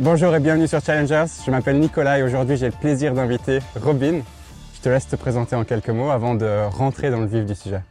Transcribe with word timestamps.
Bonjour 0.00 0.32
et 0.32 0.38
bienvenue 0.38 0.68
sur 0.68 0.80
Challengers. 0.80 1.24
Je 1.44 1.50
m'appelle 1.50 1.80
Nicolas 1.80 2.20
et 2.20 2.22
aujourd'hui 2.22 2.56
j'ai 2.56 2.66
le 2.66 2.72
plaisir 2.72 3.14
d'inviter 3.14 3.58
Robin. 3.74 4.20
Je 4.74 4.80
te 4.80 4.88
laisse 4.88 5.08
te 5.08 5.16
présenter 5.16 5.56
en 5.56 5.64
quelques 5.64 5.88
mots 5.88 6.10
avant 6.10 6.36
de 6.36 6.68
rentrer 6.70 7.10
dans 7.10 7.18
le 7.18 7.26
vif 7.26 7.44
du 7.44 7.56
sujet. 7.56 7.82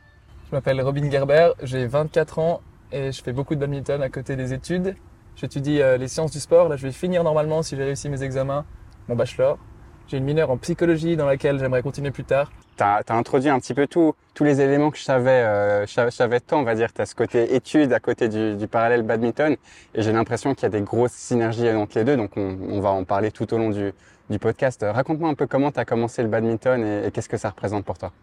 Je 0.50 0.56
m'appelle 0.56 0.80
Robin 0.80 1.12
Gerber, 1.12 1.50
j'ai 1.64 1.86
24 1.86 2.40
ans 2.40 2.62
et 2.94 3.12
je 3.12 3.22
fais 3.22 3.34
beaucoup 3.34 3.56
de 3.56 3.60
badminton 3.60 4.02
à 4.02 4.08
côté 4.08 4.38
des 4.38 4.54
études. 4.54 4.96
J'étudie 5.36 5.82
euh, 5.82 5.98
les 5.98 6.08
sciences 6.08 6.32
du 6.32 6.40
sport. 6.40 6.70
Là, 6.70 6.78
je 6.78 6.88
vais 6.88 6.94
finir 6.94 7.26
normalement 7.26 7.62
si 7.62 7.76
j'ai 7.76 7.84
réussi 7.84 8.08
mes 8.08 8.24
examens, 8.24 8.64
mon 9.10 9.18
bachelor. 9.18 9.60
J'ai 10.08 10.18
une 10.18 10.24
mineure 10.24 10.50
en 10.52 10.58
psychologie 10.58 11.18
dans 11.18 11.26
laquelle 11.26 11.60
j'aimerais 11.60 11.82
continuer 11.82 12.12
plus 12.12 12.24
tard. 12.24 12.50
Tu 12.78 12.84
as, 12.84 13.04
introduit 13.10 13.50
un 13.50 13.60
petit 13.60 13.74
peu 13.74 13.88
tout, 13.88 14.16
tous 14.34 14.44
les 14.46 14.62
éléments 14.62 14.90
que 14.90 14.98
je 14.98 15.04
savais, 15.04 15.32
euh, 15.32 15.86
je 15.86 16.10
savais 16.12 16.40
tant, 16.40 16.60
on 16.60 16.64
va 16.64 16.76
dire. 16.76 16.94
Tu 16.94 17.02
as 17.02 17.06
ce 17.06 17.16
côté 17.16 17.56
études 17.56 17.92
à 17.92 18.00
côté 18.00 18.30
du, 18.30 18.56
du 18.56 18.68
parallèle 18.68 19.02
badminton 19.02 19.58
et 19.96 20.02
j'ai 20.02 20.14
l'impression 20.14 20.54
qu'il 20.54 20.64
y 20.64 20.68
a 20.68 20.70
des 20.70 20.82
grosses 20.82 21.12
synergies 21.12 21.70
entre 21.72 21.98
les 21.98 22.06
deux. 22.06 22.16
Donc 22.16 22.38
on, 22.38 22.58
on 22.70 22.80
va 22.80 22.90
en 22.92 23.04
parler 23.04 23.32
tout 23.32 23.54
au 23.54 23.58
long 23.58 23.70
du, 23.70 23.94
du 24.30 24.40
podcast. 24.40 24.86
Raconte-moi 24.88 25.30
un 25.30 25.34
peu 25.34 25.46
comment 25.46 25.72
tu 25.72 25.80
as 25.80 25.86
commencé 25.86 26.22
le 26.22 26.30
badminton 26.30 26.82
et, 26.86 27.08
et 27.08 27.12
qu'est-ce 27.12 27.30
que 27.30 27.38
ça 27.38 27.50
représente 27.50 27.84
pour 27.84 27.98
toi? 27.98 28.14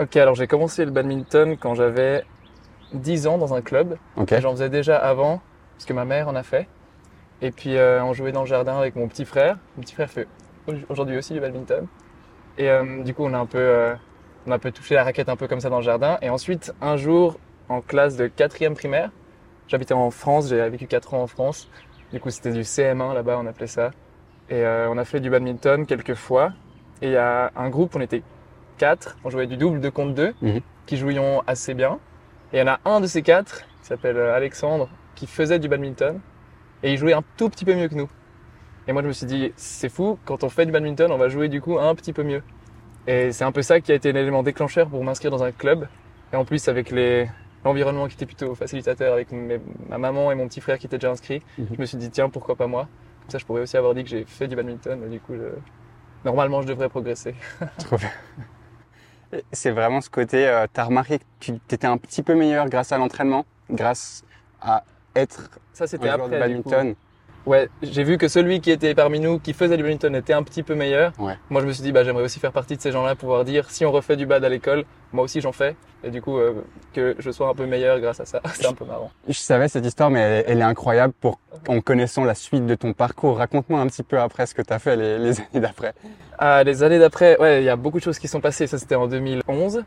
Ok, 0.00 0.16
alors 0.16 0.34
j'ai 0.34 0.46
commencé 0.46 0.84
le 0.84 0.92
badminton 0.92 1.56
quand 1.58 1.74
j'avais 1.74 2.24
10 2.94 3.26
ans 3.26 3.36
dans 3.36 3.52
un 3.52 3.60
club. 3.60 3.98
Ok. 4.16 4.32
J'en 4.40 4.52
faisais 4.52 4.70
déjà 4.70 4.96
avant 4.96 5.42
parce 5.76 5.84
que 5.84 5.92
ma 5.92 6.04
mère 6.06 6.28
en 6.28 6.36
a 6.36 6.42
fait. 6.42 6.68
Et 7.42 7.50
puis 7.50 7.76
euh, 7.76 8.02
on 8.02 8.14
jouait 8.14 8.32
dans 8.32 8.42
le 8.42 8.46
jardin 8.46 8.78
avec 8.78 8.96
mon 8.96 9.08
petit 9.08 9.24
frère. 9.24 9.58
Mon 9.76 9.82
petit 9.82 9.94
frère 9.94 10.08
fait 10.10 10.26
aujourd'hui 10.88 11.16
aussi 11.16 11.32
du 11.32 11.40
badminton. 11.40 11.86
Et 12.56 12.68
euh, 12.70 13.02
du 13.02 13.14
coup, 13.14 13.24
on 13.24 13.34
a 13.34 13.38
un 13.38 13.46
peu, 13.46 13.58
euh, 13.58 13.94
on 14.46 14.50
a 14.50 14.56
un 14.56 14.58
peu 14.58 14.72
touché 14.72 14.94
la 14.94 15.04
raquette 15.04 15.28
un 15.28 15.36
peu 15.36 15.46
comme 15.46 15.60
ça 15.60 15.70
dans 15.70 15.78
le 15.78 15.82
jardin. 15.84 16.18
Et 16.22 16.28
ensuite, 16.30 16.72
un 16.80 16.96
jour, 16.96 17.38
en 17.68 17.80
classe 17.80 18.16
de 18.16 18.26
quatrième 18.26 18.74
primaire, 18.74 19.10
j'habitais 19.68 19.94
en 19.94 20.10
France, 20.10 20.48
j'ai 20.48 20.68
vécu 20.68 20.86
4 20.86 21.14
ans 21.14 21.22
en 21.22 21.26
France. 21.26 21.68
Du 22.12 22.20
coup, 22.20 22.30
c'était 22.30 22.52
du 22.52 22.62
CM1 22.62 23.14
là-bas, 23.14 23.38
on 23.40 23.46
appelait 23.46 23.66
ça. 23.66 23.90
Et 24.50 24.64
euh, 24.64 24.88
on 24.90 24.96
a 24.98 25.04
fait 25.04 25.20
du 25.20 25.30
badminton 25.30 25.86
quelques 25.86 26.14
fois. 26.14 26.52
Et 27.02 27.06
il 27.08 27.12
y 27.12 27.16
a 27.16 27.52
un 27.54 27.68
groupe, 27.68 27.94
on 27.94 28.00
était 28.00 28.22
quatre, 28.78 29.16
on 29.24 29.30
jouait 29.30 29.46
du 29.46 29.56
double 29.56 29.80
de 29.80 29.88
contre 29.90 30.14
deux, 30.14 30.34
Mhm. 30.42 30.60
qui 30.86 30.96
jouions 30.96 31.42
assez 31.46 31.74
bien. 31.74 31.98
Et 32.52 32.56
il 32.56 32.60
y 32.60 32.62
en 32.62 32.66
a 32.72 32.80
un 32.84 33.00
de 33.00 33.06
ces 33.06 33.22
quatre, 33.22 33.60
qui 33.82 33.88
s'appelle 33.88 34.18
Alexandre, 34.18 34.88
qui 35.14 35.26
faisait 35.26 35.58
du 35.58 35.68
badminton. 35.68 36.18
Et 36.82 36.92
il 36.92 36.98
jouait 36.98 37.12
un 37.12 37.22
tout 37.36 37.48
petit 37.50 37.64
peu 37.64 37.74
mieux 37.74 37.88
que 37.88 37.94
nous. 37.94 38.08
Et 38.88 38.92
moi, 38.92 39.02
je 39.02 39.08
me 39.08 39.12
suis 39.12 39.26
dit, 39.26 39.52
c'est 39.56 39.90
fou, 39.90 40.18
quand 40.24 40.44
on 40.44 40.48
fait 40.48 40.64
du 40.64 40.72
badminton, 40.72 41.12
on 41.12 41.18
va 41.18 41.28
jouer 41.28 41.48
du 41.48 41.60
coup 41.60 41.78
un 41.78 41.94
petit 41.94 42.12
peu 42.14 42.22
mieux. 42.22 42.42
Et 43.06 43.32
c'est 43.32 43.44
un 43.44 43.52
peu 43.52 43.62
ça 43.62 43.80
qui 43.80 43.92
a 43.92 43.94
été 43.94 44.12
l'élément 44.12 44.42
déclencheur 44.42 44.88
pour 44.88 45.04
m'inscrire 45.04 45.30
dans 45.30 45.42
un 45.42 45.52
club. 45.52 45.86
Et 46.32 46.36
en 46.36 46.44
plus, 46.46 46.68
avec 46.68 46.90
les, 46.90 47.28
l'environnement 47.64 48.06
qui 48.08 48.14
était 48.14 48.26
plutôt 48.26 48.54
facilitateur, 48.54 49.12
avec 49.12 49.30
mes- 49.30 49.60
ma 49.88 49.98
maman 49.98 50.32
et 50.32 50.34
mon 50.34 50.48
petit 50.48 50.60
frère 50.62 50.78
qui 50.78 50.86
étaient 50.86 50.96
déjà 50.98 51.10
inscrits, 51.10 51.42
Mhm. 51.58 51.66
je 51.76 51.80
me 51.80 51.86
suis 51.86 51.98
dit, 51.98 52.10
tiens, 52.10 52.30
pourquoi 52.30 52.56
pas 52.56 52.66
moi? 52.66 52.88
Comme 53.22 53.30
ça, 53.30 53.38
je 53.38 53.44
pourrais 53.44 53.60
aussi 53.62 53.76
avoir 53.76 53.94
dit 53.94 54.04
que 54.04 54.10
j'ai 54.10 54.24
fait 54.24 54.48
du 54.48 54.56
badminton. 54.56 54.98
Mais 55.02 55.08
du 55.10 55.20
coup, 55.20 55.34
je- 55.34 55.58
normalement, 56.24 56.62
je 56.62 56.66
devrais 56.68 56.88
progresser. 56.88 57.34
Trop 57.78 57.96
bien. 57.98 58.10
C'est 59.52 59.70
vraiment 59.70 60.00
ce 60.00 60.08
côté, 60.08 60.48
euh, 60.48 60.66
tu 60.72 60.80
as 60.80 60.84
remarqué 60.84 61.18
que 61.18 61.24
tu 61.40 61.52
étais 61.70 61.86
un 61.86 61.98
petit 61.98 62.22
peu 62.22 62.34
meilleur 62.34 62.70
grâce 62.70 62.92
à 62.92 62.96
l'entraînement, 62.98 63.44
grâce 63.70 64.24
à 64.62 64.84
être 65.14 65.50
Ça, 65.74 65.86
c'était 65.86 66.08
après. 66.08 66.48
de 66.48 66.54
du 66.54 66.62
coup. 66.62 66.70
Ouais, 67.46 67.68
j'ai 67.82 68.04
vu 68.04 68.18
que 68.18 68.28
celui 68.28 68.60
qui 68.60 68.70
était 68.70 68.94
parmi 68.94 69.20
nous, 69.20 69.38
qui 69.38 69.52
faisait 69.52 69.76
du 69.76 69.82
badminton, 69.82 70.14
était 70.14 70.32
un 70.32 70.42
petit 70.42 70.62
peu 70.62 70.74
meilleur. 70.74 71.12
Ouais. 71.18 71.38
Moi, 71.50 71.62
je 71.62 71.66
me 71.66 71.72
suis 71.72 71.82
dit, 71.82 71.92
bah, 71.92 72.04
j'aimerais 72.04 72.24
aussi 72.24 72.38
faire 72.40 72.52
partie 72.52 72.76
de 72.76 72.82
ces 72.82 72.92
gens-là, 72.92 73.14
pouvoir 73.14 73.44
dire, 73.44 73.70
si 73.70 73.84
on 73.86 73.92
refait 73.92 74.16
du 74.16 74.26
bad 74.26 74.44
à 74.44 74.48
l'école, 74.48 74.84
moi 75.12 75.24
aussi 75.24 75.40
j'en 75.40 75.52
fais. 75.52 75.76
Et 76.04 76.10
du 76.10 76.20
coup, 76.20 76.38
euh, 76.38 76.62
que 76.92 77.16
je 77.18 77.30
sois 77.30 77.48
un 77.48 77.54
peu 77.54 77.66
meilleur 77.66 77.98
grâce 78.00 78.20
à 78.20 78.26
ça. 78.26 78.40
C'est 78.54 78.66
un 78.66 78.74
peu 78.74 78.84
marrant. 78.84 79.10
Je 79.26 79.38
savais 79.38 79.68
cette 79.68 79.86
histoire, 79.86 80.10
mais 80.10 80.20
elle, 80.20 80.44
elle 80.46 80.58
est 80.60 80.62
incroyable 80.62 81.14
pour, 81.18 81.40
en 81.66 81.80
connaissant 81.80 82.24
la 82.24 82.34
suite 82.34 82.66
de 82.66 82.74
ton 82.74 82.92
parcours. 82.92 83.38
Raconte-moi 83.38 83.80
un 83.80 83.86
petit 83.86 84.02
peu 84.02 84.20
après 84.20 84.46
ce 84.46 84.54
que 84.54 84.62
tu 84.62 84.72
as 84.72 84.78
fait 84.78 84.96
les, 84.96 85.18
les 85.18 85.40
années 85.40 85.60
d'après. 85.60 85.94
Ah, 86.38 86.62
les 86.62 86.82
années 86.82 86.98
d'après, 86.98 87.38
ouais, 87.38 87.62
il 87.62 87.64
y 87.64 87.70
a 87.70 87.76
beaucoup 87.76 87.98
de 87.98 88.04
choses 88.04 88.18
qui 88.18 88.28
sont 88.28 88.40
passées. 88.40 88.66
Ça, 88.66 88.78
c'était 88.78 88.94
en 88.94 89.08
2011. 89.08 89.84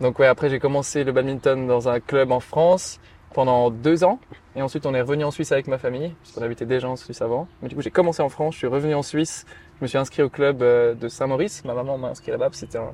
Donc, 0.00 0.18
ouais, 0.18 0.26
après, 0.26 0.50
j'ai 0.50 0.58
commencé 0.58 1.02
le 1.04 1.12
badminton 1.12 1.66
dans 1.66 1.88
un 1.88 2.00
club 2.00 2.30
en 2.30 2.40
France 2.40 3.00
pendant 3.34 3.70
deux 3.70 4.04
ans. 4.04 4.18
Et 4.56 4.62
ensuite, 4.62 4.86
on 4.86 4.94
est 4.94 5.00
revenu 5.00 5.24
en 5.24 5.30
Suisse 5.30 5.52
avec 5.52 5.68
ma 5.68 5.78
famille, 5.78 6.14
puisqu'on 6.22 6.42
habitait 6.42 6.66
déjà 6.66 6.88
en 6.88 6.96
Suisse 6.96 7.22
avant. 7.22 7.46
Mais 7.62 7.68
du 7.68 7.74
coup, 7.74 7.82
j'ai 7.82 7.90
commencé 7.90 8.22
en 8.22 8.28
France, 8.28 8.54
je 8.54 8.58
suis 8.58 8.66
revenu 8.66 8.94
en 8.94 9.02
Suisse. 9.02 9.46
Je 9.78 9.84
me 9.84 9.86
suis 9.86 9.98
inscrit 9.98 10.22
au 10.22 10.28
club 10.28 10.62
euh, 10.62 10.94
de 10.94 11.08
Saint-Maurice. 11.08 11.64
Ma 11.64 11.74
maman 11.74 11.98
m'a 11.98 12.08
inscrit 12.08 12.32
là-bas, 12.32 12.48
c'était 12.52 12.78
un 12.78 12.92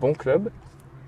bon 0.00 0.12
club 0.14 0.50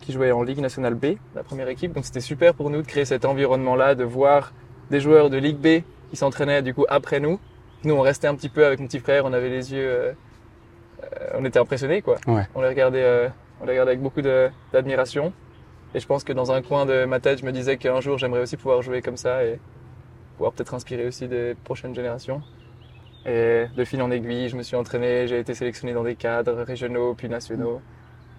qui 0.00 0.12
jouait 0.12 0.30
en 0.30 0.42
Ligue 0.42 0.60
nationale 0.60 0.94
B, 0.94 1.16
la 1.34 1.42
première 1.42 1.68
équipe. 1.68 1.92
Donc, 1.92 2.04
c'était 2.04 2.20
super 2.20 2.54
pour 2.54 2.70
nous 2.70 2.82
de 2.82 2.86
créer 2.86 3.04
cet 3.04 3.24
environnement-là, 3.24 3.94
de 3.94 4.04
voir 4.04 4.52
des 4.90 5.00
joueurs 5.00 5.30
de 5.30 5.38
Ligue 5.38 5.56
B 5.56 5.82
qui 6.10 6.16
s'entraînaient 6.16 6.62
du 6.62 6.74
coup 6.74 6.84
après 6.88 7.20
nous. 7.20 7.40
Nous, 7.84 7.94
on 7.94 8.00
restait 8.00 8.26
un 8.26 8.34
petit 8.34 8.48
peu 8.48 8.64
avec 8.64 8.80
mon 8.80 8.86
petit 8.86 8.98
frère, 8.98 9.24
on 9.24 9.32
avait 9.32 9.48
les 9.48 9.72
yeux, 9.72 9.86
euh, 9.86 10.12
euh, 11.02 11.28
on 11.34 11.44
était 11.44 11.58
impressionnés 11.58 12.02
quoi. 12.02 12.16
Ouais. 12.26 12.46
On 12.54 12.60
les 12.60 12.68
regardait, 12.68 13.02
euh, 13.02 13.28
on 13.60 13.64
les 13.64 13.72
regardait 13.72 13.92
avec 13.92 14.02
beaucoup 14.02 14.22
d'admiration. 14.72 15.32
Et 15.96 16.00
je 16.00 16.06
pense 16.06 16.24
que 16.24 16.34
dans 16.34 16.52
un 16.52 16.60
coin 16.60 16.84
de 16.84 17.06
ma 17.06 17.20
tête, 17.20 17.40
je 17.40 17.46
me 17.46 17.52
disais 17.52 17.78
qu'un 17.78 18.02
jour, 18.02 18.18
j'aimerais 18.18 18.42
aussi 18.42 18.58
pouvoir 18.58 18.82
jouer 18.82 19.00
comme 19.00 19.16
ça 19.16 19.42
et 19.44 19.58
pouvoir 20.36 20.52
peut-être 20.52 20.74
inspirer 20.74 21.06
aussi 21.06 21.26
des 21.26 21.54
prochaines 21.64 21.94
générations. 21.94 22.42
Et 23.24 23.64
de 23.74 23.84
fil 23.86 24.02
en 24.02 24.10
aiguille, 24.10 24.50
je 24.50 24.56
me 24.56 24.62
suis 24.62 24.76
entraîné, 24.76 25.26
j'ai 25.26 25.38
été 25.38 25.54
sélectionné 25.54 25.94
dans 25.94 26.04
des 26.04 26.14
cadres 26.14 26.60
régionaux 26.60 27.14
puis 27.14 27.30
nationaux 27.30 27.80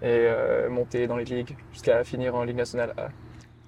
et 0.02 0.06
euh, 0.06 0.70
monté 0.70 1.08
dans 1.08 1.16
les 1.16 1.24
ligues 1.24 1.56
jusqu'à 1.72 2.04
finir 2.04 2.36
en 2.36 2.44
Ligue 2.44 2.58
nationale 2.58 2.94
A. 2.96 3.08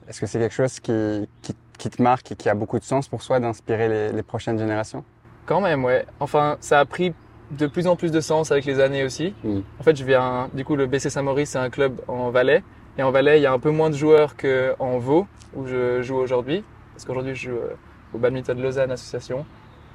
Est-ce 0.08 0.20
que 0.20 0.26
c'est 0.26 0.38
quelque 0.38 0.54
chose 0.54 0.78
qui, 0.78 1.28
qui, 1.42 1.56
qui 1.76 1.90
te 1.90 2.00
marque 2.00 2.30
et 2.30 2.36
qui 2.36 2.48
a 2.48 2.54
beaucoup 2.54 2.78
de 2.78 2.84
sens 2.84 3.08
pour 3.08 3.22
soi 3.22 3.40
d'inspirer 3.40 3.88
les, 3.88 4.12
les 4.12 4.22
prochaines 4.22 4.56
générations? 4.56 5.02
Quand 5.46 5.60
même, 5.60 5.84
ouais. 5.84 6.06
Enfin, 6.20 6.58
ça 6.60 6.78
a 6.78 6.84
pris 6.84 7.12
de 7.50 7.66
plus 7.66 7.88
en 7.88 7.96
plus 7.96 8.12
de 8.12 8.20
sens 8.20 8.52
avec 8.52 8.66
les 8.66 8.78
années 8.78 9.02
aussi. 9.02 9.34
Mm. 9.42 9.58
En 9.80 9.82
fait, 9.82 9.96
je 9.96 10.04
viens, 10.04 10.48
du 10.54 10.64
coup, 10.64 10.76
le 10.76 10.86
BC 10.86 11.10
Saint-Maurice, 11.10 11.50
c'est 11.50 11.58
un 11.58 11.70
club 11.70 12.00
en 12.06 12.30
Valais. 12.30 12.62
Et 12.98 13.02
en 13.02 13.10
Valais, 13.10 13.38
il 13.38 13.42
y 13.42 13.46
a 13.46 13.52
un 13.52 13.58
peu 13.58 13.70
moins 13.70 13.90
de 13.90 13.94
joueurs 13.96 14.36
qu'en 14.36 14.98
Vaud, 14.98 15.26
où 15.54 15.66
je 15.66 16.02
joue 16.02 16.16
aujourd'hui. 16.16 16.64
Parce 16.94 17.04
qu'aujourd'hui, 17.04 17.34
je 17.34 17.50
joue 17.50 17.56
euh, 17.56 17.74
au 18.14 18.18
badminton 18.18 18.56
de 18.56 18.62
Lausanne 18.62 18.90
Association. 18.90 19.46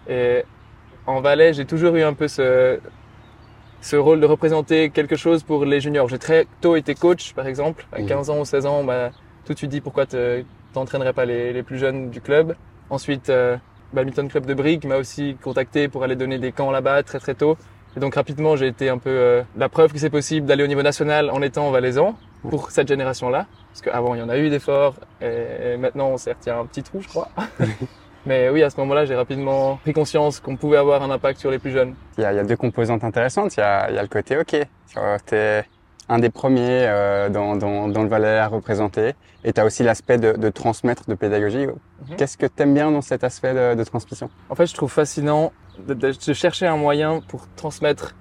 Et 0.07 0.44
en 1.05 1.22
Valais, 1.22 1.53
j'ai 1.53 1.66
toujours 1.66 1.95
eu 1.95 2.01
un 2.03 2.13
peu 2.13 2.28
ce, 2.28 2.79
ce 3.81 3.95
rôle 3.95 4.19
de 4.19 4.25
représenter 4.25 4.89
quelque 4.89 5.16
chose 5.16 5.44
pour 5.44 5.66
les 5.66 5.81
juniors. 5.81 6.07
J'ai 6.09 6.19
très 6.19 6.47
tôt 6.61 6.75
été 6.75 6.95
coach, 6.95 7.34
par 7.34 7.47
exemple. 7.47 7.85
À 7.91 8.00
Mhm. 8.01 8.07
15 8.07 8.29
ans 8.29 8.39
ou 8.39 8.45
16 8.45 8.66
ans, 8.66 8.84
bah, 8.84 9.11
tout 9.45 9.53
de 9.53 9.57
suite 9.57 9.72
dit 9.72 9.81
pourquoi 9.81 10.05
tu 10.05 10.17
t'entraînerais 10.73 11.13
pas 11.13 11.25
les, 11.25 11.53
les 11.53 11.63
plus 11.63 11.78
jeunes 11.78 12.09
du 12.09 12.22
club? 12.22 12.55
Ensuite, 12.89 13.29
euh, 13.29 13.57
Badminton 13.94 14.28
Club 14.29 14.45
de 14.45 14.53
Brigue 14.53 14.85
m'a 14.85 14.97
aussi 14.97 15.38
contacté 15.41 15.88
pour 15.88 16.03
aller 16.03 16.16
donner 16.16 16.38
des 16.39 16.51
camps 16.51 16.72
là-bas 16.72 17.03
très 17.03 17.19
très 17.19 17.35
tôt. 17.35 17.57
Et 17.95 18.00
donc 18.00 18.16
rapidement, 18.16 18.56
j'ai 18.56 18.67
été 18.67 18.89
un 18.89 18.97
peu 18.97 19.09
euh, 19.09 19.41
la 19.57 19.69
preuve 19.69 19.94
que 19.94 20.00
c'est 20.00 20.09
possible 20.09 20.45
d'aller 20.45 20.63
au 20.63 20.67
niveau 20.67 20.83
national 20.83 21.29
en 21.29 21.41
étant 21.41 21.72
valaisan 21.72 22.16
pour 22.50 22.72
cette 22.72 22.88
génération-là. 22.88 23.45
Parce 23.72 23.81
qu'avant, 23.81 24.16
il 24.16 24.19
y 24.19 24.23
en 24.23 24.29
a 24.29 24.38
eu 24.38 24.50
d'efforts 24.50 24.95
et, 25.22 25.73
et 25.73 25.78
maintenant, 25.78 26.09
on 26.09 26.17
s'est 26.17 26.34
retiré 26.34 26.57
un 26.57 26.66
petit 26.66 26.84
trou, 26.84 27.01
je 27.01 27.07
crois. 27.07 27.29
Mais 28.25 28.50
oui, 28.50 28.63
à 28.63 28.69
ce 28.69 28.78
moment-là, 28.81 29.05
j'ai 29.05 29.16
rapidement 29.16 29.78
pris 29.78 29.94
conscience 29.94 30.39
qu'on 30.39 30.55
pouvait 30.55 30.78
avoir 30.78 31.03
un 31.03 31.11
impact 31.11 31.39
sur 31.39 31.51
les 31.51 31.59
plus 31.59 31.72
jeunes. 31.72 31.94
il 32.17 32.22
y, 32.22 32.25
a, 32.25 32.34
il 32.34 32.35
y 32.35 32.39
a 32.39 32.44
deux 32.44 32.55
composantes 32.57 33.03
intéressantes. 33.03 33.55
Il 33.55 33.59
y 33.59 33.63
a, 33.63 33.89
il 33.89 33.95
y 33.95 34.00
a 34.00 34.01
le 34.01 34.07
côté 34.07 34.38
OK. 34.38 34.55
Tu 35.28 35.35
es 35.35 35.63
un 36.09 36.19
des 36.19 36.29
premiers 36.29 36.85
euh, 36.88 37.29
dans, 37.29 37.55
dans, 37.55 37.88
dans 37.88 38.03
le 38.03 38.09
Valais 38.09 38.38
à 38.38 38.47
représenter. 38.47 39.13
Et 39.44 39.53
tu 39.53 39.61
as 39.61 39.66
aussi 39.66 39.84
l'aspect 39.84 40.17
de, 40.17 40.34
de 40.34 40.50
transmettre, 40.50 41.03
de 41.07 41.13
pédagogie. 41.13 41.67
Mhm. 41.67 42.16
Qu'est-ce 42.17 42.38
que 42.38 42.47
tu 42.47 42.63
aimes 42.63 42.73
bien 42.73 42.89
dans 42.89 43.01
cet 43.01 43.23
aspect 43.23 43.53
de, 43.53 43.75
de 43.75 43.84
transmission? 43.84 44.29
En 44.50 44.55
fait, 44.55 44.66
je 44.66 44.73
trouve 44.73 44.91
fascinant 44.91 45.51
de, 45.88 45.94
de- 45.94 46.12
de 46.28 46.34
chercher 46.34 46.68
un 46.68 46.78
moyen 46.78 47.22
pour 47.28 47.47
transmettre 47.56 48.16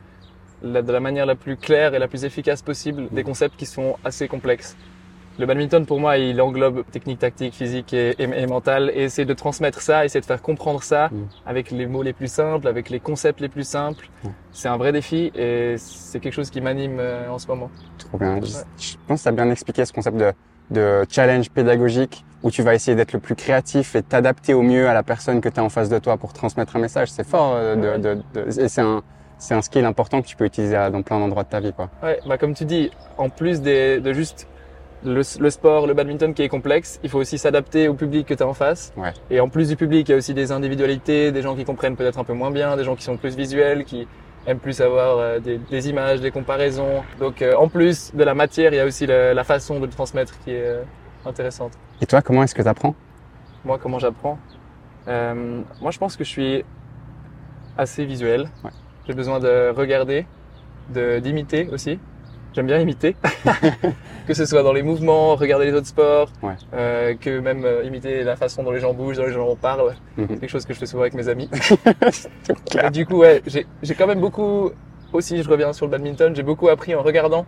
la- 0.62 0.82
de 0.82 0.92
la 0.92 1.00
manière 1.00 1.26
la 1.26 1.34
plus 1.34 1.56
claire 1.56 1.94
et 1.94 1.98
la 1.98 2.08
plus 2.08 2.24
efficace 2.24 2.62
possible 2.62 3.08
des 3.10 3.22
concepts 3.24 3.56
qui 3.56 3.66
sont 3.66 3.96
assez 4.04 4.28
complexes. 4.28 4.76
Le 5.36 5.46
badminton, 5.46 5.84
pour 5.84 5.98
moi, 5.98 6.16
il 6.16 6.40
englobe 6.40 6.84
technique, 6.92 7.18
tactique, 7.18 7.54
physique 7.54 7.92
et, 7.92 8.10
et, 8.20 8.22
et 8.22 8.46
mentale. 8.46 8.92
Et 8.94 9.02
essayer 9.02 9.26
de 9.26 9.34
transmettre 9.34 9.80
ça, 9.80 10.04
essayer 10.04 10.20
de 10.20 10.26
faire 10.26 10.40
comprendre 10.40 10.80
ça 10.82 11.08
Mm. 11.10 11.26
avec 11.44 11.70
les 11.72 11.86
mots 11.86 12.04
les 12.04 12.12
plus 12.12 12.28
simples, 12.32 12.68
avec 12.68 12.88
les 12.88 13.00
concepts 13.00 13.40
les 13.40 13.48
plus 13.48 13.66
simples, 13.66 14.08
Mm. 14.22 14.28
c'est 14.52 14.68
un 14.68 14.76
vrai 14.76 14.92
défi 14.92 15.32
et 15.34 15.74
c'est 15.76 16.20
quelque 16.20 16.32
chose 16.34 16.50
qui 16.50 16.60
m'anime 16.60 16.98
euh, 17.00 17.28
en 17.28 17.38
ce 17.40 17.48
moment. 17.48 17.68
Trop 17.98 18.16
bien. 18.16 18.40
Je, 18.40 18.46
je 18.78 18.94
pense 19.08 19.20
que 19.20 19.22
tu 19.24 19.28
as 19.28 19.32
bien 19.32 19.50
expliqué 19.50 19.84
ce 19.84 19.92
concept 19.92 20.16
de, 20.16 20.32
de 20.70 21.04
challenge 21.10 21.50
pédagogique 21.50 22.24
où 22.42 22.50
tu 22.50 22.62
vas 22.62 22.74
essayer 22.74 22.94
d'être 22.94 23.12
le 23.12 23.20
plus 23.20 23.34
créatif 23.34 23.96
et 23.96 24.02
t'adapter 24.02 24.52
au 24.54 24.62
mieux 24.62 24.88
à 24.88 24.94
la 24.94 25.02
personne 25.02 25.40
que 25.40 25.48
tu 25.48 25.58
as 25.60 25.64
en 25.64 25.68
face 25.70 25.88
de 25.88 25.98
toi 25.98 26.16
pour 26.18 26.32
transmettre 26.32 26.76
un 26.76 26.78
message. 26.78 27.10
C'est 27.10 27.26
fort 27.26 27.54
euh, 27.54 27.74
de, 27.96 28.02
de, 28.02 28.22
de- 28.34 28.60
et 28.60 28.68
c'est 28.68 28.82
un, 28.82 29.02
c'est 29.38 29.54
un 29.54 29.62
skill 29.62 29.84
important 29.86 30.20
que 30.20 30.26
tu 30.26 30.36
peux 30.36 30.44
utiliser 30.44 30.74
dans 30.92 31.02
plein 31.02 31.18
d'endroits 31.18 31.44
de 31.44 31.48
ta 31.48 31.60
vie. 31.60 31.72
Quoi. 31.72 31.88
Ouais, 32.02 32.18
bah 32.26 32.36
comme 32.38 32.54
tu 32.54 32.64
dis, 32.66 32.90
en 33.16 33.30
plus 33.30 33.62
des, 33.62 34.00
de 34.00 34.12
juste 34.12 34.46
le, 35.04 35.22
le 35.40 35.50
sport, 35.50 35.86
le 35.86 35.94
badminton 35.94 36.32
qui 36.34 36.42
est 36.42 36.48
complexe, 36.48 36.98
il 37.02 37.10
faut 37.10 37.18
aussi 37.18 37.36
s'adapter 37.38 37.88
au 37.88 37.94
public 37.94 38.26
que 38.26 38.34
tu 38.34 38.42
as 38.42 38.46
en 38.46 38.54
face. 38.54 38.92
Ouais. 38.96 39.12
Et 39.30 39.40
en 39.40 39.48
plus 39.48 39.68
du 39.68 39.76
public, 39.76 40.08
il 40.08 40.12
y 40.12 40.14
a 40.14 40.18
aussi 40.18 40.34
des 40.34 40.50
individualités, 40.52 41.30
des 41.32 41.42
gens 41.42 41.54
qui 41.56 41.64
comprennent 41.64 41.96
peut-être 41.96 42.18
un 42.18 42.24
peu 42.24 42.32
moins 42.34 42.50
bien, 42.50 42.76
des 42.76 42.84
gens 42.84 42.94
qui 42.96 43.04
sont 43.04 43.16
plus 43.16 43.36
visuels, 43.36 43.84
qui 43.84 44.06
aiment 44.46 44.58
plus 44.58 44.80
avoir 44.80 45.18
euh, 45.18 45.38
des, 45.38 45.58
des 45.58 45.88
images, 45.88 46.20
des 46.20 46.30
comparaisons. 46.30 47.02
Donc 47.18 47.40
euh, 47.42 47.54
en 47.56 47.68
plus 47.68 48.14
de 48.14 48.22
la 48.24 48.34
matière, 48.34 48.72
il 48.72 48.76
y 48.76 48.80
a 48.80 48.84
aussi 48.84 49.06
la, 49.06 49.34
la 49.34 49.44
façon 49.44 49.80
de 49.80 49.86
le 49.86 49.92
transmettre 49.92 50.38
qui 50.40 50.50
est 50.50 50.62
euh, 50.66 50.82
intéressante. 51.26 51.72
Et 52.00 52.06
toi, 52.06 52.22
comment 52.22 52.42
est-ce 52.42 52.54
que 52.54 52.62
tu 52.62 52.68
apprends 52.68 52.94
Moi, 53.64 53.78
comment 53.78 53.98
j'apprends? 53.98 54.38
Euh, 55.08 55.62
Moi, 55.80 55.90
je 55.90 55.98
pense 55.98 56.16
que 56.16 56.24
je 56.24 56.28
suis 56.30 56.64
assez 57.76 58.04
visuel. 58.04 58.48
Ouais. 58.62 58.70
J'ai 59.06 59.14
besoin 59.14 59.38
de 59.40 59.70
regarder, 59.74 60.26
de 60.94 61.18
d'imiter 61.18 61.68
aussi. 61.72 61.98
J'aime 62.54 62.66
bien 62.66 62.78
imiter, 62.78 63.16
que 64.28 64.32
ce 64.34 64.44
soit 64.46 64.62
dans 64.62 64.72
les 64.72 64.82
mouvements, 64.82 65.34
regarder 65.34 65.66
les 65.66 65.72
autres 65.72 65.88
sports, 65.88 66.28
Ouais. 66.40 66.52
euh, 66.72 67.14
que 67.20 67.40
même 67.40 67.64
euh, 67.64 67.82
imiter 67.82 68.22
la 68.22 68.36
façon 68.36 68.62
dont 68.62 68.70
les 68.70 68.78
gens 68.78 68.94
bougent, 68.94 69.16
dont 69.16 69.26
les 69.26 69.32
gens 69.32 69.56
parlent. 69.56 69.94
Mhm. 70.16 70.26
C'est 70.30 70.36
quelque 70.38 70.50
chose 70.50 70.64
que 70.64 70.72
je 70.72 70.78
fais 70.78 70.86
souvent 70.86 71.02
avec 71.02 71.14
mes 71.14 71.28
amis. 71.28 71.50
Et 72.84 72.90
du 72.90 73.06
coup, 73.06 73.16
ouais, 73.18 73.42
j'ai 73.46 73.66
j'ai 73.82 73.94
quand 73.96 74.06
même 74.06 74.20
beaucoup, 74.20 74.70
aussi 75.12 75.42
je 75.42 75.48
reviens 75.50 75.72
sur 75.72 75.86
le 75.86 75.90
badminton, 75.90 76.34
j'ai 76.36 76.44
beaucoup 76.44 76.68
appris 76.68 76.94
en 76.94 77.02
regardant 77.02 77.44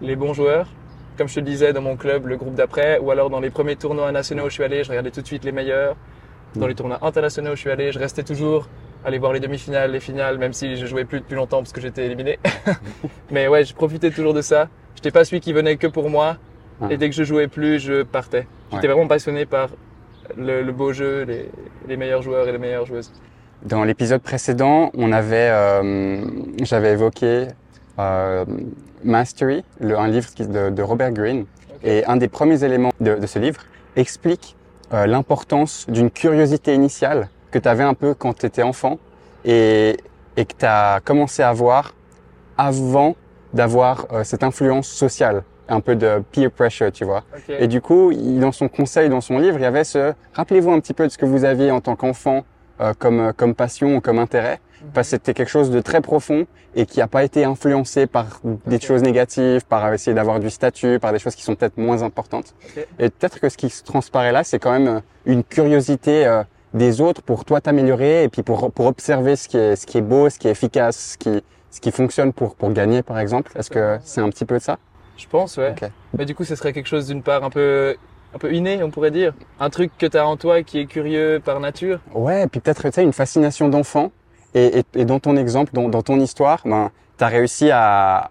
les 0.00 0.16
bons 0.16 0.32
joueurs. 0.32 0.68
Comme 1.18 1.28
je 1.28 1.34
te 1.34 1.40
le 1.40 1.46
disais, 1.46 1.74
dans 1.74 1.82
mon 1.82 1.96
club, 1.96 2.26
le 2.26 2.38
groupe 2.38 2.54
d'après, 2.54 2.98
ou 2.98 3.10
alors 3.10 3.28
dans 3.28 3.40
les 3.40 3.50
premiers 3.50 3.76
tournois 3.76 4.10
nationaux 4.10 4.44
où 4.46 4.48
je 4.48 4.54
suis 4.54 4.64
allé, 4.64 4.84
je 4.84 4.88
regardais 4.88 5.10
tout 5.10 5.20
de 5.20 5.26
suite 5.26 5.44
les 5.44 5.52
meilleurs. 5.52 5.96
Dans 6.56 6.66
les 6.66 6.74
tournois 6.74 6.98
internationaux 7.02 7.52
où 7.52 7.56
je 7.56 7.60
suis 7.60 7.70
allé, 7.70 7.92
je 7.92 7.98
restais 7.98 8.22
toujours 8.22 8.68
aller 9.04 9.18
voir 9.18 9.32
les 9.32 9.40
demi-finales, 9.40 9.90
les 9.92 10.00
finales, 10.00 10.38
même 10.38 10.52
si 10.52 10.76
je 10.76 10.86
jouais 10.86 11.04
plus 11.04 11.20
depuis 11.20 11.34
longtemps 11.34 11.58
parce 11.58 11.72
que 11.72 11.80
j'étais 11.80 12.06
éliminé. 12.06 12.38
Mais 13.30 13.48
ouais, 13.48 13.64
je 13.64 13.74
profitais 13.74 14.10
toujours 14.10 14.34
de 14.34 14.42
ça. 14.42 14.68
J'étais 14.94 15.10
pas 15.10 15.24
celui 15.24 15.40
qui 15.40 15.52
venait 15.52 15.76
que 15.76 15.86
pour 15.86 16.10
moi. 16.10 16.36
Ouais. 16.80 16.94
Et 16.94 16.96
dès 16.96 17.08
que 17.08 17.14
je 17.14 17.22
jouais 17.24 17.48
plus, 17.48 17.78
je 17.78 18.02
partais. 18.02 18.46
J'étais 18.72 18.86
Ouais. 18.88 18.92
vraiment 18.94 19.08
passionné 19.08 19.46
par 19.46 19.70
le, 20.36 20.62
le 20.62 20.72
beau 20.72 20.92
jeu, 20.92 21.22
les, 21.24 21.50
les 21.88 21.96
meilleurs 21.96 22.22
joueurs 22.22 22.46
et 22.48 22.52
les 22.52 22.58
meilleures 22.58 22.86
joueuses. 22.86 23.12
Dans 23.62 23.84
l'épisode 23.84 24.22
précédent, 24.22 24.90
on 24.94 25.12
avait, 25.12 25.48
euh, 25.50 26.22
j'avais 26.62 26.92
évoqué 26.92 27.48
euh, 27.98 28.44
Mastery, 29.04 29.64
le, 29.80 29.98
un 29.98 30.08
livre 30.08 30.28
de, 30.38 30.70
de 30.70 30.82
Robert 30.82 31.12
Greene. 31.12 31.44
Et 31.82 32.04
un 32.06 32.16
des 32.16 32.28
premiers 32.28 32.62
éléments 32.64 32.92
de, 33.00 33.14
de 33.16 33.26
ce 33.26 33.38
livre 33.38 33.60
explique 33.96 34.56
euh, 34.92 35.06
l'importance 35.06 35.86
d'une 35.88 36.10
curiosité 36.10 36.74
initiale 36.74 37.28
que 37.50 37.58
tu 37.58 37.68
avais 37.68 37.84
un 37.84 37.94
peu 37.94 38.14
quand 38.14 38.32
tu 38.38 38.46
étais 38.46 38.62
enfant 38.62 38.98
et, 39.44 39.96
et 40.36 40.44
que 40.44 40.54
tu 40.58 40.64
as 40.66 41.00
commencé 41.04 41.42
à 41.42 41.48
avoir 41.50 41.94
avant 42.56 43.16
d'avoir 43.52 44.06
euh, 44.12 44.24
cette 44.24 44.42
influence 44.44 44.86
sociale, 44.88 45.42
un 45.68 45.80
peu 45.80 45.96
de 45.96 46.22
peer 46.32 46.50
pressure, 46.50 46.92
tu 46.92 47.04
vois. 47.04 47.24
Et 47.58 47.68
du 47.68 47.80
coup, 47.80 48.10
il- 48.12 48.40
dans 48.40 48.52
son 48.52 48.68
conseil, 48.68 49.08
dans 49.08 49.20
son 49.20 49.38
livre, 49.38 49.58
il 49.58 49.62
y 49.62 49.66
avait 49.66 49.84
ce 49.84 50.12
rappelez-vous 50.34 50.70
un 50.70 50.80
petit 50.80 50.94
peu 50.94 51.04
de 51.06 51.08
ce 51.12 51.18
que 51.18 51.26
vous 51.26 51.44
aviez 51.44 51.70
en 51.70 51.80
tant 51.80 51.96
qu'enfant 51.96 52.44
euh, 52.80 52.92
comme 52.98 53.20
euh, 53.20 53.32
comme 53.32 53.54
passion 53.54 53.96
ou 53.96 54.00
comme 54.00 54.18
intérêt, 54.18 54.60
parce 54.94 55.08
que 55.08 55.10
c'était 55.12 55.34
quelque 55.34 55.48
chose 55.50 55.70
de 55.70 55.80
très 55.80 56.00
profond 56.00 56.46
et 56.74 56.86
qui 56.86 57.00
n'a 57.00 57.08
pas 57.08 57.24
été 57.24 57.44
influencé 57.44 58.06
par 58.06 58.40
des 58.66 58.80
choses 58.80 59.02
négatives, 59.02 59.64
par 59.66 59.92
essayer 59.92 60.14
d'avoir 60.14 60.38
du 60.40 60.48
statut, 60.50 60.98
par 61.00 61.12
des 61.12 61.18
choses 61.18 61.34
qui 61.34 61.42
sont 61.42 61.56
peut-être 61.56 61.76
moins 61.76 62.02
importantes. 62.02 62.54
Et 63.00 63.10
peut-être 63.10 63.40
que 63.40 63.48
ce 63.48 63.56
qui 63.56 63.68
se 63.68 63.82
transparaît 63.82 64.32
là, 64.32 64.44
c'est 64.44 64.58
quand 64.60 64.70
même 64.72 64.88
euh, 64.88 65.00
une 65.26 65.42
curiosité 65.44 66.26
euh, 66.26 66.42
des 66.74 67.00
autres 67.00 67.22
pour 67.22 67.44
toi 67.44 67.60
t'améliorer 67.60 68.24
et 68.24 68.28
puis 68.28 68.42
pour 68.42 68.70
pour 68.72 68.86
observer 68.86 69.36
ce 69.36 69.48
qui 69.48 69.56
est 69.56 69.76
ce 69.76 69.86
qui 69.86 69.98
est 69.98 70.02
beau, 70.02 70.30
ce 70.30 70.38
qui 70.38 70.48
est 70.48 70.52
efficace, 70.52 71.12
ce 71.12 71.18
qui 71.18 71.42
ce 71.70 71.80
qui 71.80 71.90
fonctionne 71.90 72.32
pour 72.32 72.54
pour 72.54 72.72
gagner 72.72 73.02
par 73.02 73.18
exemple. 73.18 73.52
Est-ce 73.56 73.70
que 73.70 73.98
c'est 74.02 74.20
un 74.20 74.28
petit 74.28 74.44
peu 74.44 74.58
de 74.58 74.62
ça? 74.62 74.78
Je 75.16 75.26
pense, 75.26 75.56
ouais. 75.58 75.70
Ok. 75.70 75.90
Mais 76.16 76.24
du 76.24 76.34
coup, 76.34 76.44
ce 76.44 76.54
serait 76.54 76.72
quelque 76.72 76.86
chose 76.86 77.08
d'une 77.08 77.22
part 77.22 77.44
un 77.44 77.50
peu, 77.50 77.94
un 78.34 78.38
peu 78.38 78.54
inné, 78.54 78.82
on 78.82 78.90
pourrait 78.90 79.10
dire? 79.10 79.34
Un 79.58 79.68
truc 79.68 79.90
que 79.98 80.06
tu 80.06 80.16
as 80.16 80.26
en 80.26 80.36
toi 80.38 80.62
qui 80.62 80.78
est 80.78 80.86
curieux 80.86 81.42
par 81.44 81.60
nature? 81.60 82.00
Ouais, 82.14 82.44
et 82.44 82.46
puis 82.46 82.60
peut-être 82.60 82.82
tu 82.84 82.92
sais 82.92 83.02
une 83.02 83.12
fascination 83.12 83.68
d'enfant 83.68 84.12
et, 84.54 84.78
et, 84.78 84.84
et 84.94 85.04
dans 85.04 85.20
ton 85.20 85.36
exemple, 85.36 85.72
dans, 85.74 85.88
dans 85.90 86.02
ton 86.02 86.18
histoire, 86.18 86.62
ben 86.64 86.90
tu 87.18 87.24
as 87.24 87.28
réussi 87.28 87.70
à 87.70 88.30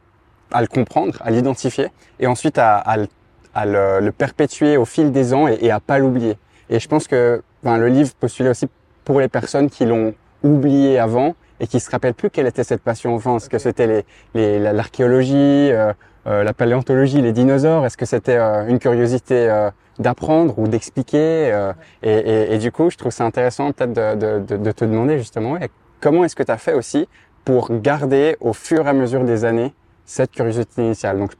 à 0.52 0.62
le 0.62 0.68
comprendre, 0.68 1.16
à 1.22 1.30
l'identifier 1.30 1.90
et 2.20 2.26
ensuite 2.26 2.58
à, 2.58 2.78
à, 2.78 2.98
le, 2.98 3.08
à 3.54 3.66
le, 3.68 4.00
le 4.00 4.12
perpétuer 4.12 4.78
au 4.78 4.86
fil 4.86 5.12
des 5.12 5.32
ans 5.36 5.48
et, 5.48 5.60
et 5.62 5.70
à 5.70 5.80
pas 5.80 6.00
l'oublier. 6.00 6.40
Et 6.72 6.80
je 6.80 6.88
pense 6.88 7.08
que 7.08 7.44
ben, 7.64 7.78
le 7.78 7.88
livre 7.88 8.12
postulait 8.20 8.50
aussi 8.50 8.68
pour 9.06 9.20
les 9.20 9.28
personnes 9.28 9.70
qui 9.70 9.86
l'ont 9.86 10.14
oublié 10.44 11.00
avant 11.00 11.36
et 11.60 11.68
qui 11.68 11.80
se 11.80 11.90
rappellent 11.92 12.14
plus 12.14 12.30
quelle 12.30 12.48
était 12.48 12.64
cette 12.64 12.82
passion 12.82 13.16
enfant. 13.16 13.38
Est-ce 13.38 13.50
que 13.50 13.58
c'était 13.58 13.88
les, 13.88 14.06
les, 14.34 14.60
la- 14.60 14.72
l'archéologie, 14.74 15.36
euh, 15.72 15.92
euh, 16.28 16.44
la 16.44 16.54
paléontologie, 16.54 17.22
les 17.22 17.34
dinosaures? 17.34 17.86
Est-ce 17.86 17.98
que 17.98 18.06
c'était 18.06 18.38
euh, 18.38 18.68
une 18.68 18.80
curiosité 18.80 19.50
euh, 19.50 19.70
d'apprendre 20.00 20.58
ou 20.58 20.68
d'expliquer 20.70 21.52
euh, 21.52 21.74
et, 22.04 22.14
et, 22.14 22.54
et 22.54 22.58
du 22.58 22.72
coup, 22.72 22.90
je 22.90 22.98
trouve 22.98 23.12
ça 23.12 23.26
intéressant 23.26 23.72
peut-être 23.74 23.92
de, 23.94 24.16
de, 24.16 24.40
de, 24.40 24.58
de 24.58 24.72
te 24.72 24.86
demander 24.86 25.18
justement 25.18 25.52
ouais, 25.54 25.70
comment 26.00 26.24
est-ce 26.24 26.36
que 26.38 26.44
tu 26.44 26.52
as 26.52 26.58
fait 26.58 26.74
aussi 26.74 27.10
pour 27.44 27.72
garder 27.82 28.38
au 28.40 28.54
fur 28.54 28.86
et 28.86 28.90
à 28.90 28.94
mesure 28.94 29.26
des 29.26 29.44
années 29.44 29.74
cette 30.06 30.32
curiosité 30.32 30.82
initiale? 30.84 31.20
Donc, 31.20 31.32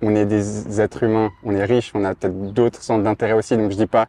on 0.00 0.14
est 0.14 0.26
des 0.26 0.80
êtres 0.80 1.02
humains, 1.02 1.30
on 1.42 1.54
est 1.54 1.64
riches, 1.64 1.92
on 1.94 2.04
a 2.04 2.14
peut-être 2.14 2.52
d'autres 2.52 2.82
centres 2.82 3.02
d'intérêt 3.02 3.32
aussi. 3.32 3.56
Donc, 3.56 3.70
je 3.72 3.76
dis 3.76 3.86
pas, 3.86 4.06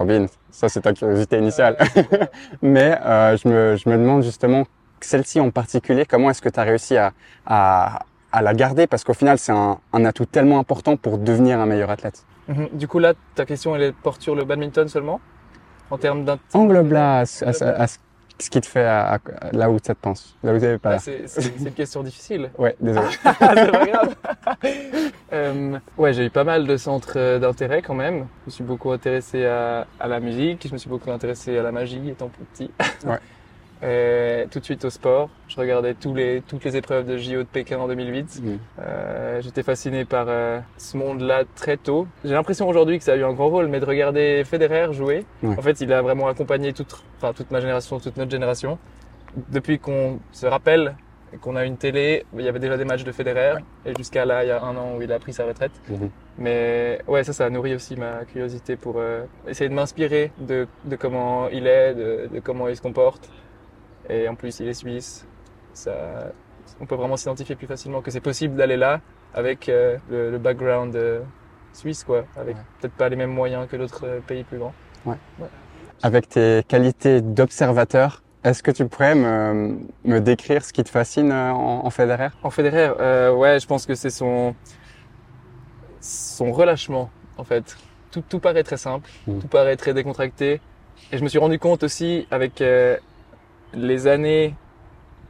Robin, 0.00 0.26
ça 0.50 0.68
c'est 0.70 0.80
ta 0.80 0.92
curiosité 0.94 1.38
initiale. 1.38 1.76
Mais 2.62 2.98
euh, 3.04 3.36
je, 3.36 3.46
me, 3.48 3.76
je 3.76 3.88
me 3.88 3.96
demande 3.98 4.22
justement, 4.22 4.64
celle-ci 5.00 5.38
en 5.40 5.50
particulier, 5.50 6.04
comment 6.06 6.30
est-ce 6.30 6.40
que 6.42 6.48
tu 6.48 6.58
as 6.58 6.62
réussi 6.62 6.96
à, 6.96 7.12
à, 7.46 8.00
à 8.32 8.40
la 8.42 8.54
garder? 8.54 8.86
Parce 8.86 9.04
qu'au 9.04 9.12
final, 9.14 9.38
c'est 9.38 9.52
un, 9.52 9.78
un 9.92 10.04
atout 10.06 10.24
tellement 10.26 10.58
important 10.58 10.96
pour 10.96 11.18
devenir 11.18 11.60
un 11.60 11.66
meilleur 11.66 11.90
athlète. 11.90 12.24
Mhm. 12.48 12.68
Du 12.72 12.88
coup, 12.88 12.98
là, 12.98 13.12
ta 13.34 13.44
question, 13.44 13.76
elle 13.76 13.92
porte 13.92 14.22
sur 14.22 14.34
le 14.34 14.44
badminton 14.44 14.88
seulement? 14.88 15.20
En 15.90 15.98
termes 15.98 16.24
d'un. 16.24 16.38
Là 17.44 17.44
à, 17.44 17.52
ce- 17.52 17.64
à 17.64 17.86
ce- 18.40 18.46
à 18.46 18.46
ce 18.46 18.46
ce 18.46 18.50
qui 18.50 18.60
te 18.60 18.66
fait 18.66 18.84
à, 18.84 19.14
à- 19.14 19.18
là 19.52 19.70
où 19.70 19.78
ça 19.82 19.94
te 19.94 20.00
pense, 20.00 20.36
là 20.42 20.52
où 20.54 20.58
tu 20.58 20.78
pas 20.78 20.90
Ah, 20.90 20.92
là. 20.94 20.98
c'est 20.98 21.28
c'est- 21.28 21.40
c'est 21.42 21.58
une 21.68 21.72
question 21.72 22.02
difficile. 22.02 22.50
Ouais, 22.58 22.76
désolé. 22.80 23.06
c'est 23.22 23.38
pas 23.38 23.86
grave. 23.86 24.14
Euh, 25.32 25.78
ouais, 25.96 26.12
j'ai 26.12 26.26
eu 26.26 26.30
pas 26.30 26.42
mal 26.42 26.66
de 26.66 26.76
centres 26.76 27.12
euh, 27.16 27.38
d'intérêt 27.38 27.82
quand 27.82 27.94
même. 27.94 28.26
Je 28.42 28.46
me 28.46 28.50
suis 28.50 28.64
beaucoup 28.64 28.90
intéressé 28.90 29.46
à, 29.46 29.86
à 30.00 30.08
la 30.08 30.18
musique, 30.18 30.66
je 30.66 30.72
me 30.72 30.78
suis 30.78 30.90
beaucoup 30.90 31.10
intéressé 31.12 31.56
à 31.56 31.62
la 31.62 31.70
magie 31.70 32.08
étant 32.08 32.28
plus 32.28 32.44
petit. 32.46 32.70
Ouais. 33.06 33.18
Euh, 33.82 34.44
tout 34.50 34.60
de 34.60 34.64
suite 34.64 34.84
au 34.84 34.90
sport. 34.90 35.30
Je 35.48 35.56
regardais 35.56 35.94
tous 35.94 36.14
les, 36.14 36.42
toutes 36.46 36.64
les 36.64 36.76
épreuves 36.76 37.06
de 37.06 37.16
JO 37.16 37.38
de 37.38 37.42
Pékin 37.44 37.78
en 37.78 37.88
2008. 37.88 38.40
Mm. 38.42 38.58
Euh, 38.80 39.40
J'étais 39.40 39.62
fasciné 39.62 40.04
par 40.04 40.26
euh, 40.28 40.60
ce 40.76 40.96
monde-là 40.98 41.44
très 41.56 41.78
tôt. 41.78 42.06
J'ai 42.24 42.34
l'impression 42.34 42.68
aujourd'hui 42.68 42.98
que 42.98 43.04
ça 43.04 43.12
a 43.14 43.16
eu 43.16 43.24
un 43.24 43.32
grand 43.32 43.48
rôle, 43.48 43.68
mais 43.68 43.80
de 43.80 43.86
regarder 43.86 44.42
Federer 44.44 44.92
jouer, 44.92 45.24
Ouais. 45.42 45.56
en 45.58 45.62
fait, 45.62 45.80
il 45.80 45.92
a 45.94 46.02
vraiment 46.02 46.28
accompagné 46.28 46.74
toute, 46.74 47.02
enfin, 47.16 47.32
toute 47.32 47.50
ma 47.50 47.60
génération, 47.60 47.98
toute 48.00 48.16
notre 48.18 48.30
génération. 48.30 48.78
Depuis 49.48 49.78
qu'on 49.78 50.18
se 50.32 50.44
rappelle 50.46 50.94
et 51.32 51.36
qu'on 51.38 51.54
a 51.56 51.64
une 51.64 51.76
télé, 51.76 52.26
il 52.36 52.42
y 52.44 52.48
avait 52.48 52.58
déjà 52.58 52.76
des 52.76 52.84
matchs 52.84 53.04
de 53.04 53.12
Federer, 53.12 53.54
et 53.86 53.94
jusqu'à 53.96 54.24
là, 54.24 54.42
il 54.44 54.48
y 54.48 54.50
a 54.50 54.62
un 54.62 54.76
an 54.76 54.96
où 54.98 55.02
il 55.02 55.12
a 55.12 55.18
pris 55.20 55.32
sa 55.32 55.46
retraite. 55.46 55.70
Mhm. 55.88 56.10
Mais 56.38 56.98
ouais, 57.06 57.22
ça, 57.24 57.32
ça 57.32 57.46
a 57.46 57.50
nourri 57.50 57.74
aussi 57.74 57.94
ma 57.96 58.24
curiosité 58.24 58.74
pour 58.76 58.96
euh, 58.98 59.24
essayer 59.46 59.70
de 59.70 59.74
m'inspirer 59.74 60.32
de, 60.38 60.66
de 60.84 60.96
comment 60.96 61.48
il 61.48 61.66
est, 61.68 61.94
de, 61.94 62.28
de 62.34 62.40
comment 62.40 62.66
il 62.68 62.74
se 62.76 62.82
comporte. 62.82 63.30
Et 64.10 64.28
en 64.28 64.34
plus, 64.34 64.58
il 64.60 64.68
est 64.68 64.74
suisse. 64.74 65.26
Ça, 65.72 66.32
on 66.80 66.86
peut 66.86 66.96
vraiment 66.96 67.16
s'identifier 67.16 67.54
plus 67.54 67.66
facilement 67.68 68.02
que 68.02 68.10
c'est 68.10 68.20
possible 68.20 68.56
d'aller 68.56 68.76
là 68.76 69.00
avec 69.34 69.68
euh, 69.68 69.96
le, 70.10 70.30
le 70.32 70.38
background 70.38 70.96
euh, 70.96 71.20
suisse, 71.72 72.02
quoi. 72.04 72.24
Avec 72.36 72.56
Ouais. 72.56 72.62
peut-être 72.80 72.94
pas 72.94 73.08
les 73.08 73.16
mêmes 73.16 73.30
moyens 73.32 73.68
que 73.70 73.76
d'autres 73.76 74.04
euh, 74.06 74.20
pays 74.20 74.42
plus 74.44 74.58
grands. 74.58 74.74
Avec 76.02 76.28
tes 76.28 76.62
qualités 76.66 77.20
d'observateur, 77.20 78.22
est-ce 78.42 78.62
que 78.62 78.70
tu 78.70 78.86
pourrais 78.88 79.14
me, 79.14 79.78
me 80.04 80.18
décrire 80.20 80.64
ce 80.64 80.72
qui 80.72 80.82
te 80.82 80.88
fascine 80.88 81.30
en, 81.32 81.84
en 81.86 81.90
Federer? 81.90 82.28
En 82.42 82.50
Federer, 82.50 82.90
euh, 82.98 83.32
ouais, 83.32 83.60
je 83.60 83.66
pense 83.66 83.86
que 83.86 83.94
c'est 83.94 84.10
son 84.10 84.54
son 86.00 86.50
relâchement 86.52 87.10
en 87.36 87.44
fait. 87.44 87.76
Tout, 88.10 88.22
tout 88.28 88.40
paraît 88.40 88.62
très 88.64 88.78
simple, 88.78 89.08
Mm. 89.26 89.38
tout 89.40 89.48
paraît 89.48 89.76
très 89.76 89.92
décontracté. 89.94 90.60
Et 91.12 91.18
je 91.18 91.22
me 91.22 91.28
suis 91.28 91.38
rendu 91.38 91.58
compte 91.58 91.82
aussi 91.82 92.26
avec 92.30 92.60
euh, 92.62 92.96
les 93.74 94.06
années 94.06 94.54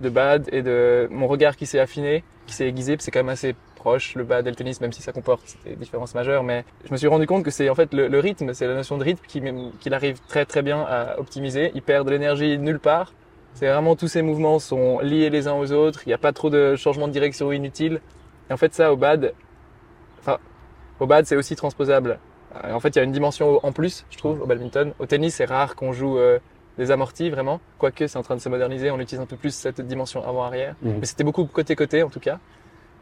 de 0.00 0.09
bad 0.09 0.49
et 0.52 0.62
de 0.62 1.09
mon 1.11 1.26
regard 1.26 1.56
qui 1.56 1.66
s'est 1.66 1.78
affiné, 1.78 2.25
qui 2.47 2.54
s'est 2.54 2.66
aiguisé, 2.66 2.97
c'est 2.99 3.11
quand 3.11 3.20
même 3.20 3.28
assez 3.28 3.54
proche 3.76 4.14
le 4.14 4.25
bad 4.25 4.47
et 4.47 4.50
le 4.50 4.56
tennis, 4.56 4.80
même 4.80 4.92
si 4.92 5.00
ça 5.02 5.12
comporte 5.12 5.56
des 5.64 5.76
différences 5.76 6.14
majeures. 6.14 6.42
Mais 6.42 6.64
je 6.85 6.92
me 6.92 6.97
suis 6.97 7.06
rendu 7.06 7.26
compte 7.26 7.44
que 7.44 7.50
c'est 7.50 7.68
en 7.70 7.75
fait 7.75 7.92
le, 7.94 8.18
rythme, 8.18 8.52
c'est 8.52 8.66
la 8.66 8.75
notion 8.75 8.99
de 8.99 9.04
rythme 9.04 9.25
qui 9.26 9.42
qu'il 9.80 9.94
arrive 9.94 10.20
très 10.28 10.44
très 10.44 10.62
bien 10.62 10.85
à 10.88 11.18
optimiser. 11.18 11.73
Il 11.75 11.82
perd 11.82 12.06
de 12.06 12.12
l'énergie 12.12 12.59
nulle 12.59 12.78
part. 12.78 13.12
C'est 13.54 13.68
vraiment 13.68 13.97
tous 13.97 14.09
ces 14.09 14.23
mouvements 14.23 14.59
sont 14.59 15.00
liés 15.00 15.30
les 15.30 15.49
uns 15.49 15.54
aux 15.54 15.73
autres. 15.73 16.02
Il 16.06 16.11
n'y 16.11 16.14
a 16.14 16.18
pas 16.18 16.32
trop 16.32 16.50
de 16.50 16.76
changements 16.76 17.09
de 17.09 17.12
direction 17.12 17.50
inutiles. 17.52 18.00
Et 18.49 18.52
en 18.52 18.56
fait, 18.56 18.75
ça 18.75 18.92
au 18.92 18.97
bad, 18.97 19.32
enfin, 20.20 20.38
au 21.00 21.06
bad, 21.06 21.26
c'est 21.26 21.37
aussi 21.37 21.56
transposable. 21.56 22.18
En 22.64 22.80
fait, 22.80 22.90
il 22.90 22.97
y 22.97 23.00
a 23.00 23.04
une 23.04 23.12
dimension 23.12 23.64
en 23.64 23.73
plus, 23.73 24.04
je 24.11 24.18
trouve, 24.18 24.42
au 24.42 24.47
badminton. 24.47 24.92
Au 24.99 25.06
tennis, 25.06 25.37
c'est 25.37 25.44
rare 25.44 25.76
qu'on 25.76 25.92
joue 25.92 26.18
euh, 26.18 26.38
des 26.79 26.91
amortis, 26.91 27.31
vraiment. 27.31 27.61
Quoique, 27.79 28.07
c'est 28.07 28.19
en 28.19 28.23
train 28.23 28.37
de 28.37 28.41
se 28.41 28.49
moderniser. 28.49 28.91
On 28.91 28.99
utilise 29.00 29.21
un 29.21 29.27
peu 29.27 29.37
plus 29.37 29.55
cette 29.55 29.81
dimension 29.81 30.27
avant-arrière. 30.27 30.75
Mhm. 30.83 30.99
Mais 31.00 31.07
c'était 31.07 31.25
beaucoup 31.25 31.45
côté-côté, 31.45 32.03
en 32.03 32.09
tout 32.09 32.21
cas. 32.21 32.39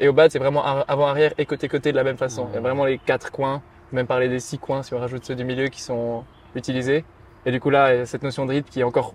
Et 0.00 0.08
au 0.08 0.12
bad, 0.12 0.30
c'est 0.30 0.38
vraiment 0.38 0.64
ar- 0.64 0.84
avant-arrière 0.88 1.32
et 1.38 1.46
côté-côté 1.46 1.90
de 1.92 1.96
la 1.96 2.04
même 2.04 2.16
façon. 2.16 2.46
Il 2.50 2.54
y 2.54 2.58
a 2.58 2.60
vraiment 2.60 2.84
les 2.84 2.98
quatre 2.98 3.30
coins, 3.32 3.62
même 3.92 4.06
parler 4.06 4.28
des 4.28 4.40
six 4.40 4.58
coins 4.58 4.82
si 4.82 4.94
on 4.94 4.98
rajoute 4.98 5.24
ceux 5.24 5.34
du 5.34 5.44
milieu 5.44 5.68
qui 5.68 5.80
sont 5.82 6.24
utilisés. 6.54 7.04
Et 7.46 7.50
du 7.52 7.60
coup, 7.60 7.70
là, 7.70 7.94
il 7.94 7.98
y 7.98 8.00
a 8.02 8.06
cette 8.06 8.22
notion 8.22 8.46
de 8.46 8.52
rythme 8.52 8.68
qui 8.70 8.80
est 8.80 8.84
encore, 8.84 9.14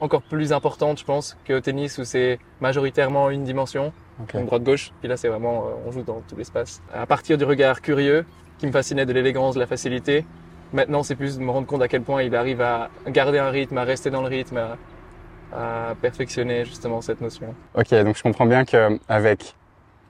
encore 0.00 0.22
plus 0.22 0.52
importante, 0.52 0.98
je 0.98 1.04
pense, 1.04 1.36
qu'au 1.46 1.60
tennis 1.60 1.98
où 1.98 2.04
c'est 2.04 2.38
majoritairement 2.60 3.30
une 3.30 3.44
dimension. 3.44 3.92
Ok. 4.22 4.34
Donc 4.34 4.46
droite-gauche. 4.46 4.92
Puis 5.00 5.08
là, 5.08 5.16
c'est 5.16 5.28
vraiment, 5.28 5.64
euh, 5.66 5.70
on 5.86 5.90
joue 5.90 6.02
dans 6.02 6.20
tout 6.28 6.36
l'espace. 6.36 6.82
À 6.92 7.06
partir 7.06 7.36
du 7.38 7.44
regard 7.44 7.80
curieux, 7.80 8.24
qui 8.58 8.66
me 8.66 8.72
fascinait 8.72 9.06
de 9.06 9.12
l'élégance, 9.12 9.54
de 9.54 9.60
la 9.60 9.66
facilité, 9.66 10.24
maintenant, 10.72 11.02
c'est 11.02 11.16
plus 11.16 11.38
de 11.38 11.42
me 11.42 11.50
rendre 11.50 11.66
compte 11.66 11.82
à 11.82 11.88
quel 11.88 12.02
point 12.02 12.22
il 12.22 12.34
arrive 12.34 12.60
à 12.60 12.90
garder 13.08 13.38
un 13.38 13.50
rythme, 13.50 13.78
à 13.78 13.84
rester 13.84 14.10
dans 14.10 14.22
le 14.22 14.28
rythme, 14.28 14.58
à, 14.58 15.94
perfectionner 16.00 16.64
justement 16.64 17.02
cette 17.02 17.20
notion. 17.20 17.54
Ok, 17.74 17.90
donc 17.90 18.16
je 18.16 18.22
comprends 18.22 18.46
bien 18.46 18.64
qu'avec 18.64 19.54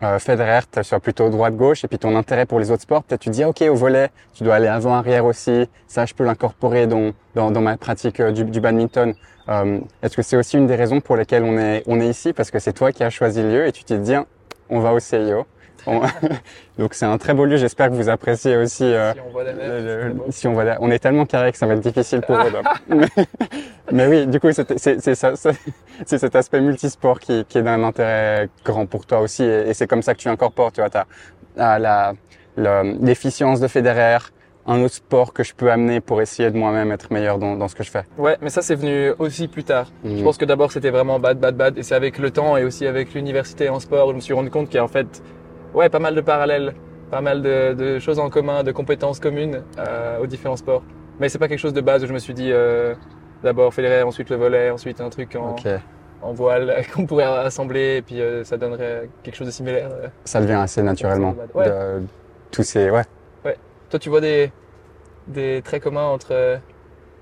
euh, 0.04 0.20
Federer, 0.20 0.60
tu 0.70 0.84
sois 0.84 1.00
plutôt 1.00 1.30
droite-gauche, 1.30 1.84
et 1.84 1.88
puis 1.88 1.98
ton 1.98 2.14
intérêt 2.14 2.46
pour 2.46 2.60
les 2.60 2.70
autres 2.70 2.82
sports, 2.82 3.02
peut-être 3.02 3.20
tu 3.20 3.30
dis, 3.30 3.44
ok, 3.44 3.62
au 3.62 3.74
volet, 3.74 4.10
tu 4.34 4.44
dois 4.44 4.54
aller 4.54 4.68
avant-arrière 4.68 5.24
aussi, 5.24 5.68
ça 5.88 6.06
je 6.06 6.14
peux 6.14 6.24
l'incorporer 6.24 6.86
dans, 6.86 7.12
dans, 7.34 7.60
ma 7.60 7.76
pratique 7.76 8.20
euh, 8.20 8.30
du, 8.30 8.44
du 8.44 8.60
badminton. 8.60 9.14
Euh, 9.48 9.80
Est-ce 10.02 10.16
que 10.16 10.22
c'est 10.22 10.36
aussi 10.36 10.56
une 10.56 10.68
des 10.68 10.76
raisons 10.76 11.00
pour 11.00 11.16
lesquelles 11.16 11.42
on 11.42 11.58
est, 11.58 11.82
on 11.86 12.00
est 12.00 12.08
ici? 12.08 12.32
Parce 12.32 12.52
que 12.52 12.60
c'est 12.60 12.72
toi 12.72 12.92
qui 12.92 13.02
as 13.02 13.10
choisi 13.10 13.42
le 13.42 13.50
lieu 13.50 13.66
et 13.66 13.72
tu 13.72 13.82
t'es 13.82 13.98
dit, 13.98 14.14
on 14.68 14.80
va 14.80 14.92
au 14.92 15.00
CIO. 15.00 15.46
Donc 16.78 16.94
c'est 16.94 17.06
un 17.06 17.18
très 17.18 17.34
beau 17.34 17.44
lieu. 17.44 17.56
J'espère 17.56 17.88
que 17.88 17.94
vous 17.94 18.08
appréciez 18.08 18.56
aussi. 18.56 18.84
Euh, 18.84 19.12
si 19.12 19.20
on 19.20 19.30
voit 19.30 19.44
le, 19.44 20.14
si 20.30 20.46
on 20.48 20.52
voit 20.52 20.64
on 20.80 20.90
est 20.90 20.98
tellement 20.98 21.26
carré 21.26 21.52
que 21.52 21.58
ça 21.58 21.66
va 21.66 21.74
être 21.74 21.80
difficile 21.80 22.20
pour 22.20 22.36
eux. 22.36 22.52
mais, 22.88 23.06
mais, 23.92 24.06
oui, 24.06 24.26
du 24.26 24.40
coup 24.40 24.48
c'est 24.52 25.00
cet 26.06 26.36
aspect 26.36 26.60
multisport 26.60 27.20
qui, 27.20 27.44
qui 27.46 27.58
est 27.58 27.62
d'un 27.62 27.82
intérêt 27.84 28.48
grand 28.64 28.86
pour 28.86 29.06
toi 29.06 29.20
aussi, 29.20 29.42
et, 29.42 29.70
et 29.70 29.74
c'est 29.74 29.86
comme 29.86 30.02
ça 30.02 30.14
que 30.14 30.20
tu 30.20 30.28
incorpores. 30.28 30.72
Tu 30.72 30.80
vois, 30.80 30.90
as, 30.94 31.06
as 31.58 31.78
la 31.78 32.14
l'efficience 32.56 33.60
de 33.60 33.68
Federer, 33.68 34.18
un 34.66 34.80
autre 34.82 34.94
sport 34.94 35.32
que 35.32 35.42
je 35.42 35.54
peux 35.54 35.72
amener 35.72 36.00
pour 36.00 36.22
essayer 36.22 36.50
de 36.50 36.56
moi-même 36.56 36.92
être 36.92 37.12
meilleur 37.12 37.38
dans, 37.38 37.56
dans, 37.56 37.68
ce 37.68 37.74
que 37.74 37.82
je 37.82 37.90
fais. 37.90 38.04
Ouais, 38.16 38.36
mais 38.40 38.50
ça 38.50 38.62
c'est 38.62 38.76
venu 38.76 39.10
aussi 39.18 39.48
plus 39.48 39.64
tard. 39.64 39.90
Je 40.04 40.10
mhm. 40.10 40.22
pense 40.22 40.38
que 40.38 40.44
d'abord 40.44 40.70
c'était 40.70 40.90
vraiment 40.90 41.18
bad, 41.18 41.38
bad, 41.38 41.56
bad, 41.56 41.78
et 41.78 41.82
c'est 41.82 41.94
avec 41.94 42.18
le 42.18 42.30
temps 42.30 42.56
et 42.56 42.64
aussi 42.64 42.86
avec 42.86 43.14
l'université 43.14 43.68
en 43.68 43.80
sport, 43.80 44.10
je 44.10 44.14
me 44.14 44.20
suis 44.20 44.34
rendu 44.34 44.50
compte 44.50 44.66
qu'il 44.66 44.76
y 44.76 44.78
a 44.78 44.84
en 44.84 44.88
fait 44.88 45.22
ouais, 45.74 45.88
pas 45.88 45.98
mal 45.98 46.14
de 46.14 46.20
parallèles, 46.20 46.74
pas 47.10 47.20
mal 47.20 47.42
de, 47.42 47.74
de 47.74 47.98
choses 47.98 48.18
en 48.18 48.30
commun, 48.30 48.62
de 48.62 48.72
compétences 48.72 49.20
communes 49.20 49.62
euh, 49.78 50.18
aux 50.18 50.26
différents 50.26 50.56
sports. 50.56 50.82
Mais 51.20 51.28
c'est 51.28 51.38
pas 51.38 51.48
quelque 51.48 51.58
chose 51.58 51.74
de 51.74 51.80
base 51.80 52.02
où 52.04 52.06
je 52.06 52.12
me 52.12 52.18
suis 52.18 52.34
dit 52.34 52.50
euh, 52.50 52.94
d'abord 53.42 53.72
fédérer, 53.72 54.02
ensuite 54.02 54.30
le 54.30 54.36
volet, 54.36 54.70
ensuite 54.70 55.00
un 55.00 55.10
truc 55.10 55.36
en, 55.36 55.56
en 56.22 56.32
voile 56.32 56.84
qu'on 56.94 57.06
pourrait 57.06 57.24
assembler 57.24 57.96
et 57.96 58.02
puis 58.02 58.20
euh, 58.20 58.44
ça 58.44 58.56
donnerait 58.56 59.08
quelque 59.22 59.36
chose 59.36 59.46
de 59.46 59.52
similaire. 59.52 59.90
Euh. 59.92 60.08
Ça 60.24 60.40
devient 60.40 60.52
assez 60.54 60.82
naturellement. 60.82 61.34
Ouais. 61.54 61.66
De, 61.66 62.02
tous 62.50 62.62
ces 62.62 62.90
ouais. 62.90 63.04
Ouais. 63.44 63.56
Toi, 63.90 63.98
tu 63.98 64.08
vois 64.08 64.20
des 64.20 64.50
des 65.28 65.62
traits 65.62 65.82
communs 65.82 66.06
entre 66.06 66.58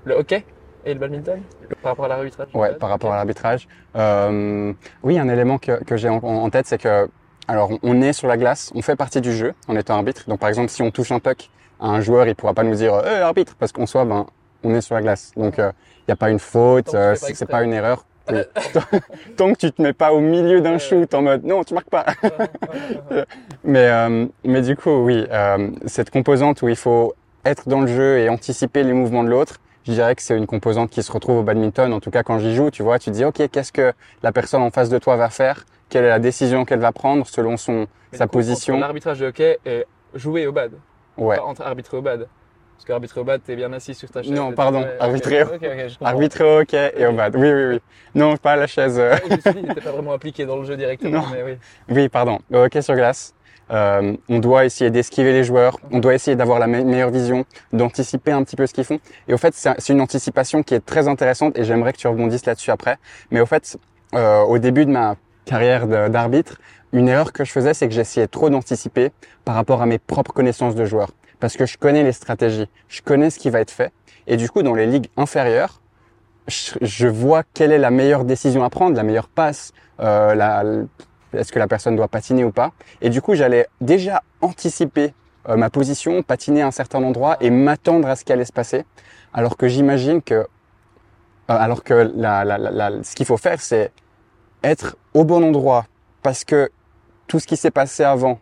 le 0.05 0.13
hockey 0.15 0.43
et 0.85 0.93
le 0.93 0.99
badminton 0.99 1.41
par 1.81 1.91
rapport 1.91 2.05
à 2.05 2.07
l'arbitrage 2.07 2.47
Ouais, 2.53 2.73
par 2.73 2.89
rapport 2.89 3.13
à 3.13 3.17
l'arbitrage. 3.17 3.67
Euh, 3.95 4.73
oui, 5.03 5.19
un 5.19 5.29
élément 5.29 5.57
que, 5.57 5.83
que 5.83 5.97
j'ai 5.97 6.09
en, 6.09 6.17
en, 6.17 6.49
tête, 6.49 6.65
c'est 6.65 6.79
que 6.79 7.07
alors, 7.51 7.69
on 7.83 8.01
est 8.01 8.13
sur 8.13 8.29
la 8.29 8.37
glace, 8.37 8.71
on 8.75 8.81
fait 8.81 8.95
partie 8.95 9.19
du 9.19 9.33
jeu 9.33 9.53
en 9.67 9.75
étant 9.75 9.95
arbitre. 9.95 10.23
Donc, 10.29 10.39
par 10.39 10.47
exemple, 10.47 10.69
si 10.69 10.81
on 10.81 10.89
touche 10.89 11.11
un 11.11 11.19
puck 11.19 11.49
à 11.81 11.87
un 11.87 11.99
joueur, 11.99 12.25
il 12.25 12.33
pourra 12.33 12.53
pas 12.53 12.63
nous 12.63 12.75
dire 12.75 12.93
euh, 12.93 13.23
arbitre 13.23 13.55
parce 13.59 13.73
qu'on 13.73 13.85
soit, 13.85 14.05
ben, 14.05 14.25
on 14.63 14.73
est 14.73 14.79
sur 14.79 14.95
la 14.95 15.01
glace. 15.01 15.33
Donc, 15.35 15.55
il 15.57 15.61
euh, 15.61 15.71
n'y 16.07 16.13
a 16.13 16.15
pas 16.15 16.29
une 16.29 16.39
faute, 16.39 16.93
euh, 16.93 17.13
c'est 17.15 17.45
pas 17.45 17.63
une 17.63 17.73
erreur. 17.73 18.05
Tant 19.35 19.51
que 19.51 19.57
tu 19.57 19.69
te 19.69 19.81
mets 19.81 19.91
pas 19.91 20.13
au 20.13 20.21
milieu 20.21 20.61
d'un 20.61 20.77
shoot 20.77 21.13
en 21.13 21.23
mode 21.23 21.43
non, 21.43 21.65
tu 21.65 21.73
marques 21.73 21.89
pas. 21.89 22.05
mais 23.65 23.87
euh, 23.87 24.27
mais 24.45 24.61
du 24.61 24.77
coup, 24.77 25.03
oui, 25.03 25.25
euh, 25.29 25.71
cette 25.87 26.09
composante 26.09 26.61
où 26.61 26.69
il 26.69 26.77
faut 26.77 27.15
être 27.43 27.67
dans 27.67 27.81
le 27.81 27.87
jeu 27.87 28.19
et 28.19 28.29
anticiper 28.29 28.83
les 28.83 28.93
mouvements 28.93 29.25
de 29.25 29.29
l'autre, 29.29 29.57
je 29.85 29.91
dirais 29.91 30.15
que 30.15 30.21
c'est 30.21 30.37
une 30.37 30.47
composante 30.47 30.89
qui 30.89 31.03
se 31.03 31.11
retrouve 31.11 31.39
au 31.39 31.43
badminton. 31.43 31.91
En 31.91 31.99
tout 31.99 32.11
cas, 32.11 32.23
quand 32.23 32.39
j'y 32.39 32.55
joue, 32.55 32.71
tu 32.71 32.81
vois, 32.81 32.97
tu 32.97 33.11
te 33.11 33.15
dis 33.15 33.25
ok, 33.25 33.49
qu'est-ce 33.51 33.73
que 33.73 33.91
la 34.23 34.31
personne 34.31 34.61
en 34.61 34.69
face 34.69 34.87
de 34.87 34.99
toi 34.99 35.17
va 35.17 35.29
faire? 35.29 35.65
Quelle 35.91 36.05
est 36.05 36.09
la 36.09 36.19
décision 36.19 36.65
qu'elle 36.65 36.79
va 36.79 36.91
prendre 36.91 37.27
selon 37.27 37.57
son 37.57 37.85
sa 38.13 38.25
position. 38.27 38.79
L'arbitrage 38.79 39.19
de 39.19 39.27
hockey 39.27 39.59
est 39.65 39.85
joué 40.15 40.47
au 40.47 40.51
bad. 40.51 40.71
Ouais. 41.17 41.37
Pas 41.37 41.43
entre 41.43 41.61
arbitrer 41.61 41.97
au 41.97 42.01
bad. 42.01 42.27
Parce 42.75 42.85
qu'arbitrer 42.85 43.21
au 43.21 43.23
bad, 43.23 43.41
t'es 43.45 43.55
bien 43.55 43.71
assis 43.73 43.93
sur 43.93 44.09
ta 44.09 44.23
chaise. 44.23 44.31
Non, 44.31 44.53
pardon, 44.53 44.83
arbitrer, 44.99 45.43
arbitrer 46.01 46.43
au 46.43 46.61
hockey 46.61 46.93
et 46.97 47.05
au 47.05 47.13
bad. 47.13 47.35
Oui, 47.35 47.51
oui, 47.53 47.65
oui. 47.65 47.81
Non, 48.15 48.37
pas 48.37 48.55
la 48.55 48.65
chaise. 48.65 48.99
dit, 49.29 49.81
pas 49.83 49.91
vraiment 49.91 50.13
appliqué 50.13 50.45
dans 50.45 50.57
le 50.57 50.65
jeu 50.65 50.75
directement, 50.75 51.21
non. 51.21 51.27
mais 51.31 51.43
oui. 51.43 51.57
Oui, 51.89 52.09
pardon. 52.09 52.39
Au 52.51 52.57
hockey 52.57 52.81
sur 52.81 52.95
glace, 52.95 53.35
euh, 53.69 54.17
on 54.29 54.39
doit 54.39 54.65
essayer 54.65 54.89
d'esquiver 54.89 55.31
les 55.31 55.43
joueurs, 55.43 55.77
on 55.91 55.99
doit 55.99 56.15
essayer 56.15 56.35
d'avoir 56.35 56.57
la 56.57 56.67
meilleure 56.67 57.11
vision, 57.11 57.45
d'anticiper 57.71 58.31
un 58.31 58.43
petit 58.43 58.55
peu 58.55 58.65
ce 58.65 58.73
qu'ils 58.73 58.83
font. 58.83 58.99
Et 59.27 59.33
au 59.33 59.37
fait, 59.37 59.53
c'est 59.53 59.93
une 59.93 60.01
anticipation 60.01 60.63
qui 60.63 60.73
est 60.73 60.85
très 60.85 61.07
intéressante 61.07 61.57
et 61.59 61.63
j'aimerais 61.63 61.93
que 61.93 61.97
tu 61.97 62.07
rebondisses 62.07 62.45
là-dessus 62.45 62.71
après. 62.71 62.97
Mais 63.29 63.41
au 63.41 63.45
fait, 63.45 63.77
euh, 64.15 64.41
au 64.41 64.57
début 64.57 64.85
de 64.85 64.91
ma 64.91 65.15
carrière 65.45 65.87
d'arbitre, 66.09 66.59
une 66.93 67.07
erreur 67.07 67.33
que 67.33 67.43
je 67.43 67.51
faisais, 67.51 67.73
c'est 67.73 67.87
que 67.87 67.93
j'essayais 67.93 68.27
trop 68.27 68.49
d'anticiper 68.49 69.11
par 69.45 69.55
rapport 69.55 69.81
à 69.81 69.85
mes 69.85 69.97
propres 69.97 70.33
connaissances 70.33 70.75
de 70.75 70.85
joueurs. 70.85 71.11
Parce 71.39 71.57
que 71.57 71.65
je 71.65 71.77
connais 71.77 72.03
les 72.03 72.11
stratégies, 72.11 72.67
je 72.87 73.01
connais 73.01 73.29
ce 73.29 73.39
qui 73.39 73.49
va 73.49 73.61
être 73.61 73.71
fait. 73.71 73.91
Et 74.27 74.37
du 74.37 74.49
coup, 74.49 74.61
dans 74.61 74.75
les 74.75 74.85
ligues 74.85 75.07
inférieures, 75.17 75.81
je, 76.47 77.07
vois 77.07 77.43
quelle 77.53 77.71
est 77.71 77.77
la 77.77 77.91
meilleure 77.91 78.25
décision 78.25 78.63
à 78.63 78.69
prendre, 78.69 78.95
la 78.95 79.03
meilleure 79.03 79.27
passe, 79.27 79.71
euh, 79.99 80.85
est-ce 81.33 81.51
que 81.51 81.59
la 81.59 81.67
personne 81.67 81.95
doit 81.95 82.07
patiner 82.07 82.43
ou 82.43 82.51
pas. 82.51 82.71
Et 83.01 83.09
du 83.09 83.21
coup, 83.21 83.35
j'allais 83.35 83.67
déjà 83.79 84.21
anticiper 84.41 85.13
euh, 85.49 85.55
ma 85.55 85.69
position, 85.69 86.23
patiner 86.23 86.61
à 86.61 86.67
un 86.67 86.71
certain 86.71 87.01
endroit 87.03 87.37
et 87.41 87.49
m'attendre 87.49 88.07
à 88.07 88.15
ce 88.15 88.25
qui 88.25 88.33
allait 88.33 88.45
se 88.45 88.53
passer. 88.53 88.85
Alors 89.33 89.57
que 89.57 89.67
j'imagine 89.67 90.21
que, 90.21 90.35
euh, 90.35 90.45
alors 91.47 91.83
que 91.83 92.11
la, 92.15 92.43
la, 92.43 92.57
la, 92.57 93.03
ce 93.03 93.15
qu'il 93.15 93.25
faut 93.25 93.37
faire, 93.37 93.61
c'est 93.61 93.91
être 94.63 94.97
au 95.13 95.23
bon 95.23 95.43
endroit 95.43 95.85
parce 96.21 96.43
que 96.43 96.69
tout 97.27 97.39
ce 97.39 97.47
qui 97.47 97.57
s'est 97.57 97.71
passé 97.71 98.03
avant 98.03 98.39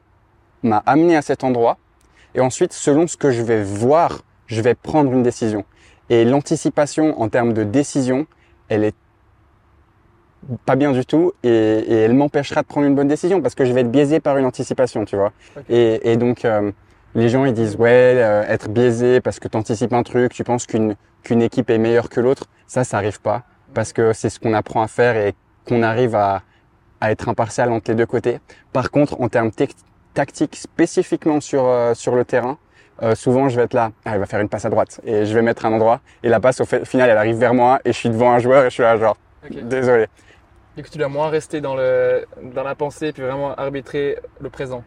m'a 0.64 0.84
amené 0.86 1.16
à 1.16 1.22
cet 1.22 1.44
endroit. 1.44 1.78
Et 2.36 2.42
ensuite, 2.42 2.74
selon 2.74 3.08
ce 3.08 3.18
que 3.18 3.32
je 3.32 3.42
vais 3.42 3.64
voir, 3.64 4.22
je 4.48 4.62
vais 4.62 4.76
prendre 4.76 5.12
une 5.12 5.24
décision. 5.24 5.66
Et 6.10 6.26
l'anticipation 6.26 7.20
en 7.22 7.30
termes 7.30 7.54
de 7.54 7.64
décision, 7.64 8.28
elle 8.68 8.84
est 8.84 8.96
pas 10.66 10.76
bien 10.76 10.92
du 10.92 11.06
tout 11.06 11.34
et, 11.44 11.50
et 11.50 11.96
elle 11.96 12.14
m'empêchera 12.14 12.62
de 12.62 12.68
prendre 12.68 12.88
une 12.88 12.96
bonne 12.96 13.08
décision 13.08 13.42
parce 13.42 13.56
que 13.56 13.66
je 13.66 13.74
vais 13.74 13.82
être 13.82 13.92
biaisé 13.92 14.20
par 14.20 14.38
une 14.38 14.46
anticipation, 14.46 15.06
tu 15.06 15.16
vois. 15.16 15.34
Et, 15.70 16.12
et, 16.12 16.18
donc, 16.18 16.46
euh, 16.46 16.72
les 17.16 17.30
gens, 17.30 17.46
ils 17.46 17.54
disent, 17.54 17.76
ouais, 17.76 18.14
euh, 18.16 18.44
être 18.48 18.70
biaisé 18.70 19.22
parce 19.22 19.40
que 19.40 19.48
tu 19.48 19.58
anticipes 19.58 19.94
un 19.94 20.04
truc, 20.04 20.34
tu 20.34 20.44
penses 20.44 20.66
qu'une 20.66 20.96
qu'une 21.24 21.42
équipe 21.42 21.70
est 21.70 21.78
meilleure 21.78 22.10
que 22.10 22.22
l'autre. 22.22 22.46
Ça, 22.68 22.84
ça 22.84 22.98
arrive 22.98 23.22
pas 23.22 23.44
parce 23.74 23.94
que 23.94 24.14
c'est 24.14 24.30
ce 24.30 24.40
qu'on 24.40 24.54
apprend 24.54 24.82
à 24.82 24.88
faire 24.88 25.16
et 25.16 25.36
qu'on 25.70 25.84
arrive 25.84 26.16
à, 26.16 26.42
à, 27.00 27.12
être 27.12 27.30
impartial 27.30 27.72
entre 27.72 27.92
les 27.92 27.96
deux 27.96 28.06
côtés. 28.06 28.40
Par 28.74 28.92
contre, 28.92 29.22
en 29.22 29.30
termes 29.30 29.52
tactiques, 30.14 30.56
spécifiquement 30.56 31.40
sur, 31.40 31.66
euh, 31.66 31.94
sur 31.94 32.16
le 32.16 32.26
terrain, 32.26 32.58
euh, 33.02 33.16
souvent 33.16 33.48
je 33.48 33.56
vais 33.56 33.64
être 33.64 33.74
là, 33.74 33.92
ah, 34.04 34.16
il 34.16 34.20
va 34.20 34.26
faire 34.26 34.42
une 34.42 34.50
passe 34.50 34.66
à 34.66 34.70
droite 34.70 35.00
et 35.06 35.26
je 35.26 35.34
vais 35.34 35.42
mettre 35.42 35.66
un 35.66 35.72
endroit 35.72 36.02
et 36.22 36.28
la 36.28 36.42
passe 36.42 36.60
au 36.60 36.66
final 36.66 37.10
elle 37.10 37.18
arrive 37.18 37.38
vers 37.38 37.54
moi 37.54 37.80
et 37.86 37.94
je 37.94 37.98
suis 37.98 38.10
devant 38.10 38.32
un 38.32 38.40
joueur 38.40 38.66
et 38.66 38.70
je 38.70 38.74
suis 38.74 38.84
là 38.84 38.98
genre 38.98 39.16
désolé. 39.50 40.08
Du 40.76 40.84
coup 40.84 40.90
tu 40.90 40.98
dois 40.98 41.08
moins 41.08 41.30
rester 41.30 41.62
dans, 41.62 41.76
le, 41.76 42.26
dans 42.54 42.64
la 42.64 42.76
pensée 42.76 43.14
puis 43.14 43.24
vraiment 43.24 43.56
arbitrer 43.56 44.18
le 44.42 44.50
présent. 44.50 44.84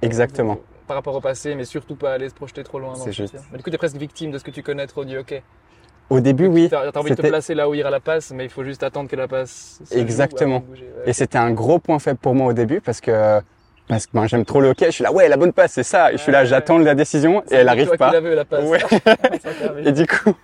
Exactement. 0.00 0.58
par 0.88 0.96
rapport 0.96 1.14
au 1.14 1.20
passé 1.20 1.54
mais 1.54 1.64
surtout 1.64 1.94
pas 1.94 2.14
aller 2.14 2.28
se 2.28 2.34
projeter 2.34 2.64
trop 2.64 2.80
loin. 2.80 2.96
C'est 2.96 3.12
juste. 3.12 3.36
Mais 3.52 3.58
du 3.58 3.62
coup 3.62 3.70
tu 3.70 3.76
es 3.76 3.78
presque 3.78 3.96
victime 3.96 4.32
de 4.32 4.38
ce 4.38 4.44
que 4.44 4.50
tu 4.50 4.64
connais 4.64 4.88
trop 4.88 5.04
du 5.04 5.16
hockey. 5.16 5.44
Au 6.12 6.20
début, 6.20 6.46
oui. 6.46 6.68
Tu 6.68 6.74
as, 6.74 6.90
envie 6.94 7.10
de 7.10 7.14
te 7.14 7.26
placer 7.26 7.54
là 7.54 7.68
où 7.68 7.74
ira 7.74 7.90
la 7.90 8.00
passe, 8.00 8.32
mais 8.34 8.44
il 8.44 8.50
faut 8.50 8.64
juste 8.64 8.82
attendre 8.82 9.08
que 9.08 9.16
la 9.16 9.28
passe. 9.28 9.80
Exactement. 9.90 10.62
Et 11.06 11.14
c'était 11.14 11.38
un 11.38 11.52
gros 11.52 11.78
point 11.78 11.98
faible 11.98 12.18
pour 12.18 12.34
moi 12.34 12.48
au 12.48 12.52
début 12.52 12.80
parce 12.82 13.00
que 13.00 13.40
parce 13.88 14.06
que 14.06 14.12
ben, 14.14 14.26
j'aime 14.26 14.44
trop 14.44 14.60
le 14.60 14.68
hockey. 14.68 14.86
Je 14.86 14.90
suis 14.90 15.04
là, 15.04 15.12
ouais, 15.12 15.28
la 15.28 15.36
bonne 15.36 15.52
passe, 15.52 15.72
c'est 15.72 15.82
ça. 15.82 16.12
Et 16.12 16.18
je 16.18 16.22
suis 16.22 16.30
là, 16.30 16.44
j'attends 16.44 16.78
la 16.78 16.94
décision 16.94 17.42
et 17.50 17.56
elle 17.56 17.68
arrive 17.68 17.86
toi 17.86 17.96
pas. 17.96 18.20
Qui 18.20 18.34
la 18.34 18.44
passe. 18.44 18.64
Ouais. 18.64 18.78
et 19.86 19.92
du 19.92 20.06
coup, 20.06 20.34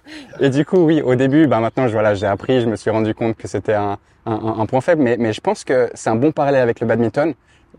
et 0.40 0.50
du 0.50 0.64
coup, 0.64 0.78
oui, 0.78 1.02
au 1.02 1.14
début, 1.14 1.46
ben 1.46 1.60
maintenant, 1.60 1.87
je, 1.87 1.92
voilà, 1.92 2.14
j'ai 2.14 2.26
appris, 2.26 2.62
je 2.62 2.66
me 2.66 2.76
suis 2.76 2.90
rendu 2.90 3.14
compte 3.14 3.37
que 3.37 3.46
c'était 3.46 3.75
un, 3.75 3.98
un, 4.26 4.56
un, 4.58 4.66
point 4.66 4.80
faible, 4.80 5.02
mais, 5.02 5.16
mais 5.18 5.32
je 5.32 5.40
pense 5.40 5.64
que 5.64 5.90
c'est 5.94 6.10
un 6.10 6.16
bon 6.16 6.32
parallèle 6.32 6.62
avec 6.62 6.80
le 6.80 6.87
badminton 6.87 7.34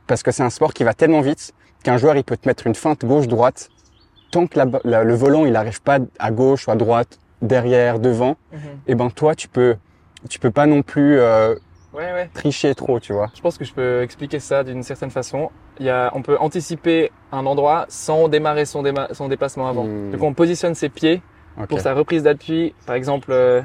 parce 0.07 0.23
que 0.23 0.31
c'est 0.31 0.43
un 0.43 0.49
sport 0.49 0.73
qui 0.73 0.83
va 0.83 0.93
tellement 0.93 1.21
vite 1.21 1.53
qu'un 1.83 1.97
joueur, 1.97 2.15
il 2.15 2.23
peut 2.23 2.37
te 2.37 2.47
mettre 2.47 2.67
une 2.67 2.75
feinte 2.75 3.03
gauche-droite 3.03 3.69
tant 4.31 4.47
que 4.47 4.59
la, 4.83 5.03
le 5.03 5.13
volant, 5.15 5.45
il 5.45 5.55
arrive 5.55 5.81
pas 5.81 5.97
à 6.19 6.31
gauche 6.31 6.67
ou 6.67 6.71
à 6.71 6.75
droite 6.75 7.19
derrière, 7.41 7.99
devant, 7.99 8.37
mhm. 8.51 8.59
et 8.87 8.95
ben 8.95 9.09
toi 9.09 9.35
tu 9.35 9.47
peux 9.47 9.77
tu 10.29 10.39
peux 10.39 10.51
pas 10.51 10.65
non 10.65 10.81
plus 10.81 11.19
euh, 11.19 11.55
ouais, 11.93 12.11
ouais. 12.13 12.29
tricher 12.33 12.75
trop, 12.75 12.99
tu 12.99 13.13
vois. 13.13 13.31
Je 13.35 13.41
pense 13.41 13.57
que 13.57 13.65
je 13.65 13.73
peux 13.73 14.01
expliquer 14.01 14.39
ça 14.39 14.63
d'une 14.63 14.83
certaine 14.83 15.11
façon. 15.11 15.49
Il 15.79 15.85
y 15.85 15.89
a, 15.89 16.11
on 16.13 16.21
peut 16.21 16.37
anticiper 16.39 17.11
un 17.31 17.45
endroit 17.45 17.85
sans 17.87 18.27
démarrer 18.27 18.65
son, 18.65 18.83
son 19.11 19.27
déplacement 19.27 19.69
avant. 19.69 19.85
Hmm. 19.85 20.11
Donc 20.11 20.23
on 20.23 20.33
positionne 20.33 20.75
ses 20.75 20.89
pieds 20.89 21.21
pour 21.67 21.79
sa 21.79 21.93
reprise 21.93 22.23
d'appui. 22.23 22.73
Par 22.85 22.95
exemple, 22.95 23.31
euh, 23.31 23.61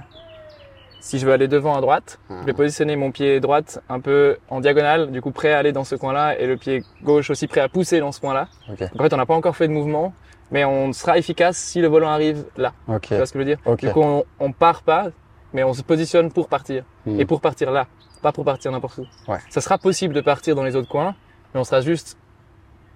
si 1.00 1.18
je 1.18 1.26
veux 1.26 1.32
aller 1.32 1.48
devant 1.48 1.76
à 1.76 1.80
droite, 1.80 2.18
je 2.30 2.46
vais 2.46 2.52
ah. 2.52 2.54
positionner 2.54 2.96
mon 2.96 3.10
pied 3.10 3.40
droite 3.40 3.82
un 3.88 4.00
peu 4.00 4.38
en 4.48 4.60
diagonale, 4.60 5.10
du 5.10 5.20
coup 5.20 5.32
prêt 5.32 5.52
à 5.52 5.58
aller 5.58 5.72
dans 5.72 5.84
ce 5.84 5.96
coin-là, 5.96 6.38
et 6.38 6.46
le 6.46 6.56
pied 6.56 6.82
gauche 7.02 7.30
aussi 7.30 7.46
prêt 7.46 7.60
à 7.60 7.68
pousser 7.68 8.00
dans 8.00 8.12
ce 8.12 8.20
coin-là. 8.20 8.48
Okay. 8.72 8.86
en 8.98 9.02
fait, 9.02 9.12
on 9.12 9.16
n'a 9.16 9.26
pas 9.26 9.34
encore 9.34 9.56
fait 9.56 9.68
de 9.68 9.72
mouvement, 9.72 10.14
mais 10.50 10.64
on 10.64 10.92
sera 10.92 11.18
efficace 11.18 11.56
si 11.56 11.80
le 11.80 11.88
volant 11.88 12.08
arrive 12.08 12.44
là. 12.56 12.72
Okay. 12.88 13.08
Tu 13.08 13.16
vois 13.16 13.26
ce 13.26 13.32
que 13.32 13.38
je 13.38 13.44
veux 13.44 13.56
dire 13.56 13.76
Du 13.76 13.90
coup, 13.90 14.02
on, 14.02 14.24
on, 14.38 14.52
part 14.52 14.82
pas, 14.82 15.08
mais 15.52 15.64
on 15.64 15.74
se 15.74 15.82
positionne 15.82 16.30
pour 16.30 16.48
partir. 16.48 16.84
Hmm. 17.06 17.20
Et 17.20 17.24
pour 17.24 17.40
partir 17.40 17.70
là, 17.70 17.86
pas 18.22 18.32
pour 18.32 18.44
partir 18.44 18.72
n'importe 18.72 18.98
où. 18.98 19.06
Ouais. 19.30 19.38
Ça 19.50 19.60
sera 19.60 19.78
possible 19.78 20.14
de 20.14 20.20
partir 20.20 20.54
dans 20.54 20.64
les 20.64 20.76
autres 20.76 20.88
coins, 20.88 21.14
mais 21.52 21.60
on 21.60 21.64
sera 21.64 21.80
juste 21.80 22.16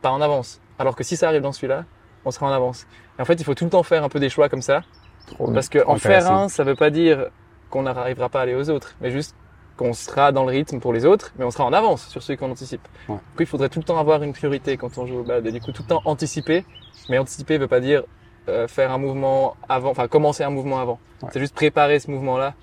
pas 0.02 0.10
en 0.10 0.20
avance. 0.20 0.60
Alors 0.78 0.94
que 0.94 1.04
si 1.04 1.16
ça 1.16 1.28
arrive 1.28 1.42
dans 1.42 1.52
celui-là, 1.52 1.84
on 2.24 2.30
sera 2.30 2.46
en 2.46 2.52
avance. 2.52 2.86
Et 3.18 3.22
en 3.22 3.24
fait, 3.24 3.34
il 3.34 3.44
faut 3.44 3.54
tout 3.54 3.64
le 3.64 3.70
temps 3.70 3.82
faire 3.82 4.04
un 4.04 4.08
peu 4.08 4.20
des 4.20 4.28
choix 4.28 4.48
comme 4.48 4.62
ça. 4.62 4.82
Trop 5.26 5.50
parce 5.52 5.68
que 5.68 5.84
en 5.86 5.96
faire 5.96 6.30
un, 6.30 6.48
ça 6.48 6.64
veut 6.64 6.76
pas 6.76 6.90
dire 6.90 7.26
qu'on 7.70 7.82
n'arrivera 7.82 8.28
pas 8.28 8.40
à 8.40 8.42
aller 8.42 8.54
aux 8.54 8.70
autres, 8.70 8.94
mais 9.00 9.10
juste 9.10 9.34
qu'on 9.78 9.94
sera 9.94 10.32
dans 10.32 10.44
le 10.44 10.50
rythme 10.50 10.80
pour 10.80 10.92
les 10.92 11.06
autres, 11.06 11.32
mais 11.38 11.44
on 11.44 11.50
sera 11.50 11.64
en 11.64 11.72
avance 11.72 12.08
sur 12.08 12.22
ceux 12.22 12.36
qu'on 12.36 12.50
anticipe. 12.50 12.86
Ouais. 13.08 13.14
Du 13.14 13.20
coup, 13.36 13.42
il 13.42 13.46
faudrait 13.46 13.68
tout 13.70 13.78
le 13.78 13.84
temps 13.84 13.98
avoir 13.98 14.22
une 14.22 14.32
priorité 14.32 14.76
quand 14.76 14.98
on 14.98 15.06
joue 15.06 15.20
au 15.20 15.22
bad. 15.22 15.46
Et 15.46 15.52
du 15.52 15.60
coup, 15.60 15.72
tout 15.72 15.82
le 15.82 15.88
temps 15.88 16.02
anticiper. 16.04 16.64
Mais 17.08 17.16
anticiper 17.16 17.56
veut 17.56 17.68
pas 17.68 17.80
dire 17.80 18.02
euh, 18.48 18.68
faire 18.68 18.92
un 18.92 18.98
mouvement 18.98 19.56
avant, 19.68 19.90
enfin 19.90 20.08
commencer 20.08 20.42
un 20.42 20.50
mouvement 20.50 20.80
avant. 20.80 20.98
Ouais. 21.22 21.30
C'est 21.32 21.40
juste 21.40 21.54
préparer 21.54 22.00
ce 22.00 22.10
mouvement-là 22.10 22.54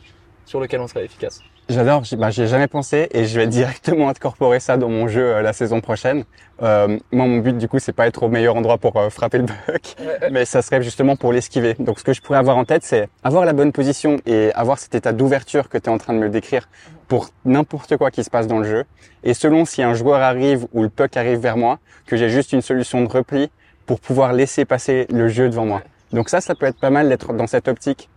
sur 0.46 0.60
lequel 0.60 0.82
on 0.82 0.88
sera 0.88 1.02
efficace. 1.02 1.42
J'adore, 1.68 2.04
bah, 2.20 2.30
j'y 2.30 2.44
ai 2.44 2.48
jamais 2.48 2.68
pensé 2.68 3.08
et 3.12 3.26
je 3.26 3.40
vais 3.40 3.48
directement 3.60 4.10
incorporer 4.10 4.60
ça 4.60 4.78
dans 4.78 4.90
mon 4.90 5.08
jeu 5.08 5.24
euh, 5.24 5.42
la 5.42 5.52
saison 5.52 5.82
prochaine. 5.82 6.24
Euh, 6.62 7.00
moi, 7.12 7.26
mon 7.26 7.40
but 7.40 7.58
du 7.58 7.68
coup, 7.68 7.80
c'est 7.80 7.92
pas 7.92 8.06
être 8.06 8.22
au 8.22 8.30
meilleur 8.30 8.56
endroit 8.56 8.78
pour 8.78 8.96
euh, 8.98 9.10
frapper 9.10 9.40
le 9.40 9.46
buck, 9.46 9.96
mais 10.32 10.46
ça 10.46 10.62
serait 10.62 10.84
justement 10.84 11.16
pour 11.16 11.34
l'esquiver. 11.34 11.76
Donc, 11.80 11.98
ce 11.98 12.04
que 12.04 12.14
je 12.14 12.22
pourrais 12.22 12.38
avoir 12.38 12.58
en 12.58 12.66
tête, 12.66 12.84
c'est 12.84 13.10
avoir 13.24 13.46
la 13.46 13.54
bonne 13.54 13.72
position 13.72 14.18
et 14.28 14.52
avoir 14.54 14.78
cet 14.78 14.94
état 14.94 15.12
d'ouverture 15.12 15.68
que 15.68 15.80
tu 15.80 15.86
es 15.86 15.90
en 15.90 15.98
train 15.98 16.14
de 16.14 16.20
me 16.20 16.30
décrire 16.30 16.70
pour 17.08 17.30
n'importe 17.46 17.98
quoi 17.98 18.12
qui 18.12 18.24
se 18.24 18.30
passe 18.30 18.46
dans 18.46 18.60
le 18.60 18.66
jeu. 18.66 18.84
Et 19.24 19.34
selon 19.34 19.66
si 19.66 19.82
un 19.82 19.96
joueur 19.96 20.22
arrive 20.22 20.68
ou 20.72 20.84
le 20.84 20.90
puck 20.90 21.18
arrive 21.18 21.40
vers 21.40 21.58
moi, 21.58 21.80
que 22.06 22.16
j'ai 22.16 22.30
juste 22.30 22.54
une 22.54 22.62
solution 22.62 23.02
de 23.02 23.10
repli 23.10 23.50
pour 23.88 24.00
pouvoir 24.00 24.34
laisser 24.34 24.66
passer 24.66 25.08
le 25.10 25.30
jeu 25.30 25.50
devant 25.50 25.66
moi. 25.66 25.82
Donc 26.14 26.30
ça, 26.30 26.42
ça 26.42 26.54
peut 26.54 26.68
être 26.68 26.80
pas 26.80 26.92
mal 26.92 27.10
d'être 27.10 27.34
dans 27.34 27.48
cette 27.48 27.68
optique. 27.68 28.08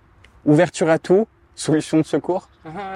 Ouverture 0.44 0.90
à 0.90 0.98
tout, 0.98 1.26
solution 1.58 1.98
de 1.98 2.02
secours. 2.04 2.48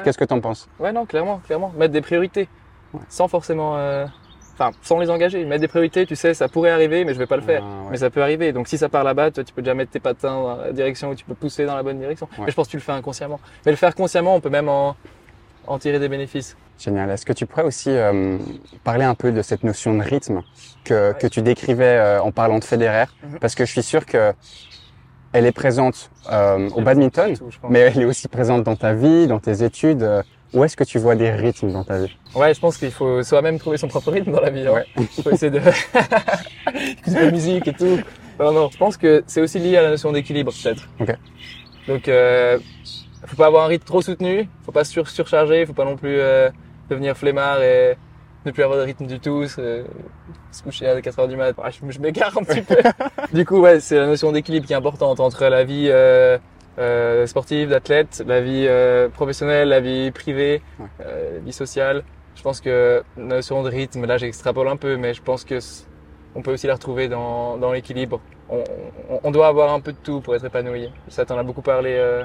Qu'est-ce 0.04 0.18
que 0.18 0.24
t'en 0.24 0.40
penses? 0.40 0.68
Ouais, 0.78 0.92
non, 0.92 1.04
clairement, 1.06 1.40
clairement. 1.46 1.72
Mettre 1.76 1.92
des 1.92 2.00
priorités. 2.00 2.48
Ouais. 2.94 3.00
Sans 3.08 3.26
forcément, 3.26 3.76
euh, 3.76 4.06
enfin, 4.54 4.70
sans 4.82 4.98
les 4.98 5.10
engager. 5.10 5.44
Mettre 5.44 5.62
des 5.62 5.68
priorités, 5.68 6.06
tu 6.06 6.14
sais, 6.14 6.34
ça 6.34 6.48
pourrait 6.48 6.70
arriver, 6.70 7.04
mais 7.04 7.14
je 7.14 7.18
vais 7.18 7.26
pas 7.26 7.36
le 7.36 7.42
faire. 7.42 7.62
Ah, 7.64 7.84
ouais. 7.84 7.90
Mais 7.92 7.96
ça 7.96 8.10
peut 8.10 8.22
arriver. 8.22 8.52
Donc 8.52 8.68
si 8.68 8.78
ça 8.78 8.88
part 8.88 9.02
là-bas, 9.04 9.30
toi, 9.30 9.44
tu 9.44 9.52
peux 9.52 9.62
déjà 9.62 9.74
mettre 9.74 9.90
tes 9.90 10.00
patins 10.00 10.34
dans 10.34 10.56
la 10.56 10.72
direction 10.72 11.10
où 11.10 11.14
tu 11.14 11.24
peux 11.24 11.34
pousser 11.34 11.64
dans 11.64 11.74
la 11.74 11.82
bonne 11.82 11.98
direction. 11.98 12.28
Ouais. 12.38 12.44
Mais 12.44 12.50
je 12.50 12.56
pense 12.56 12.66
que 12.66 12.72
tu 12.72 12.76
le 12.76 12.82
fais 12.82 12.92
inconsciemment. 12.92 13.40
Mais 13.64 13.72
le 13.72 13.76
faire 13.76 13.94
consciemment, 13.94 14.34
on 14.34 14.40
peut 14.40 14.50
même 14.50 14.68
en, 14.68 14.96
en 15.66 15.78
tirer 15.78 15.98
des 15.98 16.08
bénéfices. 16.08 16.56
Génial. 16.78 17.10
Est-ce 17.10 17.24
que 17.24 17.32
tu 17.32 17.46
pourrais 17.46 17.64
aussi 17.64 17.90
euh, 17.90 18.38
parler 18.82 19.04
un 19.04 19.14
peu 19.14 19.30
de 19.32 19.40
cette 19.42 19.62
notion 19.62 19.94
de 19.94 20.02
rythme 20.02 20.42
que, 20.84 21.12
que 21.12 21.26
tu 21.28 21.40
décrivais 21.40 21.84
euh, 21.84 22.22
en 22.22 22.32
parlant 22.32 22.58
de 22.58 22.64
Federer? 22.64 23.06
Mhm. 23.22 23.38
Parce 23.38 23.54
que 23.54 23.64
je 23.64 23.70
suis 23.72 23.82
sûr 23.82 24.04
que 24.04 24.32
elle 25.32 25.46
est 25.46 25.52
présente 25.52 26.10
euh, 26.30 26.68
au 26.70 26.80
badminton, 26.82 27.36
Tout, 27.36 27.48
mais 27.68 27.80
elle 27.80 28.00
est 28.02 28.04
aussi 28.04 28.28
présente 28.28 28.62
dans 28.64 28.76
ta 28.76 28.92
vie, 28.94 29.26
dans 29.26 29.38
tes 29.40 29.62
études. 29.62 30.02
Euh, 30.02 30.22
Où 30.54 30.62
est-ce 30.64 30.76
que 30.76 30.84
tu 30.84 30.98
vois 30.98 31.14
des 31.14 31.30
rythmes 31.30 31.72
dans 31.72 31.84
ta 31.84 31.98
vie? 31.98 32.14
Ouais, 32.34 32.52
je 32.52 32.60
pense 32.60 32.76
qu'il 32.76 32.90
faut 32.90 33.22
soi-même 33.22 33.58
trouver 33.58 33.78
son 33.78 33.88
propre 33.88 34.10
rythme 34.12 34.32
dans 34.32 34.40
la 34.40 34.50
vie. 34.50 34.66
hein. 34.66 34.72
Ouais. 34.72 34.86
Il 34.98 35.22
faut 35.22 35.30
essayer 35.30 35.50
de 35.50 35.58
écouter 36.66 37.10
de 37.10 37.14
la 37.24 37.30
musique 37.30 37.68
et 37.68 37.72
tout. 37.72 37.98
Non, 38.38 38.52
non, 38.52 38.68
je 38.70 38.76
pense 38.76 38.96
que 38.96 39.22
c'est 39.26 39.40
aussi 39.40 39.58
lié 39.58 39.76
à 39.78 39.82
la 39.82 39.90
notion 39.90 40.12
d'équilibre, 40.12 40.52
peut-être. 40.52 40.88
Ok. 41.00 41.14
Donc, 41.88 42.08
euh, 42.08 42.58
faut 43.26 43.36
pas 43.36 43.46
avoir 43.46 43.64
un 43.64 43.68
rythme 43.68 43.84
trop 43.86 44.02
soutenu, 44.02 44.48
faut 44.64 44.72
pas 44.72 44.84
sur 44.84 45.08
surcharger, 45.08 45.64
faut 45.66 45.72
pas 45.72 45.84
non 45.84 45.96
plus 45.96 46.16
euh, 46.18 46.48
devenir 46.90 47.16
flemmard 47.16 47.62
et 47.62 47.96
ne 48.44 48.50
plus 48.50 48.62
avoir 48.62 48.78
de 48.78 48.84
rythme 48.84 49.06
du 49.06 49.20
tout, 49.20 49.46
se, 49.46 49.84
se 50.50 50.62
coucher 50.62 50.88
à 50.88 51.00
4 51.00 51.18
heures 51.18 51.28
du 51.28 51.36
mat. 51.36 51.54
Je, 51.70 51.90
je 51.90 52.00
m'égare 52.00 52.36
un 52.36 52.42
petit 52.44 52.62
peu. 52.62 52.76
du 53.32 53.44
coup, 53.44 53.60
ouais, 53.60 53.80
c'est 53.80 53.96
la 53.96 54.06
notion 54.06 54.32
d'équilibre 54.32 54.66
qui 54.66 54.72
est 54.72 54.76
importante 54.76 55.20
entre 55.20 55.44
la 55.46 55.64
vie 55.64 55.88
euh, 55.90 56.38
euh, 56.78 57.26
sportive, 57.26 57.68
d'athlète, 57.68 58.22
la 58.26 58.40
vie 58.40 58.66
euh, 58.68 59.08
professionnelle, 59.08 59.68
la 59.68 59.80
vie 59.80 60.10
privée, 60.10 60.62
euh, 61.00 61.38
vie 61.44 61.52
sociale. 61.52 62.02
Je 62.34 62.42
pense 62.42 62.60
que 62.60 63.02
la 63.16 63.22
notion 63.24 63.62
de 63.62 63.68
rythme, 63.68 64.06
là 64.06 64.16
j'extrapole 64.16 64.68
un 64.68 64.76
peu, 64.76 64.96
mais 64.96 65.14
je 65.14 65.22
pense 65.22 65.44
que 65.44 65.58
on 66.34 66.40
peut 66.40 66.52
aussi 66.52 66.66
la 66.66 66.74
retrouver 66.74 67.08
dans, 67.08 67.58
dans 67.58 67.72
l'équilibre. 67.72 68.20
On, 68.48 68.64
on, 69.10 69.20
on 69.22 69.30
doit 69.30 69.48
avoir 69.48 69.72
un 69.72 69.80
peu 69.80 69.92
de 69.92 69.98
tout 70.02 70.20
pour 70.20 70.34
être 70.34 70.44
épanoui. 70.46 70.90
Ça, 71.08 71.24
t'en 71.26 71.36
as 71.38 71.42
beaucoup 71.42 71.62
parlé 71.62 71.94
euh, 71.94 72.24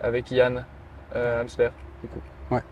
avec 0.00 0.30
Yann 0.30 0.64
euh, 1.16 1.40
Amsler. 1.40 1.70
Du 2.02 2.08
coup. 2.08 2.20
Ouais, 2.50 2.62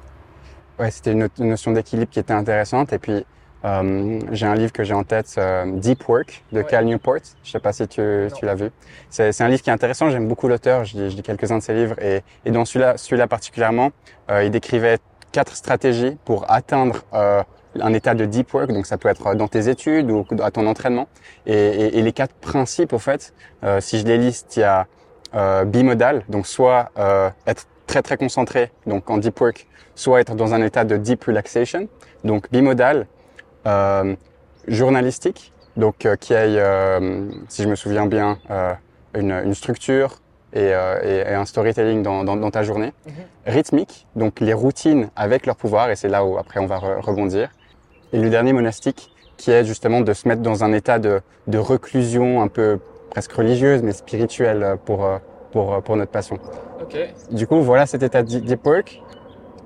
c'était 0.90 1.12
une 1.12 1.20
no- 1.20 1.28
une 1.38 1.48
notion 1.50 1.72
d'équilibre 1.72 2.10
qui 2.10 2.18
était 2.18 2.32
intéressante. 2.32 2.92
Et 2.92 2.98
puis, 2.98 3.24
euh, 3.64 4.18
j'ai 4.32 4.46
un 4.46 4.54
livre 4.56 4.72
que 4.72 4.82
j'ai 4.82 4.94
en 4.94 5.04
tête, 5.04 5.32
euh, 5.38 5.64
Deep 5.76 6.08
Work 6.08 6.44
de 6.52 6.58
Ouais. 6.58 6.64
Cal 6.64 6.84
Newport. 6.84 7.18
Je 7.44 7.50
sais 7.50 7.60
pas 7.60 7.72
si 7.72 7.86
tu, 7.86 8.28
tu 8.36 8.44
l'as 8.44 8.54
vu. 8.56 8.70
C'est 9.10 9.40
un 9.40 9.48
livre 9.48 9.62
qui 9.62 9.70
est 9.70 9.72
intéressant. 9.72 10.10
J'aime 10.10 10.26
beaucoup 10.28 10.48
l'auteur. 10.48 10.84
Je 10.84 10.96
lis, 10.98 11.22
quelques-uns 11.22 11.58
de 11.58 11.62
ses 11.62 11.74
livres. 11.74 11.94
Et, 12.02 12.22
et 12.44 12.50
dans 12.50 12.64
celui-là, 12.64 12.96
celui-là 12.96 13.28
particulièrement, 13.28 13.90
euh, 14.30 14.42
il 14.44 14.50
décrivait 14.50 14.98
quatre 15.30 15.54
stratégies 15.54 16.16
pour 16.24 16.50
atteindre 16.50 17.04
euh, 17.14 17.42
un 17.80 17.92
état 17.94 18.14
de 18.14 18.24
deep 18.26 18.52
work. 18.52 18.72
Donc, 18.72 18.84
ça 18.86 18.98
peut 18.98 19.08
être 19.08 19.34
dans 19.34 19.48
tes 19.48 19.68
études 19.68 20.10
ou 20.10 20.26
à 20.42 20.50
ton 20.50 20.66
entraînement. 20.66 21.06
Et, 21.46 21.54
et- 21.54 21.98
et 21.98 22.02
les 22.02 22.12
quatre 22.12 22.34
principes, 22.34 22.92
au 22.92 22.98
fait, 22.98 23.32
euh, 23.64 23.80
si 23.80 23.98
je 24.00 24.04
les 24.04 24.18
liste, 24.18 24.56
il 24.56 24.60
y 24.60 24.64
a 24.64 24.86
euh, 25.34 25.64
bimodal. 25.64 26.24
Donc, 26.28 26.46
soit 26.46 26.90
euh, 26.98 27.30
être 27.46 27.66
très 27.92 28.00
très 28.02 28.16
concentré, 28.16 28.70
donc 28.86 29.10
en 29.10 29.18
deep 29.18 29.38
work, 29.38 29.66
soit 29.94 30.20
être 30.22 30.34
dans 30.34 30.54
un 30.54 30.62
état 30.62 30.84
de 30.84 30.96
deep 30.96 31.24
relaxation, 31.24 31.88
donc 32.24 32.50
bimodal, 32.50 33.06
euh, 33.66 34.16
journalistique, 34.66 35.52
donc 35.76 36.06
euh, 36.06 36.16
qui 36.16 36.32
ait, 36.32 36.56
euh, 36.56 37.28
si 37.48 37.62
je 37.62 37.68
me 37.68 37.74
souviens 37.74 38.06
bien, 38.06 38.38
une, 39.14 39.32
une 39.44 39.54
structure 39.54 40.20
et, 40.54 40.70
et- 40.70 41.24
et 41.30 41.34
un 41.34 41.44
storytelling 41.44 42.02
dans, 42.02 42.24
dans, 42.24 42.36
dans 42.36 42.50
ta 42.50 42.62
journée, 42.62 42.94
Mhm. 43.06 43.12
rythmique, 43.46 44.06
donc 44.16 44.40
les 44.40 44.54
routines 44.54 45.10
avec 45.14 45.44
leur 45.44 45.56
pouvoir, 45.56 45.90
et 45.90 45.96
c'est 45.96 46.08
là 46.08 46.24
où 46.24 46.38
après 46.38 46.60
on 46.60 46.66
va 46.66 46.78
re- 46.78 47.00
rebondir, 47.00 47.50
et 48.14 48.18
le 48.18 48.30
dernier 48.30 48.54
monastique, 48.54 49.10
qui 49.36 49.50
est 49.50 49.64
justement 49.66 50.00
de 50.00 50.12
se 50.14 50.26
mettre 50.28 50.40
dans 50.40 50.64
un 50.64 50.72
état 50.72 50.98
de, 50.98 51.20
de 51.46 51.58
reclusion 51.58 52.40
un 52.40 52.48
peu 52.48 52.78
presque 53.10 53.32
religieuse, 53.32 53.82
mais 53.82 53.92
spirituelle 53.92 54.76
pour, 54.86 55.04
pour, 55.52 55.74
euh, 55.74 55.80
pour 55.80 55.96
notre 55.96 56.10
passion. 56.10 56.38
Ok. 56.80 56.96
Du 57.30 57.46
coup, 57.46 57.60
voilà 57.60 57.86
cet 57.86 58.02
état 58.02 58.22
de 58.22 58.28
deep 58.28 58.66
work 58.66 59.00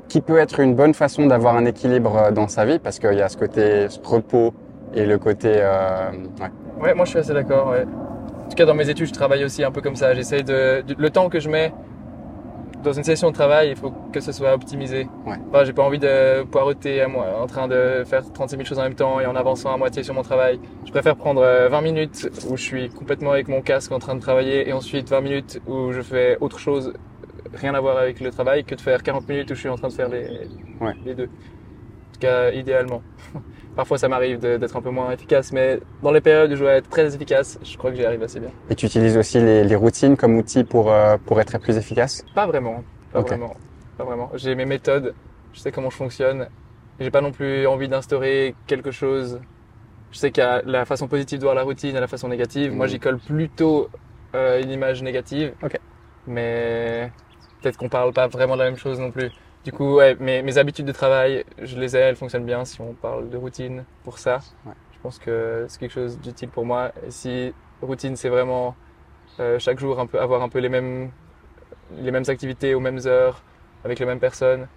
qui 0.08 0.20
peut 0.20 0.38
être 0.38 0.60
une 0.60 0.74
bonne 0.74 0.94
façon 0.94 1.26
d'avoir 1.26 1.56
un 1.56 1.64
équilibre 1.64 2.16
euh, 2.16 2.30
dans 2.30 2.48
sa 2.48 2.64
vie 2.64 2.78
parce 2.78 2.98
qu'il 2.98 3.14
y 3.14 3.22
a 3.22 3.28
ce 3.28 3.36
côté 3.36 3.86
repos 4.04 4.52
et 4.94 5.04
le 5.04 5.18
côté 5.18 5.52
euh, 5.54 6.10
ouais. 6.40 6.50
Ouais, 6.80 6.94
moi 6.94 7.04
je 7.04 7.10
suis 7.10 7.18
assez 7.18 7.32
d'accord. 7.32 7.70
Ouais. 7.70 7.84
En 7.84 8.48
tout 8.48 8.56
cas, 8.56 8.66
dans 8.66 8.74
mes 8.74 8.88
études, 8.88 9.08
je 9.08 9.12
travaille 9.12 9.44
aussi 9.44 9.64
un 9.64 9.72
peu 9.72 9.80
comme 9.80 9.96
ça. 9.96 10.14
J'essaie 10.14 10.42
de, 10.42 10.84
le 10.96 11.10
temps 11.10 11.28
que 11.28 11.40
je 11.40 11.48
mets 11.48 11.72
dans 12.86 12.92
une 12.92 13.02
session 13.04 13.30
de 13.30 13.34
travail, 13.34 13.70
il 13.70 13.76
faut 13.76 13.92
que 14.12 14.20
ce 14.20 14.30
soit 14.30 14.54
optimisé. 14.54 15.08
Ouais. 15.26 15.36
Enfin, 15.48 15.64
j'ai 15.64 15.72
pas 15.72 15.82
envie 15.82 15.98
de 15.98 16.44
poireauter 16.44 17.00
à 17.00 17.08
moi, 17.08 17.26
en 17.42 17.46
train 17.48 17.66
de 17.66 18.04
faire 18.06 18.22
36 18.32 18.54
000 18.56 18.64
choses 18.64 18.78
en 18.78 18.82
même 18.84 18.94
temps 18.94 19.18
et 19.18 19.26
en 19.26 19.34
avançant 19.34 19.74
à 19.74 19.76
moitié 19.76 20.04
sur 20.04 20.14
mon 20.14 20.22
travail. 20.22 20.60
Je 20.84 20.92
préfère 20.92 21.16
prendre 21.16 21.42
euh, 21.42 21.68
20 21.68 21.80
minutes 21.80 22.30
où 22.48 22.56
je 22.56 22.62
suis 22.62 22.88
complètement 22.88 23.32
avec 23.32 23.48
mon 23.48 23.60
casque 23.60 23.90
en 23.90 23.98
train 23.98 24.14
de 24.14 24.20
travailler 24.20 24.68
et 24.68 24.72
ensuite 24.72 25.10
20 25.10 25.20
minutes 25.20 25.60
où 25.66 25.90
je 25.92 26.00
fais 26.00 26.38
autre 26.40 26.60
chose, 26.60 26.92
rien 27.54 27.74
à 27.74 27.80
voir 27.80 27.98
avec 27.98 28.20
le 28.20 28.30
travail, 28.30 28.62
que 28.64 28.76
de 28.76 28.80
faire 28.80 29.02
40 29.02 29.28
minutes 29.28 29.50
où 29.50 29.54
je 29.54 29.60
suis 29.60 29.68
en 29.68 29.76
train 29.76 29.88
de 29.88 29.92
faire 29.92 30.08
les, 30.08 30.46
Ouais. 30.80 30.94
les 31.04 31.14
deux. 31.16 31.24
En 31.24 32.12
tout 32.14 32.20
cas, 32.20 32.52
idéalement. 32.52 33.02
Parfois, 33.76 33.98
ça 33.98 34.08
m'arrive 34.08 34.38
d'être 34.38 34.74
un 34.74 34.80
peu 34.80 34.90
moins 34.90 35.10
efficace, 35.10 35.52
mais 35.52 35.80
dans 36.02 36.10
les 36.10 36.22
périodes 36.22 36.50
où 36.50 36.56
je 36.56 36.60
dois 36.62 36.72
être 36.72 36.88
très 36.88 37.14
efficace, 37.14 37.58
je 37.62 37.76
crois 37.76 37.90
que 37.90 37.96
j'y 37.96 38.04
arrive 38.06 38.22
assez 38.22 38.40
bien. 38.40 38.50
Et 38.70 38.74
tu 38.74 38.86
utilises 38.86 39.18
aussi 39.18 39.38
les, 39.38 39.64
les 39.64 39.76
routines 39.76 40.16
comme 40.16 40.36
outil 40.38 40.64
pour 40.64 40.90
euh, 40.90 41.18
pour 41.26 41.38
être 41.40 41.58
plus 41.58 41.76
efficace? 41.76 42.24
Pas 42.34 42.46
vraiment, 42.46 42.82
pas 43.12 43.20
vraiment, 43.20 43.54
pas 43.98 44.04
vraiment. 44.04 44.30
J'ai 44.34 44.54
mes 44.54 44.64
méthodes, 44.64 45.14
je 45.52 45.60
sais 45.60 45.70
comment 45.70 45.90
je 45.90 45.96
fonctionne. 45.96 46.48
J'ai 46.98 47.10
pas 47.10 47.20
non 47.20 47.32
plus 47.32 47.66
envie 47.66 47.88
d'instaurer 47.88 48.54
quelque 48.66 48.90
chose. 48.90 49.40
Je 50.10 50.18
sais 50.18 50.30
qu'il 50.30 50.42
y 50.42 50.46
a 50.46 50.62
la 50.64 50.86
façon 50.86 51.08
positive 51.08 51.40
de 51.40 51.44
voir 51.44 51.54
la 51.54 51.62
routine 51.62 51.94
et 51.94 52.00
la 52.00 52.06
façon 52.06 52.28
négative. 52.28 52.74
Moi, 52.74 52.86
j'y 52.86 52.98
colle 52.98 53.18
plutôt 53.18 53.90
euh, 54.34 54.62
une 54.62 54.70
image 54.70 55.02
négative. 55.02 55.52
Ok. 55.62 55.78
Mais 56.26 57.12
peut-être 57.60 57.76
qu'on 57.76 57.90
parle 57.90 58.14
pas 58.14 58.26
vraiment 58.28 58.54
de 58.54 58.60
la 58.60 58.70
même 58.70 58.78
chose 58.78 58.98
non 58.98 59.10
plus. 59.10 59.30
Du 59.66 59.72
coup, 59.72 59.96
ouais, 59.96 60.16
mes, 60.20 60.42
mes 60.42 60.58
habitudes 60.58 60.86
de 60.86 60.92
travail, 60.92 61.44
je 61.60 61.76
les 61.76 61.96
ai, 61.96 61.98
elles 61.98 62.14
fonctionnent 62.14 62.44
bien 62.44 62.64
si 62.64 62.80
on 62.80 62.92
parle 62.92 63.28
de 63.28 63.36
routine 63.36 63.82
pour 64.04 64.20
ça. 64.20 64.38
Ouais. 64.64 64.74
Je 64.92 64.98
pense 65.02 65.18
que 65.18 65.66
c'est 65.66 65.80
quelque 65.80 65.90
chose 65.90 66.20
d'utile 66.20 66.50
pour 66.50 66.64
moi. 66.64 66.92
Et 67.04 67.10
si 67.10 67.52
routine, 67.82 68.14
c'est 68.14 68.28
vraiment 68.28 68.76
euh, 69.40 69.58
chaque 69.58 69.80
jour 69.80 69.98
un 69.98 70.06
peu 70.06 70.20
avoir 70.20 70.42
un 70.42 70.48
peu 70.48 70.60
les 70.60 70.68
mêmes 70.68 71.10
les 71.98 72.12
mêmes 72.12 72.22
activités 72.28 72.74
aux 72.74 72.80
mêmes 72.80 73.00
heures 73.06 73.42
avec 73.84 73.98
les 73.98 74.06
mêmes 74.06 74.20
personnes. 74.20 74.68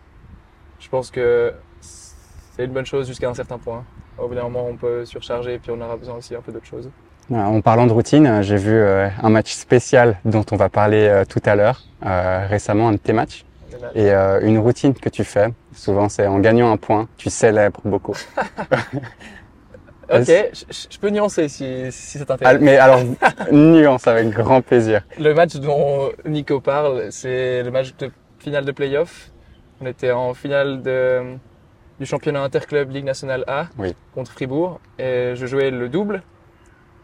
Je 0.79 0.89
pense 0.89 1.11
que 1.11 1.53
c'est 1.81 2.65
une 2.65 2.73
bonne 2.73 2.87
chose 2.87 3.05
jusqu'à 3.05 3.29
un 3.29 3.35
certain 3.35 3.59
point. 3.59 3.85
Au 4.17 4.27
bout 4.27 4.33
d'un 4.33 4.41
moment, 4.41 4.65
on 4.65 4.75
peut 4.75 5.05
surcharger 5.05 5.53
et 5.53 5.59
puis 5.59 5.69
on 5.69 5.79
aura 5.81 5.97
besoin 5.97 6.15
aussi 6.15 6.35
un 6.35 6.41
peu 6.41 6.51
d'autre 6.51 6.65
chose. 6.65 6.89
Euh, 7.31 7.35
En 7.35 7.61
parlant 7.61 7.85
de 7.85 7.93
routine, 7.93 8.41
j'ai 8.41 8.57
vu 8.57 8.73
euh, 8.73 9.07
un 9.21 9.29
match 9.29 9.53
spécial 9.53 10.17
dont 10.25 10.45
on 10.51 10.55
va 10.55 10.69
parler 10.69 11.07
euh, 11.07 11.25
tout 11.25 11.41
à 11.45 11.55
l'heure 11.55 11.83
récemment, 12.01 12.87
un 12.87 12.93
de 12.93 12.97
tes 12.97 13.13
matchs. 13.13 13.45
Et 13.95 14.11
euh, 14.11 14.39
une 14.41 14.57
routine 14.59 14.93
que 14.93 15.09
tu 15.09 15.23
fais, 15.23 15.53
souvent 15.73 16.09
c'est 16.09 16.27
en 16.27 16.39
gagnant 16.39 16.71
un 16.71 16.77
point, 16.77 17.07
tu 17.17 17.29
célèbres 17.29 17.81
beaucoup. 17.85 18.15
Ok, 20.11 20.25
je, 20.25 20.97
peux 20.99 21.09
nuancer 21.11 21.47
si, 21.49 21.91
si 21.91 22.17
ça 22.17 22.23
Ah, 22.23 22.35
t'intéresse. 22.35 22.61
mais 22.61 22.77
alors, 22.77 23.01
nuance 23.51 24.07
avec 24.07 24.29
grand 24.29 24.61
plaisir. 24.63 25.03
Le 25.19 25.35
match 25.35 25.55
dont 25.57 26.09
Nico 26.25 26.59
parle, 26.61 27.11
c'est 27.11 27.61
le 27.61 27.69
match 27.69 27.95
de 27.99 28.09
finale 28.39 28.65
de 28.65 28.71
playoff. 28.71 29.29
On 29.81 29.85
était 29.85 30.09
en 30.11 30.33
finale 30.33 30.81
de, 30.81 31.35
du 31.99 32.07
championnat 32.07 32.41
interclub 32.41 32.89
Ligue 32.89 33.05
nationale 33.05 33.43
A 33.47 33.67
Oui. 33.77 33.93
contre 34.15 34.31
Fribourg 34.31 34.79
et 34.97 35.33
je 35.35 35.45
jouais 35.45 35.69
le 35.69 35.89
double. 35.89 36.23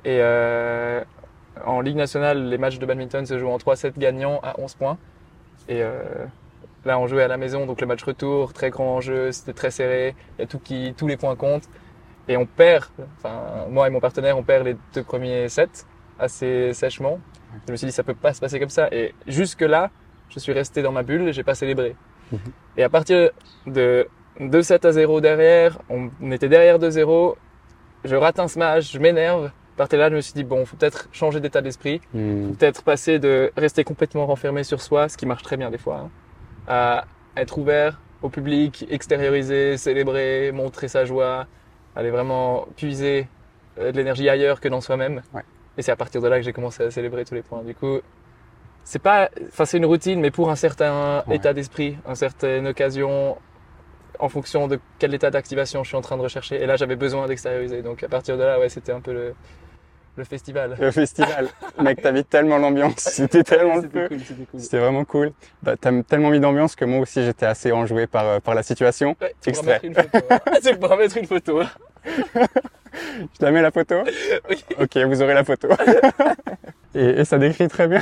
Et 0.03 0.17
euh, 0.21 1.01
en 1.63 1.81
Ligue 1.81 1.97
nationale, 1.97 2.49
les 2.49 2.57
matchs 2.57 2.79
de 2.79 2.87
badminton 2.87 3.23
se 3.27 3.37
jouent 3.37 3.51
en 3.51 3.57
3-7 3.57 3.99
gagnants 3.99 4.39
à 4.41 4.59
11 4.59 4.73
points. 4.73 4.97
Et 5.69 5.83
euh, 5.83 6.01
Là, 6.85 6.99
on 6.99 7.07
jouait 7.07 7.23
à 7.23 7.27
la 7.27 7.37
maison, 7.37 7.65
donc 7.65 7.81
le 7.81 7.87
match 7.87 8.03
retour, 8.03 8.53
très 8.53 8.69
grand 8.69 8.97
enjeu, 8.97 9.31
c'était 9.31 9.53
très 9.53 9.71
serré, 9.71 10.15
il 10.37 10.41
y 10.41 10.43
a 10.43 10.47
tout 10.47 10.59
qui, 10.59 10.93
tous 10.95 11.07
les 11.07 11.17
points 11.17 11.35
comptent. 11.35 11.67
Et 12.27 12.37
on 12.37 12.45
perd, 12.45 12.85
enfin, 13.17 13.65
moi 13.69 13.87
et 13.87 13.89
mon 13.89 13.99
partenaire, 13.99 14.37
on 14.37 14.43
perd 14.43 14.65
les 14.65 14.75
deux 14.93 15.03
premiers 15.03 15.49
sets 15.49 15.85
assez 16.19 16.73
sèchement. 16.73 17.19
Je 17.67 17.71
me 17.71 17.77
suis 17.77 17.87
dit, 17.87 17.93
ça 17.93 18.03
peut 18.03 18.15
pas 18.15 18.33
se 18.33 18.39
passer 18.39 18.59
comme 18.59 18.69
ça. 18.69 18.87
Et 18.91 19.13
jusque 19.27 19.61
là, 19.61 19.89
je 20.29 20.39
suis 20.39 20.51
resté 20.51 20.81
dans 20.81 20.91
ma 20.91 21.03
bulle 21.03 21.31
j'ai 21.33 21.43
pas 21.43 21.55
célébré. 21.55 21.95
Mhm. 22.31 22.39
Et 22.77 22.83
à 22.83 22.89
partir 22.89 23.29
de 23.67 24.07
2-7 24.39 24.85
à 24.85 24.91
0 24.91 25.21
derrière, 25.21 25.79
on 25.89 26.09
était 26.31 26.49
derrière 26.49 26.79
2-0, 26.79 27.35
je 28.03 28.15
rate 28.15 28.39
un 28.39 28.47
smash, 28.47 28.91
je 28.91 28.99
m'énerve. 28.99 29.45
À 29.45 29.77
partir 29.77 29.97
de 29.99 30.03
là, 30.03 30.09
je 30.09 30.15
me 30.15 30.21
suis 30.21 30.33
dit, 30.33 30.43
bon, 30.43 30.65
faut 30.65 30.77
peut-être 30.77 31.09
changer 31.11 31.39
d'état 31.39 31.61
d'esprit, 31.61 31.99
Hmm. 32.13 32.53
peut-être 32.53 32.83
passer 32.83 33.19
de 33.19 33.51
rester 33.57 33.83
complètement 33.83 34.25
renfermé 34.25 34.63
sur 34.63 34.81
soi, 34.81 35.09
ce 35.09 35.17
qui 35.17 35.25
marche 35.25 35.43
très 35.43 35.57
bien 35.57 35.69
des 35.69 35.77
fois, 35.77 35.97
hein, 36.05 36.09
à 36.67 37.05
être 37.37 37.57
ouvert 37.57 37.99
au 38.21 38.29
public, 38.29 38.85
extérioriser, 38.89 39.77
célébrer, 39.77 40.51
montrer 40.51 40.87
sa 40.87 41.05
joie, 41.05 41.47
aller 41.95 42.09
vraiment 42.11 42.65
puiser 42.75 43.27
euh, 43.77 43.91
de 43.91 43.97
l'énergie 43.97 44.29
ailleurs 44.29 44.59
que 44.59 44.67
dans 44.67 44.81
soi-même. 44.81 45.21
Ouais. 45.33 45.43
Et 45.77 45.81
c'est 45.81 45.91
à 45.91 45.95
partir 45.95 46.21
de 46.21 46.27
là 46.27 46.37
que 46.37 46.43
j'ai 46.43 46.53
commencé 46.53 46.83
à 46.83 46.91
célébrer 46.91 47.25
tous 47.25 47.35
les 47.35 47.41
points. 47.41 47.61
Du 47.63 47.75
coup, 47.75 47.99
c'est 48.83 48.99
pas, 48.99 49.29
enfin 49.47 49.65
c'est 49.65 49.77
une 49.77 49.85
routine, 49.85 50.19
mais 50.21 50.31
pour 50.31 50.49
un 50.49 50.55
certain 50.55 51.23
Ouais. 51.27 51.35
état 51.35 51.53
d'esprit, 51.53 51.97
une 52.07 52.15
certaine 52.15 52.67
occasion, 52.67 53.37
en 54.19 54.29
fonction 54.29 54.67
de 54.67 54.79
quel 54.99 55.13
état 55.13 55.29
d'activation 55.29 55.83
je 55.83 55.89
suis 55.89 55.97
en 55.97 56.01
train 56.01 56.17
de 56.17 56.21
rechercher. 56.21 56.61
Et 56.61 56.65
là, 56.65 56.77
j'avais 56.77 56.95
besoin 56.95 57.27
d'extérioriser. 57.27 57.81
Donc 57.81 58.03
à 58.03 58.07
partir 58.07 58.37
de 58.37 58.43
là, 58.43 58.59
ouais, 58.59 58.69
c'était 58.69 58.93
un 58.93 59.01
peu 59.01 59.11
le, 59.13 59.35
le 60.17 60.23
festival. 60.23 60.75
Le 60.79 60.91
festival. 60.91 61.47
Mec, 61.81 62.01
t'avais 62.01 62.23
tellement 62.23 62.57
l'ambiance. 62.57 62.95
C'était 62.99 63.43
tellement 63.43 63.75
le 63.75 63.81
C'était 63.81 63.99
feu. 64.01 64.07
cool, 64.09 64.19
c'était 64.19 64.45
cool. 64.51 64.59
C'était 64.59 64.77
vraiment 64.79 65.05
cool. 65.05 65.31
Bah, 65.63 65.75
T'as 65.79 66.01
tellement 66.03 66.29
mis 66.29 66.39
d'ambiance 66.39 66.75
que 66.75 66.85
moi 66.85 66.99
aussi 66.99 67.23
j'étais 67.23 67.45
assez 67.45 67.71
enjoué 67.71 68.07
par, 68.07 68.25
euh, 68.25 68.39
par 68.39 68.55
la 68.55 68.63
situation. 68.63 69.15
Ouais, 69.21 69.35
tu 69.41 69.49
Extrait. 69.49 69.79
une 69.83 69.93
photo. 69.95 70.17
hein. 70.29 70.39
tu 70.63 70.77
pourras 70.77 70.97
mettre 70.97 71.17
une 71.17 71.27
photo. 71.27 71.61
Je 73.39 73.45
la 73.45 73.51
mets 73.51 73.61
la 73.61 73.71
photo 73.71 73.95
Oui. 74.49 74.63
Ok, 74.79 74.97
vous 74.97 75.21
aurez 75.21 75.33
la 75.33 75.43
photo. 75.43 75.67
et, 76.95 77.03
et 77.21 77.25
ça 77.25 77.37
décrit 77.37 77.67
très 77.67 77.87
bien, 77.89 78.01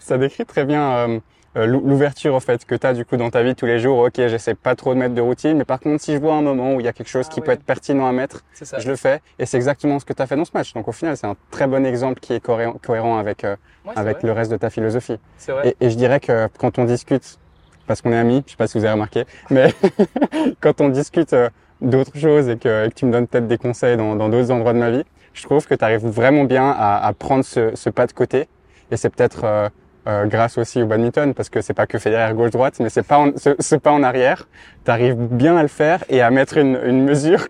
ça 0.00 0.18
décrit 0.18 0.44
très 0.46 0.64
bien 0.64 0.82
euh, 1.08 1.18
l'ouverture 1.54 2.34
en 2.34 2.40
fait 2.40 2.64
que 2.64 2.74
tu 2.74 2.86
as 2.86 2.92
du 2.94 3.04
coup 3.04 3.16
dans 3.16 3.30
ta 3.30 3.42
vie 3.42 3.54
tous 3.54 3.66
les 3.66 3.78
jours. 3.78 3.98
Ok, 3.98 4.14
j'essaie 4.16 4.54
pas 4.54 4.74
trop 4.74 4.94
de 4.94 4.98
mettre 4.98 5.14
de 5.14 5.20
routine, 5.20 5.56
mais 5.56 5.64
par 5.64 5.80
contre 5.80 6.02
si 6.02 6.12
je 6.14 6.18
vois 6.18 6.34
un 6.34 6.42
moment 6.42 6.74
où 6.74 6.80
il 6.80 6.86
y 6.86 6.88
a 6.88 6.92
quelque 6.92 7.08
chose 7.08 7.26
Ah 7.30 7.32
qui 7.34 7.40
peut 7.40 7.52
être 7.52 7.62
pertinent 7.64 8.06
à 8.06 8.12
mettre, 8.12 8.42
ça. 8.54 8.78
je 8.78 8.88
le 8.88 8.96
fais. 8.96 9.20
Et 9.38 9.46
c'est 9.46 9.56
exactement 9.56 9.98
ce 9.98 10.04
que 10.04 10.12
tu 10.12 10.20
as 10.22 10.26
fait 10.26 10.36
dans 10.36 10.44
ce 10.44 10.50
match. 10.54 10.72
Donc 10.74 10.88
au 10.88 10.92
final, 10.92 11.16
c'est 11.16 11.26
un 11.26 11.36
très 11.50 11.66
bon 11.66 11.86
exemple 11.86 12.20
qui 12.20 12.32
est 12.32 12.40
cohérent, 12.40 12.74
cohérent 12.84 13.18
avec, 13.18 13.44
euh, 13.44 13.56
Ouais, 13.86 13.92
avec 13.96 14.18
vrai. 14.18 14.26
le 14.28 14.32
reste 14.32 14.50
de 14.50 14.56
ta 14.56 14.70
philosophie. 14.70 15.18
Vrai. 15.46 15.74
Et, 15.80 15.86
et 15.86 15.90
je 15.90 15.96
dirais 15.96 16.18
que 16.18 16.48
quand 16.58 16.78
on 16.78 16.84
discute, 16.84 17.38
parce 17.86 18.00
qu'on 18.00 18.12
est 18.12 18.18
amis, 18.18 18.42
je 18.46 18.52
sais 18.52 18.56
pas 18.56 18.66
si 18.66 18.78
vous 18.78 18.84
avez 18.84 18.94
remarqué, 18.94 19.24
mais 19.50 19.74
quand 20.60 20.80
on 20.80 20.88
discute 20.88 21.32
euh, 21.34 21.50
d'autres 21.82 22.16
choses 22.16 22.48
et 22.48 22.56
que, 22.56 22.86
et 22.86 22.88
que 22.88 22.94
tu 22.94 23.04
me 23.06 23.12
donnes 23.12 23.26
peut-être 23.26 23.46
des 23.46 23.58
conseils 23.58 23.96
dans 23.98 24.16
dans 24.16 24.28
d'autres 24.30 24.50
endroits 24.50 24.72
de 24.72 24.78
ma 24.78 24.90
vie, 24.90 25.04
je 25.34 25.42
trouve 25.42 25.66
que 25.66 25.74
tu 25.74 25.84
arrives 25.84 26.06
vraiment 26.06 26.44
bien 26.44 26.70
à, 26.70 27.04
à 27.06 27.12
prendre 27.12 27.44
ce, 27.44 27.72
ce 27.74 27.90
pas 27.90 28.06
de 28.06 28.12
côté. 28.12 28.48
Et 28.90 28.96
c'est 28.96 29.10
peut-être 29.10 29.42
euh, 29.44 29.68
euh, 30.06 30.26
grâce 30.26 30.58
aussi 30.58 30.82
au 30.82 30.86
badminton, 30.86 31.34
parce 31.34 31.48
que 31.50 31.60
c'est 31.60 31.74
pas 31.74 31.86
que 31.86 31.98
Federer 31.98 32.34
gauche-droite, 32.34 32.74
mais 32.80 32.90
c'est 32.90 33.02
pas 33.06 33.18
en, 33.18 33.32
ce, 33.36 33.50
ce 33.58 33.76
pas 33.76 33.90
en 33.92 34.02
arrière. 34.02 34.46
Tu 34.84 34.90
arrives 34.90 35.14
bien 35.16 35.56
à 35.56 35.62
le 35.62 35.68
faire 35.68 36.04
et 36.08 36.20
à 36.20 36.30
mettre 36.30 36.58
une, 36.58 36.78
une 36.84 37.04
mesure. 37.04 37.46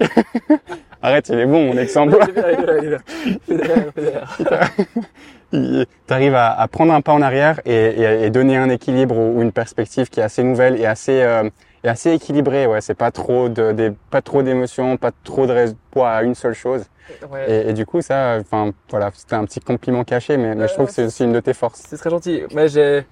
Arrête, 1.02 1.28
il 1.30 1.38
est 1.40 1.46
bon 1.46 1.66
mon 1.74 1.76
exemple. 1.78 2.16
Il 2.26 2.30
est 2.30 2.32
bien, 2.32 2.44
il 2.50 2.54
est 2.54 2.66
bien, 2.66 2.78
il 2.78 2.84
est 2.84 2.88
bien. 2.88 2.98
Federer, 3.46 4.26
Federer. 4.36 4.66
tu 6.06 6.14
arrives 6.14 6.34
à, 6.34 6.52
à 6.52 6.68
prendre 6.68 6.92
un 6.94 7.00
pas 7.00 7.12
en 7.12 7.22
arrière 7.22 7.60
et, 7.64 7.72
et- 7.74 8.24
et 8.24 8.30
donner 8.30 8.56
un 8.56 8.68
équilibre 8.70 9.16
ou, 9.18 9.38
ou 9.38 9.42
une 9.42 9.52
perspective 9.52 10.08
qui 10.10 10.20
est 10.20 10.22
assez 10.22 10.42
nouvelle 10.42 10.80
et 10.80 10.86
assez 10.86 11.22
euh, 11.22 11.48
et 11.84 11.88
assez 11.88 12.12
équilibrée. 12.12 12.66
Ouais, 12.66 12.80
c'est 12.80 12.94
pas 12.94 13.10
trop 13.10 13.48
de 13.48 13.72
des, 13.72 13.90
pas 14.10 14.22
trop 14.22 14.42
d'émotions, 14.42 14.96
pas 14.96 15.10
trop 15.24 15.46
de 15.46 15.74
poids 15.90 16.10
à 16.12 16.22
une 16.22 16.34
seule 16.36 16.54
chose. 16.54 16.84
Ouais. 17.30 17.50
Et, 17.50 17.70
et 17.70 17.72
du 17.72 17.84
coup, 17.84 18.00
ça, 18.00 18.38
enfin 18.40 18.72
voilà, 18.88 19.10
c'était 19.14 19.34
un 19.34 19.44
petit 19.44 19.60
compliment 19.60 20.04
caché, 20.04 20.36
mais, 20.36 20.54
mais 20.54 20.68
je 20.68 20.74
trouve 20.74 20.86
que 20.86 20.92
c'est 20.92 21.04
aussi 21.04 21.24
une 21.24 21.32
de 21.32 21.40
tes 21.40 21.54
forces. 21.54 21.82
C'est 21.86 21.96
très 21.96 22.10
gentil. 22.10 22.42
Mais 22.54 22.68
j'ai, 22.68 23.04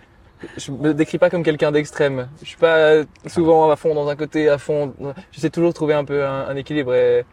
je 0.56 0.70
me 0.72 0.94
décris 0.94 1.18
pas 1.18 1.30
comme 1.30 1.42
quelqu'un 1.42 1.72
d'extrême. 1.72 2.28
Je 2.40 2.46
suis 2.46 2.56
pas 2.56 3.02
souvent 3.26 3.70
à 3.70 3.76
fond 3.76 3.94
dans 3.94 4.08
un 4.08 4.16
côté, 4.16 4.48
à 4.48 4.58
fond. 4.58 4.94
Je 5.32 5.40
sais 5.40 5.50
toujours 5.50 5.74
trouver 5.74 5.94
un 5.94 6.04
peu 6.04 6.24
un, 6.24 6.48
un 6.48 6.56
équilibre 6.56 6.94
et, 6.94 7.24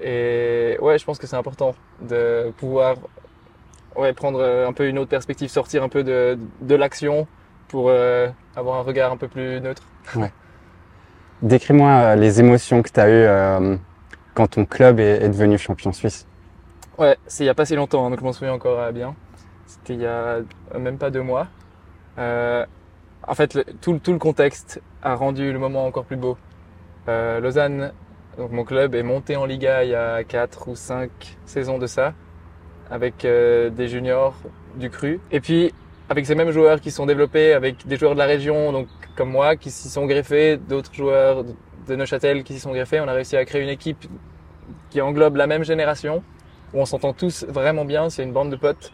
et 0.00 0.78
ouais, 0.80 0.98
je 0.98 1.04
pense 1.04 1.18
que 1.18 1.26
c'est 1.26 1.36
important 1.36 1.74
de 2.00 2.50
pouvoir 2.56 2.96
ouais 3.96 4.12
prendre 4.12 4.42
un 4.42 4.72
peu 4.72 4.88
une 4.88 4.98
autre 4.98 5.10
perspective, 5.10 5.50
sortir 5.50 5.82
un 5.82 5.88
peu 5.88 6.02
de 6.04 6.38
de 6.60 6.74
l'action 6.74 7.26
pour 7.68 7.88
euh, 7.88 8.28
avoir 8.56 8.76
un 8.78 8.82
regard 8.82 9.12
un 9.12 9.16
peu 9.16 9.28
plus 9.28 9.60
neutre. 9.60 9.82
Décris-moi 11.42 11.90
euh, 11.90 12.14
les 12.16 12.40
émotions 12.40 12.82
que 12.82 12.90
tu 12.90 13.00
as 13.00 13.08
eues 13.08 13.26
euh, 13.26 13.76
quand 14.40 14.46
ton 14.46 14.64
club 14.64 15.00
est, 15.00 15.28
devenu 15.28 15.58
champion 15.58 15.92
suisse. 15.92 16.26
Ouais, 16.96 17.18
c'est 17.26 17.44
il 17.44 17.46
y 17.46 17.50
a 17.50 17.54
pas 17.54 17.66
si 17.66 17.76
longtemps, 17.76 18.06
hein, 18.06 18.10
donc 18.10 18.20
je 18.20 18.24
m'en 18.24 18.32
souviens 18.32 18.54
encore 18.54 18.80
euh, 18.80 18.90
bien. 18.90 19.14
C'était 19.66 19.92
il 19.92 20.00
y 20.00 20.06
a 20.06 20.38
euh, 20.38 20.42
même 20.78 20.96
pas 20.96 21.10
deux 21.10 21.20
mois. 21.22 21.46
Euh, 22.18 22.64
en 23.28 23.34
fait, 23.34 23.52
le- 23.52 23.64
tout, 23.82 24.00
le- 24.02 24.18
contexte 24.18 24.80
a 25.02 25.14
rendu 25.14 25.52
le 25.52 25.58
moment 25.58 25.84
encore 25.84 26.04
plus 26.04 26.16
beau. 26.16 26.38
Lausanne, 27.06 27.92
donc 28.38 28.52
mon 28.52 28.62
club, 28.64 28.94
est 28.94 29.02
monté 29.02 29.34
en 29.34 29.44
Liga 29.44 29.82
il 29.82 29.90
y 29.90 29.94
a 29.96 30.22
quatre 30.22 30.68
ou 30.68 30.76
cinq 30.76 31.10
saisons 31.44 31.76
de 31.76 31.88
ça, 31.88 32.14
avec 32.88 33.26
des 33.26 33.88
juniors 33.88 34.36
du 34.76 34.90
cru. 34.90 35.18
Et 35.32 35.40
puis, 35.40 35.74
avec 36.08 36.24
ces 36.24 36.36
mêmes 36.36 36.52
joueurs 36.52 36.80
qui 36.80 36.92
sont 36.92 37.04
développés, 37.04 37.52
avec 37.52 37.84
des 37.84 37.96
joueurs 37.96 38.12
de 38.14 38.18
la 38.18 38.26
région, 38.26 38.70
donc 38.70 38.86
comme 39.16 39.30
moi, 39.30 39.56
qui 39.56 39.72
s'y 39.72 39.88
sont 39.88 40.06
greffés, 40.06 40.56
d'autres 40.56 40.94
joueurs 40.94 41.42
de 41.88 41.96
Neuchâtel 41.96 42.44
qui 42.44 42.52
s'y 42.52 42.60
sont 42.60 42.70
greffés, 42.70 43.00
on 43.00 43.08
a 43.08 43.12
réussi 43.12 43.36
à 43.36 43.44
créer 43.44 43.62
une 43.62 43.70
équipe 43.70 44.06
qui 44.90 45.00
englobe 45.00 45.36
la 45.36 45.46
même 45.46 45.64
génération 45.64 46.22
où 46.74 46.80
on 46.80 46.84
s'entend 46.84 47.12
tous 47.12 47.44
vraiment 47.44 47.84
bien, 47.84 48.10
c'est 48.10 48.22
une 48.22 48.32
bande 48.32 48.50
de 48.50 48.56
potes. 48.56 48.92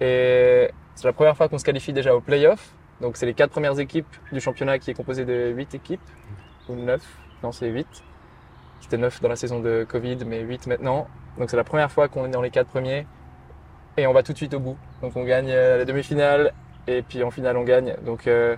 Et 0.00 0.70
c'est 0.94 1.06
la 1.06 1.12
première 1.12 1.36
fois 1.36 1.48
qu'on 1.48 1.58
se 1.58 1.64
qualifie 1.64 1.92
déjà 1.92 2.14
au 2.14 2.20
playoff. 2.20 2.74
Donc 3.00 3.16
c'est 3.16 3.26
les 3.26 3.34
quatre 3.34 3.50
premières 3.50 3.78
équipes 3.78 4.14
du 4.32 4.40
championnat 4.40 4.78
qui 4.78 4.90
est 4.90 4.94
composé 4.94 5.24
de 5.24 5.50
huit 5.50 5.74
équipes, 5.74 6.00
ou 6.68 6.74
neuf, 6.74 7.02
non 7.42 7.52
c'est 7.52 7.68
huit. 7.68 7.88
C'était 8.80 8.98
neuf 8.98 9.20
dans 9.20 9.28
la 9.28 9.36
saison 9.36 9.60
de 9.60 9.86
Covid, 9.88 10.18
mais 10.26 10.40
huit 10.40 10.66
maintenant. 10.66 11.06
Donc 11.38 11.50
c'est 11.50 11.56
la 11.56 11.64
première 11.64 11.90
fois 11.90 12.08
qu'on 12.08 12.26
est 12.26 12.30
dans 12.30 12.42
les 12.42 12.50
quatre 12.50 12.68
premiers. 12.68 13.06
Et 13.96 14.06
on 14.06 14.12
va 14.12 14.22
tout 14.22 14.32
de 14.32 14.36
suite 14.36 14.54
au 14.54 14.60
bout. 14.60 14.76
Donc 15.02 15.16
on 15.16 15.24
gagne 15.24 15.50
euh, 15.50 15.78
la 15.78 15.84
demi-finale, 15.84 16.52
et 16.86 17.02
puis 17.02 17.22
en 17.22 17.30
finale 17.30 17.56
on 17.56 17.64
gagne. 17.64 17.96
Donc 18.04 18.26
euh, 18.26 18.56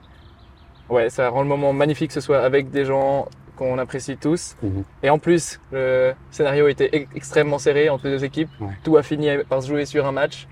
ouais, 0.88 1.10
ça 1.10 1.28
rend 1.28 1.42
le 1.42 1.48
moment 1.48 1.72
magnifique 1.72 2.08
que 2.08 2.14
ce 2.14 2.20
soit 2.20 2.40
avec 2.40 2.70
des 2.70 2.84
gens 2.84 3.28
qu'on 3.62 3.78
apprécie 3.78 4.16
tous. 4.16 4.56
Mhm. 4.62 4.84
Et 5.02 5.10
en 5.10 5.18
plus, 5.18 5.60
le 5.72 6.12
scénario 6.30 6.68
était 6.68 7.06
extrêmement 7.14 7.58
serré 7.58 7.88
entre 7.88 8.06
les 8.06 8.12
deux 8.12 8.24
équipes. 8.24 8.50
Ouais. 8.60 8.68
Tout 8.84 8.96
a 8.96 9.02
fini 9.02 9.28
par 9.48 9.62
se 9.62 9.68
jouer 9.68 9.84
sur 9.86 10.06
un 10.06 10.12
match. 10.12 10.46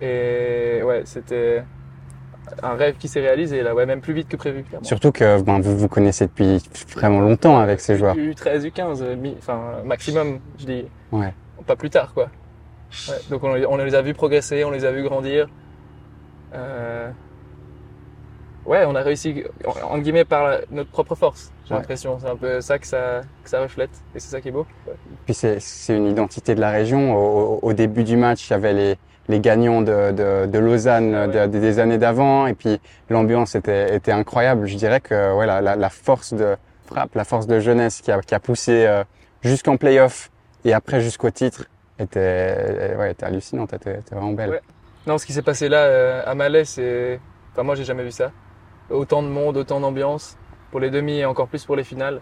Et 0.00 0.80
ouais, 0.84 1.02
c'était 1.04 1.62
un 2.62 2.74
rêve 2.74 2.96
qui 2.98 3.08
s'est 3.08 3.20
réalisé 3.20 3.62
là, 3.62 3.74
ouais, 3.74 3.86
même 3.86 4.00
plus 4.00 4.12
vite 4.12 4.28
que 4.28 4.36
prévu. 4.36 4.62
Clairement. 4.64 4.84
Surtout 4.86 5.12
que 5.12 5.40
ben, 5.40 5.60
vous 5.60 5.76
vous 5.78 5.88
connaissez 5.88 6.26
depuis 6.26 6.60
vraiment 6.94 7.20
longtemps 7.20 7.58
avec 7.58 7.80
ces 7.80 7.96
joueurs. 7.96 8.16
U13, 8.16 8.66
U15, 8.66 9.02
euh, 9.02 9.16
mi- 9.16 9.36
enfin 9.38 9.82
maximum, 9.84 10.40
je 10.58 10.66
dis. 10.66 10.84
Ouais. 11.12 11.32
Pas 11.66 11.76
plus 11.76 11.90
tard, 11.90 12.12
quoi. 12.12 12.28
Ouais, 13.08 13.14
donc 13.30 13.42
on, 13.44 13.50
on 13.54 13.76
les 13.76 13.94
a 13.94 14.02
vus 14.02 14.14
progresser, 14.14 14.62
on 14.64 14.70
les 14.70 14.84
a 14.84 14.92
vus 14.92 15.02
grandir. 15.02 15.48
Euh, 16.54 17.10
Ouais, 18.66 18.84
on 18.86 18.94
a 18.94 19.02
réussi, 19.02 19.44
en, 19.66 19.94
en 19.94 19.98
guillemets, 19.98 20.24
par 20.24 20.44
la- 20.48 20.60
notre 20.70 20.90
propre 20.90 21.14
force. 21.14 21.52
J'ai 21.66 21.74
Ouais. 21.74 21.80
l'impression, 21.80 22.18
c'est 22.20 22.28
un 22.28 22.36
peu 22.36 22.60
ça 22.60 22.78
que 22.78 22.86
ça, 22.86 23.20
que 23.42 23.50
ça 23.50 23.60
reflète, 23.60 23.90
et 24.14 24.20
c'est 24.20 24.30
ça 24.30 24.40
qui 24.40 24.48
est 24.48 24.52
beau. 24.52 24.66
Ouais. 24.86 24.94
Puis 25.26 25.34
c'est 25.34 25.60
c'est 25.60 25.96
une 25.96 26.06
identité 26.06 26.54
de 26.54 26.60
la 26.60 26.70
région. 26.70 27.14
Au, 27.16 27.58
au 27.62 27.72
début 27.74 28.04
du 28.04 28.16
match, 28.16 28.48
il 28.48 28.52
y 28.52 28.54
avait 28.54 28.72
les, 28.72 28.98
les 29.28 29.40
gagnants 29.40 29.82
de, 29.82 30.12
de, 30.12 30.46
de 30.46 30.58
Lausanne 30.58 31.14
Ah 31.14 31.26
ouais. 31.26 31.48
de- 31.48 31.58
des 31.58 31.78
années 31.78 31.98
d'avant, 31.98 32.46
et 32.46 32.54
puis 32.54 32.80
l'ambiance 33.10 33.54
était, 33.54 33.94
était 33.94 34.12
incroyable. 34.12 34.66
Je 34.66 34.76
dirais 34.76 35.00
que 35.00 35.34
ouais, 35.36 35.46
la, 35.46 35.60
la, 35.60 35.76
la 35.76 35.90
force 35.90 36.32
de 36.32 36.56
frappe, 36.86 37.14
la 37.14 37.24
force 37.24 37.46
de 37.46 37.60
jeunesse 37.60 38.00
qui 38.00 38.10
a, 38.12 38.20
qui 38.20 38.34
a 38.34 38.40
poussé 38.40 38.86
euh, 38.86 39.04
jusqu'en 39.42 39.76
playoff 39.76 40.30
et 40.64 40.72
après 40.72 41.00
jusqu'au 41.02 41.30
titre 41.30 41.64
était, 41.98 42.94
ouais, 42.98 43.10
était 43.12 43.24
hallucinante, 43.26 43.72
était, 43.72 43.98
était 43.98 44.14
vraiment 44.14 44.32
belle. 44.32 44.50
Ouais. 44.50 44.60
Non, 45.06 45.18
ce 45.18 45.26
qui 45.26 45.32
s'est 45.34 45.42
passé 45.42 45.68
là 45.68 45.78
euh, 45.84 46.22
à 46.24 46.34
Malais, 46.34 46.64
c'est. 46.64 47.20
Enfin, 47.52 47.62
moi, 47.62 47.74
j'ai 47.74 47.84
jamais 47.84 48.02
vu 48.04 48.10
ça. 48.10 48.32
Autant 48.90 49.22
de 49.22 49.28
monde, 49.28 49.56
autant 49.56 49.80
d'ambiance 49.80 50.36
pour 50.70 50.80
les 50.80 50.90
demi 50.90 51.18
et 51.18 51.24
encore 51.24 51.48
plus 51.48 51.64
pour 51.64 51.76
les 51.76 51.84
finales. 51.84 52.20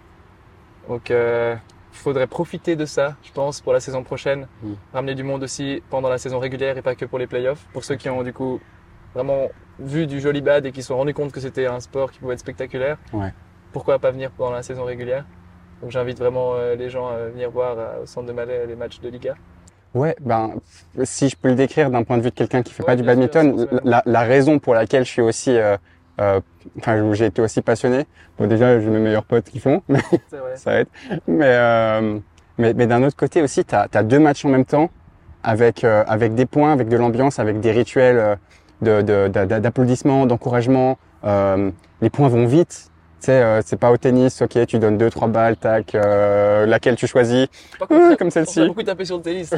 Donc, 0.88 1.10
il 1.10 1.58
faudrait 1.92 2.26
profiter 2.26 2.76
de 2.76 2.84
ça, 2.84 3.16
je 3.22 3.32
pense, 3.32 3.60
pour 3.60 3.72
la 3.72 3.80
saison 3.80 4.02
prochaine. 4.02 4.46
Ramener 4.92 5.14
du 5.14 5.22
monde 5.22 5.42
aussi 5.42 5.82
pendant 5.90 6.08
la 6.08 6.18
saison 6.18 6.38
régulière 6.38 6.76
et 6.78 6.82
pas 6.82 6.94
que 6.94 7.04
pour 7.04 7.18
les 7.18 7.26
playoffs. 7.26 7.66
Pour 7.72 7.84
ceux 7.84 7.96
qui 7.96 8.08
ont 8.08 8.22
du 8.22 8.32
coup 8.32 8.60
vraiment 9.14 9.48
vu 9.78 10.06
du 10.06 10.20
joli 10.20 10.40
bad 10.40 10.66
et 10.66 10.72
qui 10.72 10.82
se 10.82 10.88
sont 10.88 10.96
rendus 10.96 11.14
compte 11.14 11.32
que 11.32 11.40
c'était 11.40 11.66
un 11.66 11.80
sport 11.80 12.12
qui 12.12 12.18
pouvait 12.18 12.34
être 12.34 12.40
spectaculaire. 12.40 12.98
Ouais. 13.12 13.32
Pourquoi 13.72 13.98
pas 13.98 14.10
venir 14.10 14.30
pendant 14.30 14.52
la 14.52 14.62
saison 14.62 14.84
régulière? 14.84 15.24
Donc, 15.80 15.90
j'invite 15.90 16.18
vraiment 16.18 16.54
euh, 16.54 16.76
les 16.76 16.90
gens 16.90 17.08
à 17.08 17.16
venir 17.28 17.50
voir 17.50 17.76
euh, 17.78 18.02
au 18.02 18.06
centre 18.06 18.26
de 18.26 18.32
Malais 18.32 18.66
les 18.66 18.76
matchs 18.76 19.00
de 19.00 19.08
Liga. 19.08 19.34
Ouais, 19.94 20.16
ben 20.20 20.54
si 21.04 21.28
je 21.28 21.36
peux 21.36 21.48
le 21.48 21.54
décrire 21.54 21.90
d'un 21.90 22.02
point 22.02 22.16
de 22.16 22.22
vue 22.22 22.30
de 22.30 22.34
quelqu'un 22.34 22.62
qui 22.62 22.72
fait 22.72 22.82
Ouais, 22.82 22.86
pas 22.86 22.96
du 22.96 23.02
sûr, 23.02 23.06
badminton, 23.08 23.68
la, 23.84 24.02
la 24.06 24.20
raison 24.22 24.58
pour 24.58 24.72
laquelle 24.74 25.04
je 25.04 25.10
suis 25.10 25.20
aussi 25.20 25.50
euh, 25.50 25.74
euh, 25.74 25.76
enfin 26.78 27.02
où 27.02 27.14
j'ai 27.14 27.26
été 27.26 27.42
aussi 27.42 27.62
passionné. 27.62 28.06
Bon 28.38 28.46
déjà 28.46 28.78
j'ai 28.80 28.88
mes 28.88 28.98
meilleurs 28.98 29.24
potes 29.24 29.44
qui 29.46 29.58
font, 29.60 29.82
mais 29.88 30.00
vrai. 30.30 30.52
ça 30.56 30.80
aide. 30.80 30.88
Mais 31.26 31.44
euh, 31.46 32.18
mais, 32.58 32.74
mais 32.74 32.86
d'un 32.86 33.02
autre 33.02 33.16
côté 33.16 33.42
aussi, 33.42 33.64
tu 33.64 33.74
as, 33.74 34.02
deux 34.02 34.18
matchs 34.18 34.44
en 34.44 34.50
même 34.50 34.64
temps 34.64 34.90
avec 35.42 35.84
euh, 35.84 36.04
avec 36.06 36.34
des 36.34 36.46
points, 36.46 36.72
avec 36.72 36.88
de 36.88 36.96
l'ambiance, 36.96 37.38
avec 37.38 37.60
des 37.60 37.72
rituels 37.72 38.18
euh, 38.18 38.36
de 38.82 39.02
de- 39.02 39.28
d'a- 39.28 39.60
d'applaudissements, 39.60 40.26
d'encouragement. 40.26 40.98
Euh, 41.24 41.70
les 42.00 42.10
points 42.10 42.28
vont 42.28 42.46
vite. 42.46 42.91
Tu 43.22 43.26
sais, 43.26 43.40
euh, 43.40 43.60
c'est 43.64 43.78
pas 43.78 43.92
au 43.92 43.96
tennis, 43.96 44.42
ok, 44.42 44.66
tu 44.66 44.80
donnes 44.80 44.98
deux 44.98 45.08
trois 45.08 45.28
balles, 45.28 45.56
tac, 45.56 45.94
euh, 45.94 46.66
laquelle 46.66 46.96
tu 46.96 47.06
choisis. 47.06 47.46
Qu'on- 47.78 48.16
comme 48.16 48.26
On 48.26 48.30
celle-ci. 48.30 48.62
a 48.62 48.66
beaucoup 48.66 48.82
tapé 48.82 49.04
sur 49.04 49.18
le 49.18 49.22
tennis. 49.22 49.48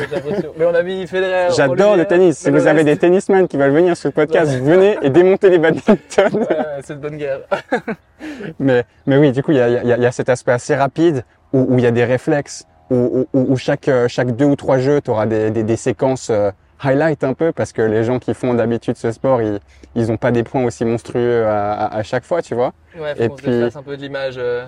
Mais 0.58 0.66
on 0.66 0.74
a 0.74 0.82
mis 0.82 1.06
Federer. 1.06 1.48
J'adore 1.56 1.96
le 1.96 2.04
tennis. 2.04 2.36
Si 2.36 2.50
vous 2.50 2.66
avez 2.66 2.84
des 2.84 2.98
tennisman 2.98 3.48
qui 3.48 3.56
veulent 3.56 3.72
venir 3.72 3.96
sur 3.96 4.08
le 4.08 4.12
podcast, 4.12 4.52
venez 4.60 4.98
et 5.00 5.08
démontez 5.08 5.48
les 5.48 5.56
badminton. 5.58 5.96
Ouais, 6.34 6.40
ouais, 6.40 6.64
c'est 6.82 6.94
de 6.96 7.00
bonne 7.00 7.16
guerre. 7.16 7.40
Mais, 8.58 8.84
mais 9.06 9.16
oui, 9.16 9.32
du 9.32 9.42
coup, 9.42 9.50
il 9.52 9.56
y 9.58 9.60
a, 9.60 9.68
il 9.68 9.86
y, 9.88 9.92
a, 9.92 9.96
y 9.98 10.06
a 10.06 10.12
cet 10.12 10.28
aspect 10.28 10.52
assez 10.52 10.74
rapide 10.74 11.24
où, 11.52 11.60
où 11.74 11.78
il 11.78 11.84
y 11.84 11.86
a 11.86 11.90
des 11.90 12.04
réflexes, 12.04 12.64
où, 12.90 13.26
où, 13.32 13.40
où 13.52 13.56
chaque, 13.56 13.88
euh, 13.88 14.08
chaque 14.08 14.34
deux 14.36 14.44
ou 14.46 14.56
trois 14.56 14.78
jeux, 14.78 15.00
tu 15.00 15.10
auras 15.10 15.26
des, 15.26 15.50
des, 15.50 15.62
des 15.62 15.76
séquences 15.76 16.28
euh, 16.30 16.50
highlight 16.82 17.24
un 17.24 17.34
peu, 17.34 17.52
parce 17.52 17.72
que 17.72 17.82
les 17.82 18.04
gens 18.04 18.18
qui 18.18 18.34
font 18.34 18.54
d'habitude 18.54 18.96
ce 18.96 19.12
sport, 19.12 19.40
ils 19.42 19.60
ils 19.94 20.10
ont 20.10 20.16
pas 20.16 20.30
des 20.32 20.42
points 20.42 20.64
aussi 20.64 20.84
monstrueux 20.84 21.46
à, 21.46 21.72
à, 21.72 21.96
à 21.98 22.02
chaque 22.02 22.24
fois, 22.24 22.42
tu 22.42 22.54
vois. 22.54 22.72
Ouais, 22.98 23.14
faut 23.14 23.22
Et 23.22 23.28
se 23.28 23.34
puis- 23.34 23.50
défasse 23.50 23.76
un 23.76 23.82
peu 23.82 23.96
de 23.96 24.02
l'image, 24.02 24.34
euh, 24.38 24.66